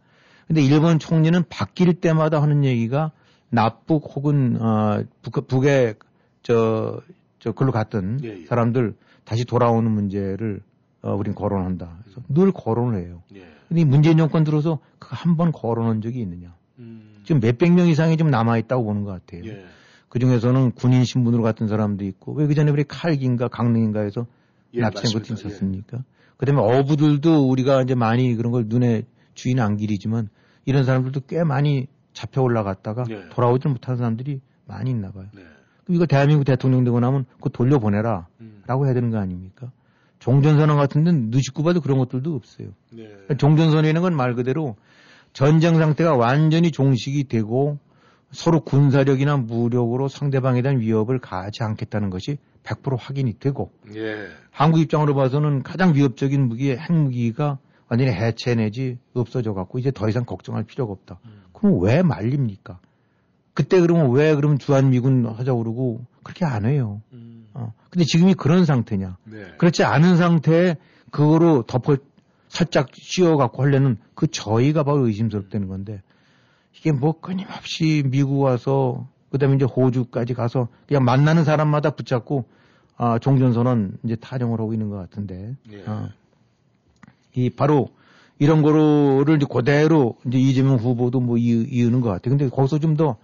근데 0.51 0.62
일본 0.62 0.98
총리는 0.98 1.44
바뀔 1.48 1.94
때마다 1.94 2.42
하는 2.42 2.64
얘기가 2.64 3.12
납북 3.51 4.11
혹은 4.16 4.61
어 4.61 5.05
북, 5.22 5.46
북에 5.46 5.94
저, 6.42 7.01
저, 7.38 7.53
글로 7.53 7.70
갔던 7.70 8.18
예, 8.24 8.40
예. 8.40 8.46
사람들 8.46 8.94
다시 9.24 9.44
돌아오는 9.44 9.88
문제를 9.88 10.61
어, 11.03 11.14
우린 11.14 11.36
거론한다. 11.36 11.98
그래서 12.03 12.20
늘 12.28 12.51
거론을 12.51 13.01
해요. 13.01 13.22
예. 13.36 13.44
근데 13.68 13.82
이 13.82 13.84
문재인 13.84 14.16
정권 14.18 14.42
들어서 14.42 14.80
그 14.98 15.14
한 15.14 15.36
번 15.36 15.53
거론한 15.53 16.01
적이 16.03 16.18
있느냐. 16.22 16.53
음. 16.80 17.20
지금 17.22 17.40
몇백 17.40 17.72
명 17.72 17.86
이상이 17.86 18.16
좀 18.16 18.28
남아있다고 18.28 18.82
보는 18.82 19.05
것 19.05 19.12
같아요. 19.12 19.48
예. 19.48 19.64
그 20.09 20.18
중에서는 20.18 20.72
군인 20.72 21.05
신분으로 21.05 21.44
갔던 21.44 21.68
사람도 21.68 22.05
있고, 22.07 22.32
왜 22.32 22.48
그 22.48 22.55
전에 22.57 22.72
우리 22.72 22.82
칼기인가 22.82 23.46
강릉인가에서 23.46 24.26
예, 24.74 24.80
납치한 24.80 25.12
것도 25.12 25.18
맞습니다. 25.34 25.48
있었습니까? 25.48 26.05
그 26.36 26.44
다음에 26.46 26.61
어부들도 26.61 27.48
우리가 27.48 27.82
이제 27.82 27.94
많이 27.94 28.34
그런 28.34 28.51
걸 28.51 28.64
눈에 28.66 29.05
주인 29.34 29.61
안 29.61 29.76
기리지만 29.76 30.28
이런 30.65 30.85
사람들도 30.85 31.21
꽤 31.29 31.43
많이 31.45 31.87
잡혀 32.13 32.43
올라갔다가 32.43 33.05
예. 33.11 33.29
돌아오지 33.31 33.69
못한 33.69 33.97
사람들이 33.97 34.41
많이 34.67 34.91
있나 34.91 35.11
봐요. 35.11 35.27
네. 35.35 35.43
이거 35.89 36.07
대한민국 36.07 36.45
대통령 36.45 36.85
되고 36.85 37.01
나면 37.01 37.25
그거 37.37 37.49
돌려보내라 37.51 38.27
음. 38.41 38.63
라고 38.67 38.87
해야 38.87 38.95
되는 38.95 39.11
거 39.11 39.19
아닙니까? 39.19 39.71
종전선언 40.19 40.77
같은 40.77 41.03
데는 41.03 41.31
누식구 41.31 41.63
봐도 41.63 41.81
그런 41.81 41.99
것들도 41.99 42.35
없어요. 42.35 42.69
네. 42.93 43.05
그러니까 43.09 43.35
종전선언이라는 43.37 44.03
건 44.03 44.15
말 44.15 44.35
그대로 44.35 44.77
전쟁 45.33 45.77
상태가 45.77 46.15
완전히 46.15 46.71
종식이 46.71 47.25
되고 47.25 47.79
서로 48.33 48.61
군사력이나 48.61 49.39
무력으로 49.39 50.09
상대방에 50.09 50.63
대한 50.63 50.79
위협을 50.81 51.19
가하지 51.19 51.63
않겠다는 51.65 52.11
것이 52.11 52.39
100% 52.63 52.97
확인이 52.99 53.39
되고 53.39 53.73
예. 53.97 54.27
한국 54.51 54.81
입장으로 54.81 55.15
봐서는 55.15 55.63
가장 55.63 55.95
위협적인 55.95 56.47
무기 56.49 56.71
핵무기가 56.77 57.59
완전히 57.91 58.12
해체 58.12 58.55
내지 58.55 58.99
없어져 59.14 59.53
갖고 59.53 59.78
이제 59.78 59.91
더 59.91 60.09
이상 60.09 60.24
걱정할 60.24 60.62
필요가 60.64 60.93
없다. 60.93 61.18
그럼 61.53 61.82
왜 61.82 62.03
말립니까? 62.03 62.78
그때 63.53 63.80
그러면 63.80 64.12
왜 64.12 64.34
그러면 64.36 64.59
주한 64.59 64.91
미군 64.91 65.26
하자고 65.26 65.59
그러고 65.59 66.07
그렇게 66.22 66.45
안 66.45 66.64
해요. 66.64 67.03
어. 67.53 67.74
근데 67.91 68.05
지금이 68.05 68.34
그런 68.34 68.64
상태냐? 68.64 69.18
네. 69.24 69.45
그렇지 69.59 69.82
않은 69.82 70.16
상태에 70.16 70.76
그거로 71.11 71.64
덮어 71.64 71.97
살짝 72.49 72.91
씌워 72.95 73.36
갖고 73.36 73.62
하려는 73.62 73.97
그 74.14 74.28
저희가 74.28 74.84
바로 74.84 75.07
의심스럽다는 75.07 75.66
건데 75.66 76.01
이게 76.76 76.93
뭐 76.93 77.20
끊임없이 77.20 78.05
미국 78.07 78.41
와서 78.41 79.09
그다음에 79.30 79.57
이제 79.57 79.64
호주까지 79.64 80.34
가서 80.34 80.68
그냥 80.86 81.05
만나는 81.05 81.45
사람마다 81.45 81.91
붙잡고 81.91 82.47
아 82.97 83.18
종전선언 83.18 83.99
이제 84.05 84.14
타령을 84.14 84.61
하고 84.61 84.72
있는 84.72 84.91
것 84.91 84.97
같은데 84.97 85.57
예. 85.72 85.82
어. 85.86 86.09
이 87.35 87.51
바로 87.51 87.89
이런 88.39 88.62
거를 88.62 89.37
이제 89.37 89.47
그대로 89.49 90.16
이제 90.26 90.39
이재명 90.39 90.76
후보도 90.76 91.20
뭐 91.20 91.37
이, 91.37 91.66
이으는 91.70 92.01
것 92.01 92.09
같아요. 92.09 92.37
근데 92.37 92.49
거기서 92.49 92.78
좀더 92.78 93.16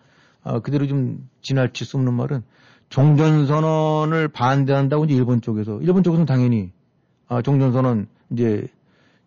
어, 0.44 0.60
그대로 0.60 0.86
좀 0.86 1.28
지나칠 1.40 1.86
수 1.86 1.96
없는 1.96 2.14
말은 2.14 2.42
종전선언을 2.88 4.28
반대한다고 4.28 5.06
이제 5.06 5.14
일본 5.14 5.40
쪽에서 5.40 5.80
일본 5.80 6.02
쪽에서는 6.02 6.26
당연히 6.26 6.70
아, 7.28 7.42
종전선언 7.42 8.06
이제 8.30 8.68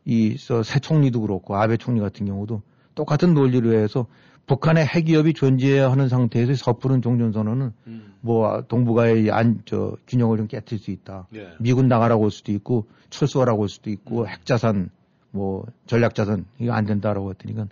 이새 0.06 0.80
총리도 0.80 1.22
그렇고 1.22 1.56
아베 1.56 1.78
총리 1.78 2.00
같은 2.00 2.26
경우도 2.26 2.62
똑같은 2.96 3.34
논리로 3.34 3.74
해서 3.74 4.08
북한의 4.50 4.84
핵위협이 4.84 5.34
존재해야 5.34 5.92
하는 5.92 6.10
상태에서 6.10 6.56
섣부른 6.56 7.04
종전선언은 7.04 7.72
음. 7.86 8.14
뭐 8.20 8.64
동북아의 8.68 9.30
안, 9.30 9.62
저 9.66 9.96
균형을 10.08 10.38
좀 10.38 10.48
깨뜨릴 10.48 10.80
수 10.80 10.90
있다. 10.90 11.28
예. 11.36 11.50
미군 11.60 11.88
나가라고 11.88 12.24
할 12.24 12.32
수도 12.32 12.52
있고 12.52 12.88
철수하라고 13.12 13.62
할 13.62 13.70
수도 13.70 13.92
있고 13.92 14.28
핵자산 14.28 14.90
뭐 15.30 15.66
전략자산 15.86 16.46
이거 16.58 16.74
안 16.74 16.86
된다라고 16.86 17.30
했더니까 17.30 17.68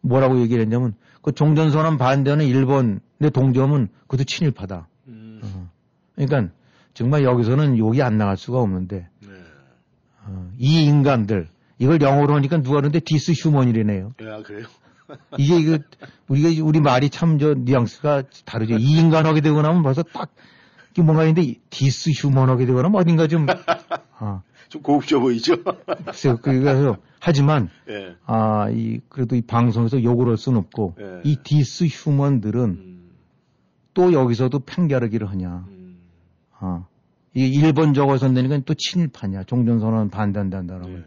뭐라고 0.00 0.40
얘기를 0.40 0.62
했냐면 0.62 0.94
그 1.20 1.32
종전선언 1.32 1.98
반대하는 1.98 2.46
일본의 2.46 3.30
동점은 3.34 3.88
그것도 4.06 4.24
친일파다. 4.24 4.88
음. 5.08 5.40
어. 5.44 5.70
그러니까 6.14 6.54
정말 6.94 7.22
여기서는 7.22 7.76
욕이 7.76 8.00
안 8.00 8.16
나갈 8.16 8.38
수가 8.38 8.60
없는데 8.60 9.08
네. 9.20 9.28
어, 10.24 10.50
이 10.56 10.84
인간들 10.84 11.48
이걸 11.78 12.00
영어로 12.00 12.34
하니까 12.34 12.56
누가 12.62 12.76
그러는데 12.76 13.00
this 13.00 13.32
human이래네요. 13.32 14.14
야, 14.22 14.42
그래요? 14.42 14.64
이게 15.38 15.56
이거 15.58 15.78
우리가 16.28 16.64
우리 16.64 16.80
말이 16.80 17.10
참 17.10 17.38
저 17.38 17.54
뉘앙스가 17.54 18.24
다르죠. 18.44 18.76
이 18.76 18.98
인간 18.98 19.26
하게 19.26 19.40
되고 19.40 19.60
나면 19.62 19.82
벌써 19.82 20.02
딱 20.02 20.30
뭔가 20.96 21.24
있는데 21.26 21.54
this 21.70 22.10
human 22.10 22.48
하게 22.48 22.66
되고 22.66 22.82
나면 22.82 23.00
어딘가 23.00 23.28
좀 23.28 23.46
아, 24.18 24.42
좀 24.68 24.82
고급져 24.82 25.20
보이죠? 25.20 25.62
글쎄요. 26.04 26.38
그래서 26.42 26.96
하지만 27.20 27.68
예. 27.88 28.16
아, 28.26 28.68
이 28.70 29.00
그래도 29.08 29.36
이 29.36 29.42
방송에서 29.42 30.02
욕을 30.02 30.28
할 30.28 30.36
수는 30.36 30.58
없고 30.58 30.96
예. 31.00 31.20
이 31.24 31.36
this 31.44 31.84
human들은 31.84 32.60
음. 32.64 33.10
또 33.94 34.12
여기서도 34.12 34.60
편가르기를 34.60 35.30
하냐. 35.30 35.64
음. 35.68 35.98
아, 36.58 36.84
이 37.34 37.46
일본 37.46 37.94
저거 37.94 38.18
반대니까 38.18 38.58
또 38.64 38.74
친일파냐. 38.74 39.44
종전선언 39.44 40.10
반대한다라고. 40.10 40.90
예. 40.90 41.04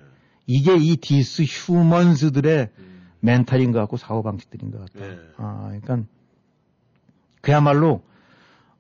이게 0.47 0.75
이 0.77 0.95
this 0.97 1.43
humans들의 1.43 2.69
음. 2.79 2.90
멘탈인 3.22 3.72
것 3.72 3.80
같고 3.80 3.97
사고 3.97 4.24
방식들인 4.24 4.72
것 4.72 4.80
같다. 4.80 5.05
예. 5.05 5.19
아, 5.38 5.67
그러니까 5.82 6.07
그야말로 7.41 8.01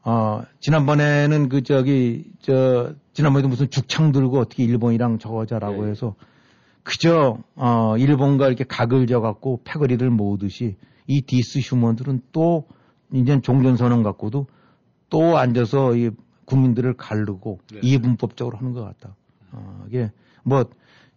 어, 0.03 0.43
지난번에는 0.59 1.49
그 1.49 1.63
저기 1.63 2.25
저 2.41 2.93
지난번에도 3.13 3.49
무슨 3.49 3.69
죽창 3.69 4.11
들고 4.11 4.39
어떻게 4.39 4.63
일본이랑 4.63 5.19
저거자라고 5.19 5.85
예. 5.85 5.91
해서 5.91 6.15
그저 6.83 7.37
어 7.55 7.95
일본과 7.97 8.47
이렇게 8.47 8.63
각을 8.63 9.05
져 9.05 9.21
갖고 9.21 9.61
패거리를 9.63 10.09
모으듯이 10.09 10.77
이 11.05 11.21
this 11.21 11.59
human들은 11.59 12.21
또 12.31 12.67
이제 13.13 13.39
종전 13.41 13.77
선언 13.77 14.01
갖고도 14.01 14.47
또 15.09 15.37
앉아서 15.37 15.95
이 15.95 16.09
국민들을 16.45 16.95
가르고 16.95 17.59
네. 17.71 17.81
이분법적으로 17.83 18.57
하는 18.57 18.73
것 18.73 18.83
같다. 18.83 19.15
어, 19.51 19.85
이게 19.87 20.11
뭐 20.43 20.65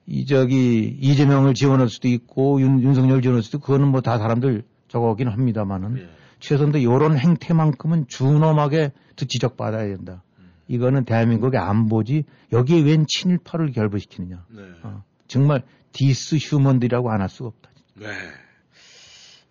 이 0.07 0.26
저기 0.26 0.96
이재명을 1.00 1.55
지원할 1.55 1.88
수도 1.88 2.09
있고 2.09 2.61
윤, 2.61 2.82
윤석열 2.82 3.22
지원할 3.22 3.42
수도 3.42 3.59
그거는 3.59 3.88
뭐 3.88 4.00
다 4.00 4.18
사람들 4.18 4.64
저거긴 4.88 5.28
합니다만은 5.28 5.98
예. 5.98 6.09
최소한도 6.40 6.78
이런 6.78 7.16
행태만큼은 7.16 8.07
준엄하게 8.09 8.92
또 9.16 9.24
지적받아야 9.26 9.86
된다. 9.96 10.22
이거는 10.68 11.05
대한민국의 11.05 11.59
안보지 11.61 12.24
여기에 12.52 12.82
웬 12.82 13.07
친일파를 13.07 13.72
결부시키느냐. 13.72 14.44
네. 14.50 14.62
어, 14.82 15.02
정말 15.26 15.62
this 15.93 16.37
human들이라고 16.37 17.11
안 17.11 17.20
할 17.20 17.28
수가 17.28 17.48
없다. 17.48 17.70
네. 17.96 18.07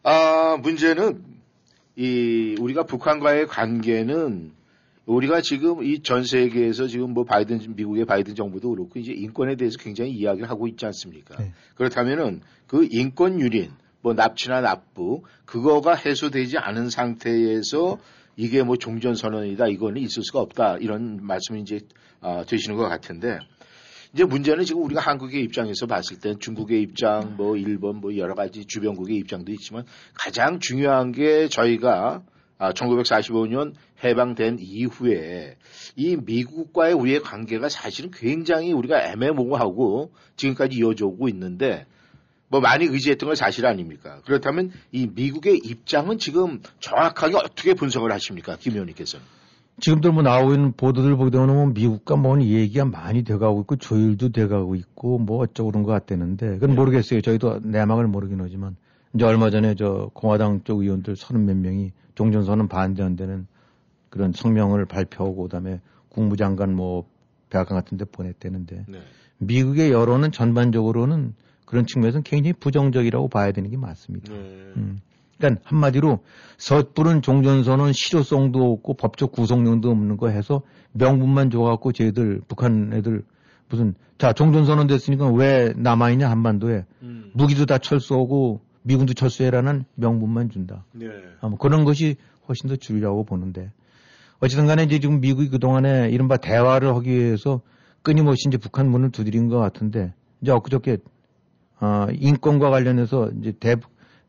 아, 0.04 0.58
문제는 0.62 1.24
이 1.96 2.56
우리가 2.60 2.84
북한과의 2.86 3.48
관계는 3.48 4.52
우리가 5.06 5.42
지금 5.42 5.84
이 5.84 6.02
전 6.02 6.24
세계에서 6.24 6.88
지금 6.88 7.12
뭐 7.14 7.24
바이든 7.26 7.76
미국의 7.76 8.06
바이든 8.06 8.36
정부도 8.36 8.70
그렇고 8.70 9.00
이제 9.00 9.12
인권에 9.12 9.56
대해서 9.56 9.78
굉장히 9.78 10.12
이야기를 10.12 10.50
하고 10.50 10.68
있지 10.68 10.86
않습니까? 10.86 11.38
네. 11.38 11.52
그렇다면은 11.76 12.42
그 12.68 12.88
인권 12.90 13.40
유린 13.42 13.72
뭐 14.02 14.14
납치나 14.14 14.62
납부 14.62 15.24
그거가 15.46 15.96
해소되지 15.96 16.58
않은 16.58 16.90
상태에서 16.90 17.98
이게 18.36 18.64
뭐 18.64 18.78
종전 18.78 19.16
선언이다 19.16 19.68
이거는 19.68 20.02
있을 20.02 20.24
수가 20.24 20.40
없다 20.40 20.78
이런 20.78 21.20
말씀이 21.22 21.62
이제 21.62 21.82
아, 22.22 22.44
되시는 22.48 22.78
것 22.78 22.88
같은데 22.88 23.40
이제 24.14 24.24
문제는 24.26 24.64
지금 24.64 24.84
우리가 24.84 25.02
한국의 25.02 25.44
입장에서 25.44 25.86
봤을 25.86 26.20
땐 26.20 26.40
중국의 26.40 26.82
입장 26.82 27.36
뭐 27.36 27.58
일본 27.58 27.98
뭐 27.98 28.16
여러 28.16 28.36
가지 28.36 28.66
주변국의 28.66 29.18
입장도 29.18 29.52
있지만 29.52 29.86
가장 30.14 30.60
중요한 30.60 31.12
게 31.12 31.48
저희가 31.48 32.24
아, 32.58 32.72
1945년 32.72 33.74
해방된 34.04 34.58
이후에 34.60 35.58
이 35.96 36.18
미국과의 36.18 36.94
우리의 36.94 37.22
관계가 37.22 37.70
사실은 37.70 38.12
굉장히 38.12 38.74
우리가 38.74 39.12
애매모호하고 39.12 40.12
지금까지 40.36 40.78
이어져 40.78 41.08
오고 41.08 41.30
있는데 41.30 41.86
뭐 42.48 42.62
많이 42.62 42.86
의지했던 42.86 43.28
건 43.28 43.36
사실 43.36 43.66
아닙니까? 43.66 44.22
그렇다면 44.26 44.72
이 44.92 45.08
미국의 45.08 45.58
입장은 45.58 46.20
지금 46.20 46.62
정확하게 46.80 47.36
어떻게 47.36 47.74
분석을 47.74 48.12
하십니까? 48.12 48.58
김 48.60 48.74
의원님께서는. 48.74 49.26
지금도 49.80 50.12
뭐 50.12 50.22
나오고 50.22 50.54
있는 50.54 50.72
보도들 50.74 51.16
보게 51.16 51.32
되면 51.32 51.74
미국과 51.74 52.16
뭔 52.16 52.44
얘기가 52.44 52.86
많이 52.86 53.24
돼가고 53.24 53.62
있고 53.62 53.76
조율도 53.78 54.30
돼가고 54.30 54.76
있고 54.76 55.18
뭐 55.18 55.40
어쩌고 55.40 55.72
그런 55.72 55.84
것 55.84 55.92
같다는데 55.94 56.60
그건 56.60 56.76
모르겠어요. 56.76 57.22
저희도 57.22 57.62
내막을 57.64 58.08
모르긴 58.08 58.40
하지만 58.40 58.76
이제 59.16 59.26
얼마 59.26 59.50
전에 59.50 59.76
저 59.76 60.10
공화당 60.14 60.64
쪽 60.64 60.82
의원들 60.82 61.16
서른 61.16 61.46
몇 61.46 61.56
명이 61.56 61.92
종전선언 62.16 62.68
반대한다는 62.68 63.48
그런 64.10 64.32
성명을 64.32 64.86
발표하고 64.86 65.44
그다음에 65.44 65.82
국무장관 66.10 66.76
뭐 66.76 67.06
백악관 67.50 67.78
같은 67.78 67.98
데 67.98 68.06
보냈다는데 68.06 68.86
네. 68.88 69.00
미국의 69.38 69.92
여론은 69.92 70.32
전반적으로는 70.32 71.34
그런 71.66 71.86
측면에서는 71.86 72.24
굉장히 72.24 72.54
부정적이라고 72.54 73.30
봐야 73.30 73.52
되는 73.52 73.70
게 73.70 73.78
맞습니다. 73.78 74.34
네. 74.34 74.40
음. 74.78 75.00
그러니까 75.38 75.62
한마디로 75.66 76.20
섣부른 76.58 77.22
종전선언 77.22 77.94
실효성도 77.94 78.72
없고 78.74 78.94
법적 78.96 79.32
구속력도 79.32 79.90
없는 79.90 80.18
거 80.18 80.30
해서 80.30 80.62
명분만 80.94 81.50
줘갖고 81.50 81.92
쟤들 81.92 82.42
북한 82.48 82.94
애들 82.94 83.24
무슨 83.70 83.96
자 84.18 84.34
종전선언 84.34 84.88
됐으니까 84.88 85.32
왜 85.32 85.74
남아있냐 85.76 86.30
한반도에 86.30 86.86
음. 87.02 87.32
무기도 87.34 87.66
다 87.66 87.78
철수하고 87.80 88.62
미군도 88.84 89.14
철수해라는 89.14 89.86
명분만 89.96 90.50
준다. 90.50 90.86
네. 90.92 91.08
아, 91.42 91.48
뭐 91.48 91.58
그런 91.58 91.84
것이 91.84 92.16
훨씬 92.48 92.70
더 92.70 92.76
주류라고 92.76 93.24
보는데 93.24 93.72
어쨌든 94.40 94.68
간에 94.68 94.84
이제 94.84 95.00
지금 95.00 95.22
미국이 95.22 95.50
그동안에 95.50 96.10
이른바 96.10 96.38
대화를 96.38 96.94
하기 96.96 97.10
위해서 97.10 97.62
끊임없이 98.02 98.44
이제 98.48 98.58
북한 98.58 98.90
문을 98.90 99.12
두드린 99.12 99.48
것 99.48 99.58
같은데 99.58 100.14
이제 100.42 100.52
엊그저께 100.52 100.98
어, 101.80 102.08
인권과 102.12 102.70
관련해서 102.70 103.32
이제 103.40 103.54
대 103.60 103.76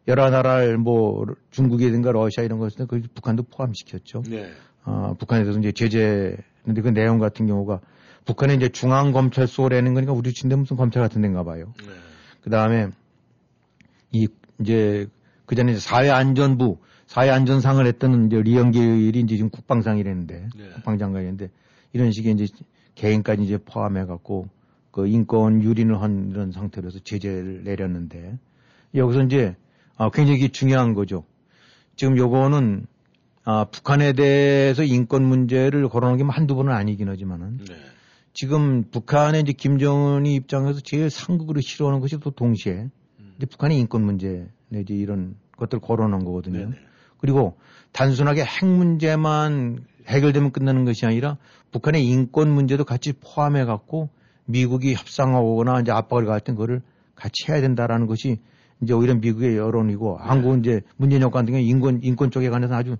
여러 0.07 0.31
나라를 0.31 0.79
뭐 0.79 1.25
중국이든가 1.51 2.13
러시아 2.13 2.45
이런 2.45 2.59
것을 2.59 2.87
그 2.87 3.01
북한도 3.15 3.45
포함시켰죠. 3.45 4.23
네. 4.29 4.51
어, 4.85 5.15
북한에 5.19 5.43
대해서 5.43 5.59
이제 5.59 5.73
제재 5.73 6.37
근데 6.65 6.83
그 6.83 6.89
내용 6.89 7.19
같은 7.19 7.47
경우가 7.47 7.81
북한의 8.25 8.57
이제 8.57 8.69
중앙 8.69 9.13
검찰소라는 9.13 9.95
거니까 9.95 10.13
우리 10.13 10.33
친데 10.33 10.57
무슨 10.57 10.77
검찰 10.77 11.03
같은 11.03 11.23
데인가 11.23 11.43
봐요. 11.43 11.73
네. 11.79 11.93
그 12.43 12.51
다음에 12.51 12.89
이 14.13 14.29
이제 14.61 15.07
그 15.47 15.55
전에 15.55 15.77
사회안전부 15.77 16.79
사회안전상을 17.07 17.87
했던 17.87 18.27
이제 18.27 18.41
리영길이 18.41 19.21
이제 19.21 19.37
지금 19.37 19.51
국방상이랬는데 19.51 20.49
네. 20.57 20.71
국방장관이었는데 20.75 21.51
이런 21.93 22.13
식의 22.13 22.35
이제 22.35 22.47
개인까지 22.95 23.43
이제 23.43 23.59
포함해 23.59 24.07
갖고 24.07 24.49
그 24.91 25.07
인권 25.07 25.63
유린을 25.63 26.01
한 26.01 26.31
이런 26.31 26.53
상태로서 26.53 27.01
제재를 27.01 27.65
내렸는데 27.65 28.39
여기서 28.95 29.23
이제 29.23 29.57
아, 29.97 30.11
굉장히 30.11 30.49
중요한 30.49 30.95
거죠. 30.95 31.25
지금 31.97 32.17
요거는 32.17 32.87
아, 33.45 33.65
북한에 33.65 34.13
대해서 34.15 34.83
인권 34.83 35.25
문제를 35.25 35.89
거론한 35.89 36.17
게 36.17 36.25
한두 36.25 36.55
번은 36.55 36.73
아니긴 36.73 37.09
하지만은 37.09 37.59
네. 37.59 37.75
지금 38.33 38.85
북한의 38.91 39.43
이제 39.43 39.53
김정은이 39.53 40.35
입장에서 40.35 40.81
제일 40.81 41.11
상극으로 41.11 41.61
싫어하는 41.61 42.01
것이 42.01 42.19
또 42.19 42.31
동시에 42.31 42.89
이제 43.37 43.47
북한의 43.47 43.79
인권 43.79 44.05
문제 44.05 44.49
내지 44.69 44.95
이런 44.95 45.37
것들 45.57 45.77
을 45.77 45.81
거론한 45.81 46.25
거거든요. 46.25 46.59
네네. 46.59 46.73
그리고 47.19 47.57
단순하게 47.93 48.45
핵 48.45 48.67
문제만 48.67 49.85
해결되면 50.07 50.51
끝나는 50.53 50.85
것이 50.85 51.07
아니라 51.07 51.39
북한의 51.73 52.07
인권 52.07 52.51
문제도 52.51 52.85
같이 52.85 53.13
포함해 53.13 53.65
갖고 53.65 54.11
미국이 54.45 54.95
협상하거나 54.95 55.81
이제 55.81 55.93
압박을 55.93 56.27
가할 56.27 56.41
땐 56.41 56.55
그거를 56.55 56.83
같이 57.15 57.47
해야 57.49 57.61
된다라는 57.61 58.07
것이 58.07 58.39
이제 58.83 58.93
오히려 58.93 59.15
미국의 59.15 59.57
여론이고 59.57 60.19
한국은 60.19 60.61
이제 60.61 60.83
문재인 60.97 61.21
정권 61.21 61.47
경우 61.47 61.59
인권 61.59 62.01
인권 62.03 62.31
쪽에 62.31 62.51
관해서 62.51 62.75
아주 62.75 62.97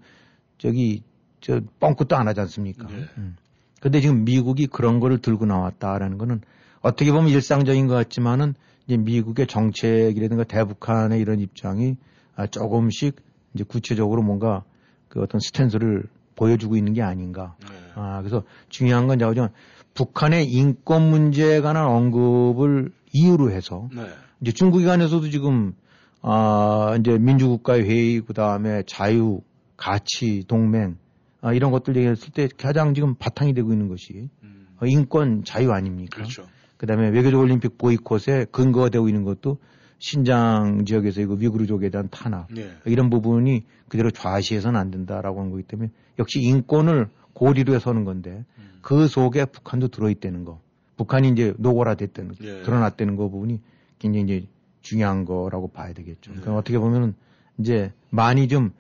저기 0.59 1.03
저 1.41 1.61
뻥끗도 1.81 2.17
안 2.17 2.27
하지 2.27 2.41
않습니까? 2.41 2.87
네. 2.87 3.05
음. 3.19 3.37
근데 3.81 4.01
지금 4.01 4.25
미국이 4.25 4.67
그런 4.67 4.99
거를 4.99 5.19
들고 5.19 5.45
나왔다라는 5.45 6.17
거는 6.17 6.41
어떻게 6.81 7.13
보면 7.13 7.29
일상적인 7.29 7.87
것 7.87 7.95
같지만은 7.95 8.55
이제 8.87 8.97
미국의 8.97 9.47
정책이라든가 9.47 10.45
대북한의 10.45 11.21
이런 11.21 11.41
입장이 11.41 11.97
아, 12.37 12.47
조금씩 12.47 13.17
이제 13.55 13.65
구체적으로 13.65 14.23
뭔가 14.23 14.65
그 15.09 15.23
어떤 15.23 15.41
스탠스를 15.41 16.05
보여주고 16.37 16.77
있는 16.77 16.93
게 16.93 17.03
아닌가. 17.03 17.55
네. 17.61 17.69
아, 17.95 18.19
그래서 18.21 18.43
중요한 18.69 19.07
건 19.07 19.19
자오죠. 19.19 19.51
북한의 19.95 20.47
인권 20.51 21.09
문제에 21.09 21.61
관한 21.61 21.87
언급을 21.87 22.91
이유로 23.13 23.53
해서 23.53 23.89
네. 23.95 24.07
이제 24.41 24.53
중국에 24.53 24.85
관해서도 24.85 25.31
지금 25.31 25.75
아 26.21 26.97
이제 26.99 27.17
민주국가의 27.17 27.85
회의 27.85 28.21
그다음에 28.21 28.83
자유 28.87 29.41
가치 29.77 30.45
동맹 30.49 30.97
아, 31.41 31.53
이런 31.53 31.71
것들 31.71 31.97
얘기했을 31.97 32.33
때 32.33 32.49
가장 32.57 32.95
지금 32.95 33.15
바탕이 33.15 33.55
되고 33.55 33.73
있는 33.73 33.89
것이 33.89 34.31
음. 34.43 34.67
어, 34.81 34.87
인권 34.87 35.45
자유 35.45 35.73
아닙니까? 35.73 36.17
그렇죠. 36.17 36.47
그다음에 36.85 37.09
외교적 37.09 37.41
올림픽 37.41 37.79
보이콧에 37.79 38.47
근거가 38.51 38.91
되고 38.91 39.09
있는 39.09 39.25
것도 39.25 39.59
신장 39.99 40.85
지역에서 40.85 41.23
이거 41.23 41.35
위구르족에 41.35 41.89
대한 41.89 42.09
탄압 42.11 42.49
네. 42.53 42.73
이런 42.85 43.09
부분이 43.09 43.65
그대로 43.89 44.11
좌시해서는 44.11 44.79
안 44.79 44.91
된다라고 44.91 45.41
하는 45.41 45.51
거기 45.51 45.63
때문에 45.63 45.91
역시 46.19 46.41
인권을 46.41 47.09
고리로 47.33 47.75
해서 47.75 47.91
하는 47.91 48.05
건데 48.05 48.45
음. 48.59 48.79
그 48.83 49.09
속에 49.09 49.47
북한도 49.47 49.89
들어있다는 49.89 50.45
거. 50.45 50.61
북한이 50.97 51.31
이제 51.31 51.55
노골화됐다는 51.59 52.35
예. 52.43 52.63
드러났다는 52.63 53.17
거 53.17 53.29
부분이 53.29 53.61
굉장히 53.99 54.25
이제 54.25 54.47
중요한 54.83 55.25
거라고 55.25 55.69
봐야 55.69 55.93
되겠죠. 55.95 56.33
네. 56.33 56.41
그러니까 56.41 56.59
어떻게 56.59 56.79
보면은 56.79 57.15
이제 57.59 57.93
많이 58.11 58.47
좀 58.47 58.73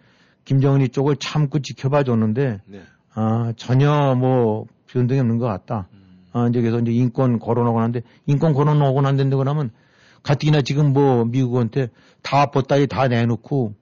김정은이 0.44 0.90
쪽을 0.90 1.16
참고 1.16 1.58
지켜봐 1.58 2.04
줬는데 2.04 2.60
네. 2.66 2.82
아, 3.14 3.54
전혀 3.56 4.14
뭐 4.14 4.66
변동이 4.88 5.20
없는 5.20 5.38
것 5.38 5.46
같다. 5.46 5.88
음. 5.94 6.03
아, 6.34 6.48
이제 6.48 6.60
그래서 6.60 6.80
이제 6.80 6.92
인권 6.92 7.38
거론하고 7.38 7.80
난데 7.80 8.02
인권 8.26 8.52
거론하고 8.52 9.00
난 9.00 9.16
데인데 9.16 9.36
그러면 9.36 9.70
가뜩이나 10.24 10.62
지금 10.62 10.92
뭐 10.92 11.24
미국한테 11.24 11.88
다 12.22 12.46
보따리 12.46 12.88
다 12.88 13.06
내놓고 13.06 13.74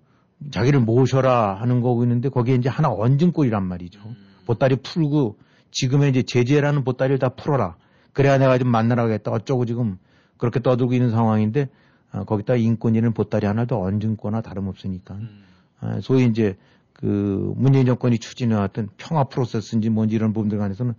자기를 0.50 0.80
모셔라 0.80 1.54
하는 1.54 1.80
거고 1.80 2.02
있는데 2.02 2.28
거기에 2.28 2.56
이제 2.56 2.68
하나 2.68 2.90
얹은 2.90 3.32
꼴이란 3.32 3.64
말이죠. 3.64 4.00
음. 4.04 4.16
보따리 4.44 4.76
풀고 4.76 5.38
지금의 5.70 6.10
이제 6.10 6.22
제재라는 6.22 6.84
보따리를 6.84 7.18
다 7.18 7.30
풀어라. 7.30 7.76
그래야 8.12 8.36
내가 8.36 8.58
좀 8.58 8.68
만나라고 8.68 9.12
했다. 9.12 9.30
어쩌고 9.30 9.64
지금 9.64 9.96
그렇게 10.36 10.60
떠들고 10.60 10.92
있는 10.92 11.10
상황인데 11.10 11.70
아, 12.10 12.24
거기다 12.24 12.56
인권이라는 12.56 13.14
보따리 13.14 13.46
하나 13.46 13.64
더 13.64 13.80
얹은 13.80 14.18
거나 14.18 14.42
다름없으니까. 14.42 15.14
음. 15.14 15.44
아, 15.80 16.00
소위 16.02 16.26
이제 16.26 16.56
그 16.92 17.54
문재인 17.56 17.86
정권이 17.86 18.18
추진해왔던 18.18 18.90
평화 18.98 19.24
프로세스인지 19.24 19.88
뭔지 19.88 20.16
이런 20.16 20.34
부분들 20.34 20.58
간에서는 20.58 20.94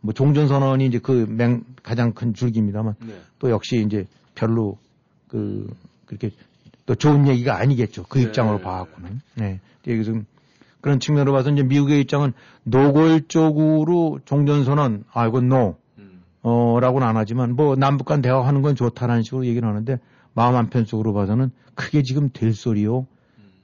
뭐 0.00 0.14
종전선언이 0.14 0.86
이제 0.86 0.98
그 0.98 1.26
맹, 1.28 1.64
가장 1.82 2.12
큰 2.12 2.34
줄기입니다만 2.34 2.94
네. 3.00 3.14
또 3.38 3.50
역시 3.50 3.82
이제 3.84 4.06
별로 4.34 4.78
그 5.28 5.68
그렇게 6.06 6.30
또 6.86 6.94
좋은 6.94 7.26
얘기가 7.26 7.58
아니겠죠. 7.58 8.04
그 8.08 8.18
네. 8.18 8.24
입장으로 8.24 8.60
봐갖고는. 8.60 9.20
네. 9.34 9.60
여기서 9.86 10.12
그런 10.80 11.00
측면으로 11.00 11.32
봐서 11.32 11.50
이제 11.50 11.62
미국의 11.62 12.00
입장은 12.02 12.32
노골적으로 12.64 14.20
종전선언, 14.24 15.04
아, 15.12 15.26
이건 15.26 15.48
no, 15.48 15.76
음. 15.98 16.22
어, 16.42 16.78
라고는 16.80 17.06
안 17.06 17.16
하지만 17.16 17.56
뭐 17.56 17.74
남북 17.76 18.06
간 18.06 18.22
대화하는 18.22 18.62
건 18.62 18.76
좋다라는 18.76 19.22
식으로 19.22 19.46
얘기를 19.46 19.68
하는데 19.68 19.98
마음 20.34 20.54
한편 20.54 20.84
속으로 20.84 21.12
봐서는 21.12 21.50
크게 21.74 22.02
지금 22.02 22.30
될 22.32 22.52
소리요. 22.52 23.06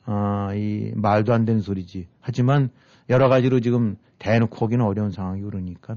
아, 0.07 0.53
이 0.55 0.93
말도 0.95 1.33
안 1.33 1.45
되는 1.45 1.61
소리지. 1.61 2.07
하지만 2.21 2.71
여러 3.09 3.29
가지로 3.29 3.61
지금 3.61 3.97
대놓고 4.19 4.65
하기는 4.67 4.85
어려운 4.85 5.11
상황이 5.11 5.41
그러니까 5.43 5.97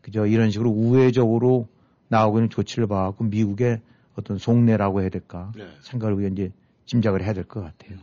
그저 0.00 0.26
이런 0.26 0.50
식으로 0.50 0.70
우회적으로 0.70 1.68
나오고 2.08 2.38
있는 2.38 2.50
조치를 2.50 2.86
봐갖고 2.86 3.24
미국의 3.24 3.80
어떤 4.16 4.38
속내라고 4.38 5.00
해야 5.02 5.08
될까 5.08 5.52
네. 5.56 5.66
생각을 5.82 6.32
이제 6.32 6.52
짐작을 6.86 7.22
해야 7.22 7.32
될 7.32 7.44
것 7.44 7.60
같아요. 7.62 7.98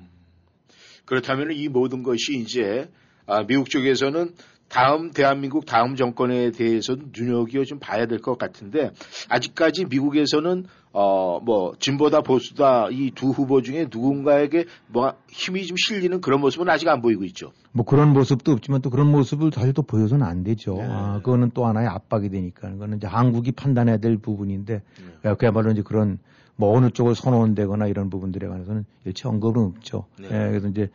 그렇다면 1.05 1.51
이 1.51 1.67
모든 1.67 2.03
것이 2.03 2.37
이제 2.37 2.89
아, 3.25 3.43
미국 3.45 3.69
쪽에서는 3.69 4.33
다음 4.69 5.11
대한민국 5.11 5.65
다음 5.65 5.95
정권에 5.95 6.51
대해서 6.51 6.95
눈여겨 7.15 7.63
좀 7.63 7.79
봐야 7.79 8.05
될 8.07 8.19
것 8.19 8.37
같은데 8.37 8.91
아직까지 9.29 9.85
미국에서는 9.85 10.65
어 10.93 11.39
뭐 11.43 11.73
진보다 11.79 12.21
보수다 12.21 12.87
이 12.91 13.11
두 13.11 13.29
후보 13.31 13.61
중에 13.61 13.87
누군가에게 13.91 14.65
뭐 14.87 15.13
힘이 15.27 15.65
좀 15.65 15.75
실리는 15.77 16.21
그런 16.21 16.39
모습은 16.39 16.69
아직 16.69 16.87
안 16.87 17.01
보이고 17.01 17.23
있죠. 17.25 17.51
뭐 17.71 17.83
그런 17.85 18.13
모습도 18.13 18.51
없지만 18.51 18.81
또 18.81 18.89
그런 18.89 19.11
모습을 19.11 19.51
사실 19.51 19.73
또 19.73 19.81
보여서는 19.81 20.25
안 20.25 20.43
되죠. 20.43 20.75
네. 20.75 20.87
아, 20.87 21.17
그거는 21.17 21.51
또 21.53 21.65
하나의 21.65 21.87
압박이 21.87 22.29
되니까. 22.29 22.69
그거는 22.69 22.97
이제 22.97 23.07
한국이 23.07 23.51
판단해야 23.51 23.97
될 23.97 24.17
부분인데, 24.17 24.81
네. 25.23 25.35
그야말로 25.35 25.71
이제 25.71 25.81
그런 25.81 26.19
뭐 26.55 26.77
어느 26.77 26.91
쪽을 26.91 27.15
선호한다거나 27.15 27.87
이런 27.87 28.11
부분들에 28.11 28.47
관해서는 28.47 28.85
일체 29.05 29.27
언급은 29.27 29.63
없죠. 29.63 30.05
네. 30.19 30.27
예, 30.27 30.49
그래서 30.49 30.67
이제 30.67 30.89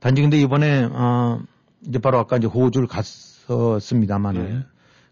단지 0.00 0.22
근데 0.22 0.38
이번에, 0.38 0.84
어, 0.90 1.40
이제 1.86 1.98
바로 1.98 2.18
아까 2.18 2.38
이제 2.38 2.46
호주를 2.46 2.88
갔었습니다만은, 2.88 4.42
네. 4.42 4.60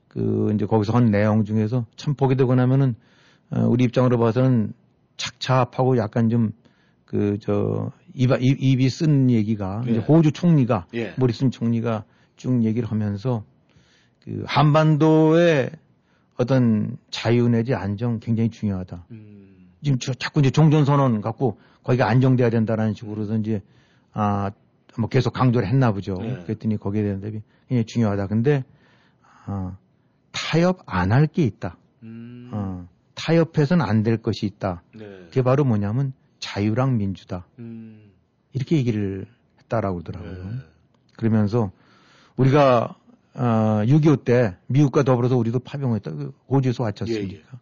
그 0.08 0.52
이제 0.54 0.64
거기서 0.64 0.94
한 0.94 1.10
내용 1.10 1.44
중에서 1.44 1.84
참 1.96 2.14
보게 2.14 2.34
되고 2.34 2.54
나면은, 2.54 2.90
어, 2.90 3.09
우리 3.50 3.84
입장으로 3.84 4.18
봐서는 4.18 4.72
착잡하고 5.16 5.96
약간 5.98 6.28
좀, 6.28 6.52
그, 7.04 7.38
저, 7.40 7.90
입, 8.14 8.30
입, 8.40 8.56
입이 8.62 8.88
쓴 8.88 9.30
얘기가, 9.30 9.82
예. 9.86 9.90
이제 9.90 10.00
호주 10.00 10.32
총리가, 10.32 10.86
예. 10.94 11.14
모리슨 11.18 11.50
총리가 11.50 12.04
쭉 12.36 12.64
얘기를 12.64 12.90
하면서, 12.90 13.44
그, 14.24 14.44
한반도의 14.46 15.70
어떤 16.36 16.96
자유 17.10 17.48
내지 17.48 17.74
안정 17.74 18.18
굉장히 18.20 18.48
중요하다. 18.50 19.04
음. 19.10 19.68
지금 19.82 19.98
저- 19.98 20.14
자꾸 20.14 20.40
이제 20.40 20.50
종전선언 20.50 21.20
갖고 21.20 21.58
거기가 21.82 22.08
안정돼야 22.08 22.50
된다라는 22.50 22.94
식으로서 22.94 23.36
이제, 23.36 23.62
아, 24.12 24.50
뭐 24.98 25.08
계속 25.08 25.32
강조를 25.32 25.66
했나 25.68 25.92
보죠. 25.92 26.14
네. 26.14 26.42
그랬더니 26.44 26.76
거기에 26.76 27.02
대한 27.02 27.20
대비 27.20 27.40
굉장히 27.68 27.84
중요하다. 27.86 28.26
근데, 28.28 28.64
아, 29.46 29.76
타협 30.32 30.80
안 30.86 31.12
할 31.12 31.26
게 31.26 31.44
있다. 31.44 31.76
음. 32.02 32.50
어, 32.52 32.88
타협해서는 33.20 33.84
안 33.84 34.02
될 34.02 34.16
것이 34.16 34.46
있다. 34.46 34.82
네. 34.94 35.04
그게 35.26 35.42
바로 35.42 35.64
뭐냐면 35.64 36.14
자유랑 36.38 36.96
민주다. 36.96 37.46
음. 37.58 38.10
이렇게 38.54 38.76
얘기를 38.76 39.26
했다라고 39.60 39.98
그러더라고요. 40.02 40.44
네. 40.44 40.56
그러면서 41.16 41.70
우리가 42.36 42.96
어, 43.34 43.42
6.25 43.84 44.24
때 44.24 44.56
미국과 44.68 45.02
더불어서 45.02 45.36
우리도 45.36 45.58
파병했다. 45.60 46.10
그 46.12 46.32
호주에서 46.48 46.82
왔지 46.82 47.04
예, 47.08 47.16
않습니까? 47.18 47.60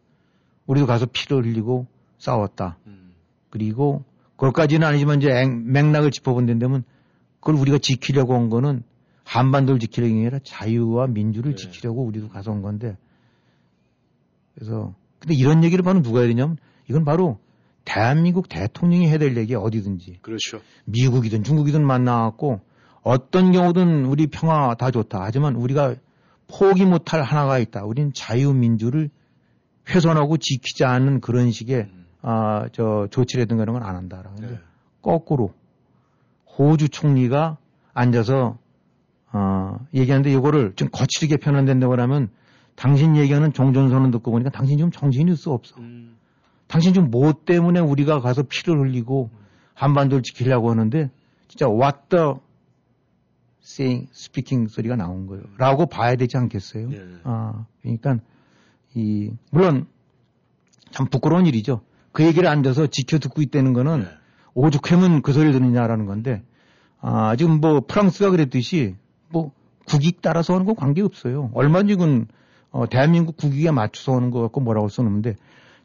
우리도 0.67 0.87
가서 0.87 1.07
피를 1.07 1.45
흘리고 1.45 1.87
싸웠다. 2.19 2.79
음. 2.87 3.13
그리고 3.51 4.05
그것까지는 4.37 4.87
아니지만 4.87 5.19
이제 5.19 5.29
앵- 5.31 5.73
맥락을 5.73 6.11
짚어본 6.13 6.47
데면 6.47 6.85
그걸 7.41 7.57
우리가 7.57 7.79
지키려고 7.79 8.35
한 8.35 8.49
거는 8.49 8.83
한반도를 9.25 9.81
지키려는 9.81 10.15
게 10.15 10.21
아니라 10.21 10.39
자유와 10.45 11.09
민주를 11.09 11.55
네. 11.55 11.57
지키려고 11.57 12.05
우리도 12.05 12.29
가서 12.29 12.53
온 12.53 12.63
건데 12.63 12.97
그래서 14.55 14.95
근데 15.19 15.35
이런 15.35 15.65
얘기를 15.65 15.83
바로 15.83 16.03
누가 16.03 16.21
해야 16.21 16.29
되냐면 16.29 16.57
이건 16.89 17.05
바로 17.05 17.39
대한민국 17.85 18.49
대통령이 18.49 19.09
해야 19.09 19.19
될 19.19 19.37
얘기 19.37 19.55
어디든지 19.55 20.19
그렇죠. 20.23 20.61
미국이든 20.85 21.43
중국이든 21.43 21.85
만나갖고 21.85 22.61
어떤 23.03 23.53
경우든 23.53 24.05
우리 24.05 24.27
평화 24.27 24.75
다 24.75 24.91
좋다. 24.91 25.21
하지만 25.23 25.57
우리가 25.57 25.95
포기 26.47 26.85
못할 26.85 27.23
하나가 27.23 27.59
있다. 27.59 27.85
우리는 27.85 28.13
자유민주를 28.13 29.11
훼손하고 29.89 30.37
지키지 30.37 30.85
않는 30.85 31.21
그런 31.21 31.51
식의 31.51 31.81
음. 31.91 32.07
아, 32.21 32.69
저 32.73 33.09
조치라든가 33.11 33.63
이런 33.63 33.75
건 33.79 33.83
안 33.89 33.97
한다라고. 33.97 34.41
네. 34.41 34.59
거꾸로 35.01 35.55
호주 36.59 36.89
총리가 36.91 37.57
앉아서 37.95 38.59
어, 39.33 39.77
얘기하는데 39.95 40.31
이거를 40.33 40.73
좀 40.75 40.89
거칠게 40.91 41.37
표현된다고 41.39 41.99
하면 41.99 42.31
당신 42.79 43.17
얘기하는 43.17 43.53
종전선언 43.53 44.13
듣고 44.13 44.31
보니까 44.31 44.51
당신 44.51 44.79
좀 44.79 44.93
정신이 44.93 45.33
있어 45.33 45.53
없어. 45.53 45.75
음. 45.81 46.17
당신 46.69 46.95
지금 46.95 47.11
뭐 47.11 47.33
때문에 47.33 47.81
우리가 47.81 48.21
가서 48.21 48.45
피를 48.45 48.79
흘리고 48.79 49.31
한반도를 49.75 50.23
지키려고 50.23 50.71
하는데 50.71 51.11
진짜 51.49 51.67
what 51.69 51.99
the 52.09 52.35
saying, 53.65 54.09
speaking 54.13 54.73
소리가 54.73 54.95
나온 54.95 55.27
거예요. 55.27 55.43
라고 55.57 55.87
봐야 55.87 56.15
되지 56.15 56.37
않겠어요? 56.37 56.89
네. 56.89 56.99
아, 57.25 57.67
그러니까 57.83 58.19
이 58.95 59.33
물론 59.51 59.87
참 60.93 61.07
부끄러운 61.07 61.47
일이죠. 61.47 61.81
그 62.13 62.25
얘기를 62.25 62.49
앉아서 62.49 62.87
지켜 62.87 63.19
듣고 63.19 63.43
있다는 63.43 63.73
거는 63.73 64.03
네. 64.03 64.09
오죽하면 64.55 65.23
그 65.23 65.33
소리를 65.33 65.53
듣느냐라는 65.53 66.07
건데 66.07 66.45
아, 67.01 67.35
지금 67.35 67.61
뭐 67.61 67.81
프랑스가 67.81 68.31
그랬듯이 68.31 68.95
뭐 69.31 69.51
국익 69.85 70.23
따라서 70.23 70.55
하는 70.55 70.65
건 70.65 70.77
관계 70.77 71.03
없어요. 71.03 71.51
얼마든지 71.55 71.97
그 71.97 72.27
어, 72.71 72.89
대한민국 72.89 73.37
국익에 73.37 73.71
맞춰서 73.71 74.15
하는 74.15 74.31
거 74.31 74.41
갖고 74.43 74.61
뭐라고 74.61 74.87
할 74.87 74.91
수는 74.91 75.09
없는데 75.09 75.37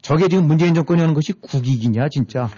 저게 0.02 0.28
지금 0.28 0.48
문재인 0.48 0.74
정권이 0.74 1.00
하는 1.00 1.14
것이 1.14 1.34
국익이냐 1.34 2.10
진짜 2.10 2.50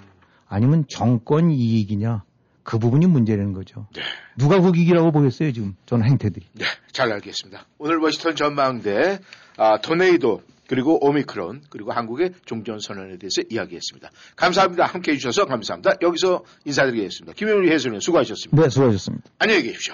아니면 0.47 0.86
정권 0.88 1.51
이익이냐 1.51 2.23
그 2.63 2.80
부분이 2.80 3.05
문제라는 3.05 3.53
거죠. 3.53 3.88
누가 4.36 4.59
국익이라고 4.59 5.11
보겠어요 5.11 5.53
지금 5.53 5.76
저는 5.86 6.07
행태들이. 6.07 6.47
네, 6.53 6.65
잘 6.91 7.11
알겠습니다. 7.11 7.67
오늘 7.78 7.97
워싱턴 7.99 8.36
전망대 8.36 9.19
아, 9.57 9.80
토네이도 9.80 10.41
그리고 10.67 11.05
오미크론 11.05 11.61
그리고 11.69 11.91
한국의 11.91 12.32
종전 12.45 12.80
선언에 12.80 13.19
대해서 13.19 13.43
이야기했습니다. 13.49 14.09
감사합니다. 14.36 14.86
함께해 14.86 15.17
주셔서 15.17 15.45
감사합니다. 15.45 15.97
여기서 16.01 16.43
인사드리겠습니다. 16.65 17.34
김영일 17.34 17.71
해설위원 17.71 18.01
수고하셨습니다. 18.01 18.59
네 18.59 18.69
수고하셨습니다. 18.69 19.30
안녕히 19.38 19.61
계십시오. 19.61 19.93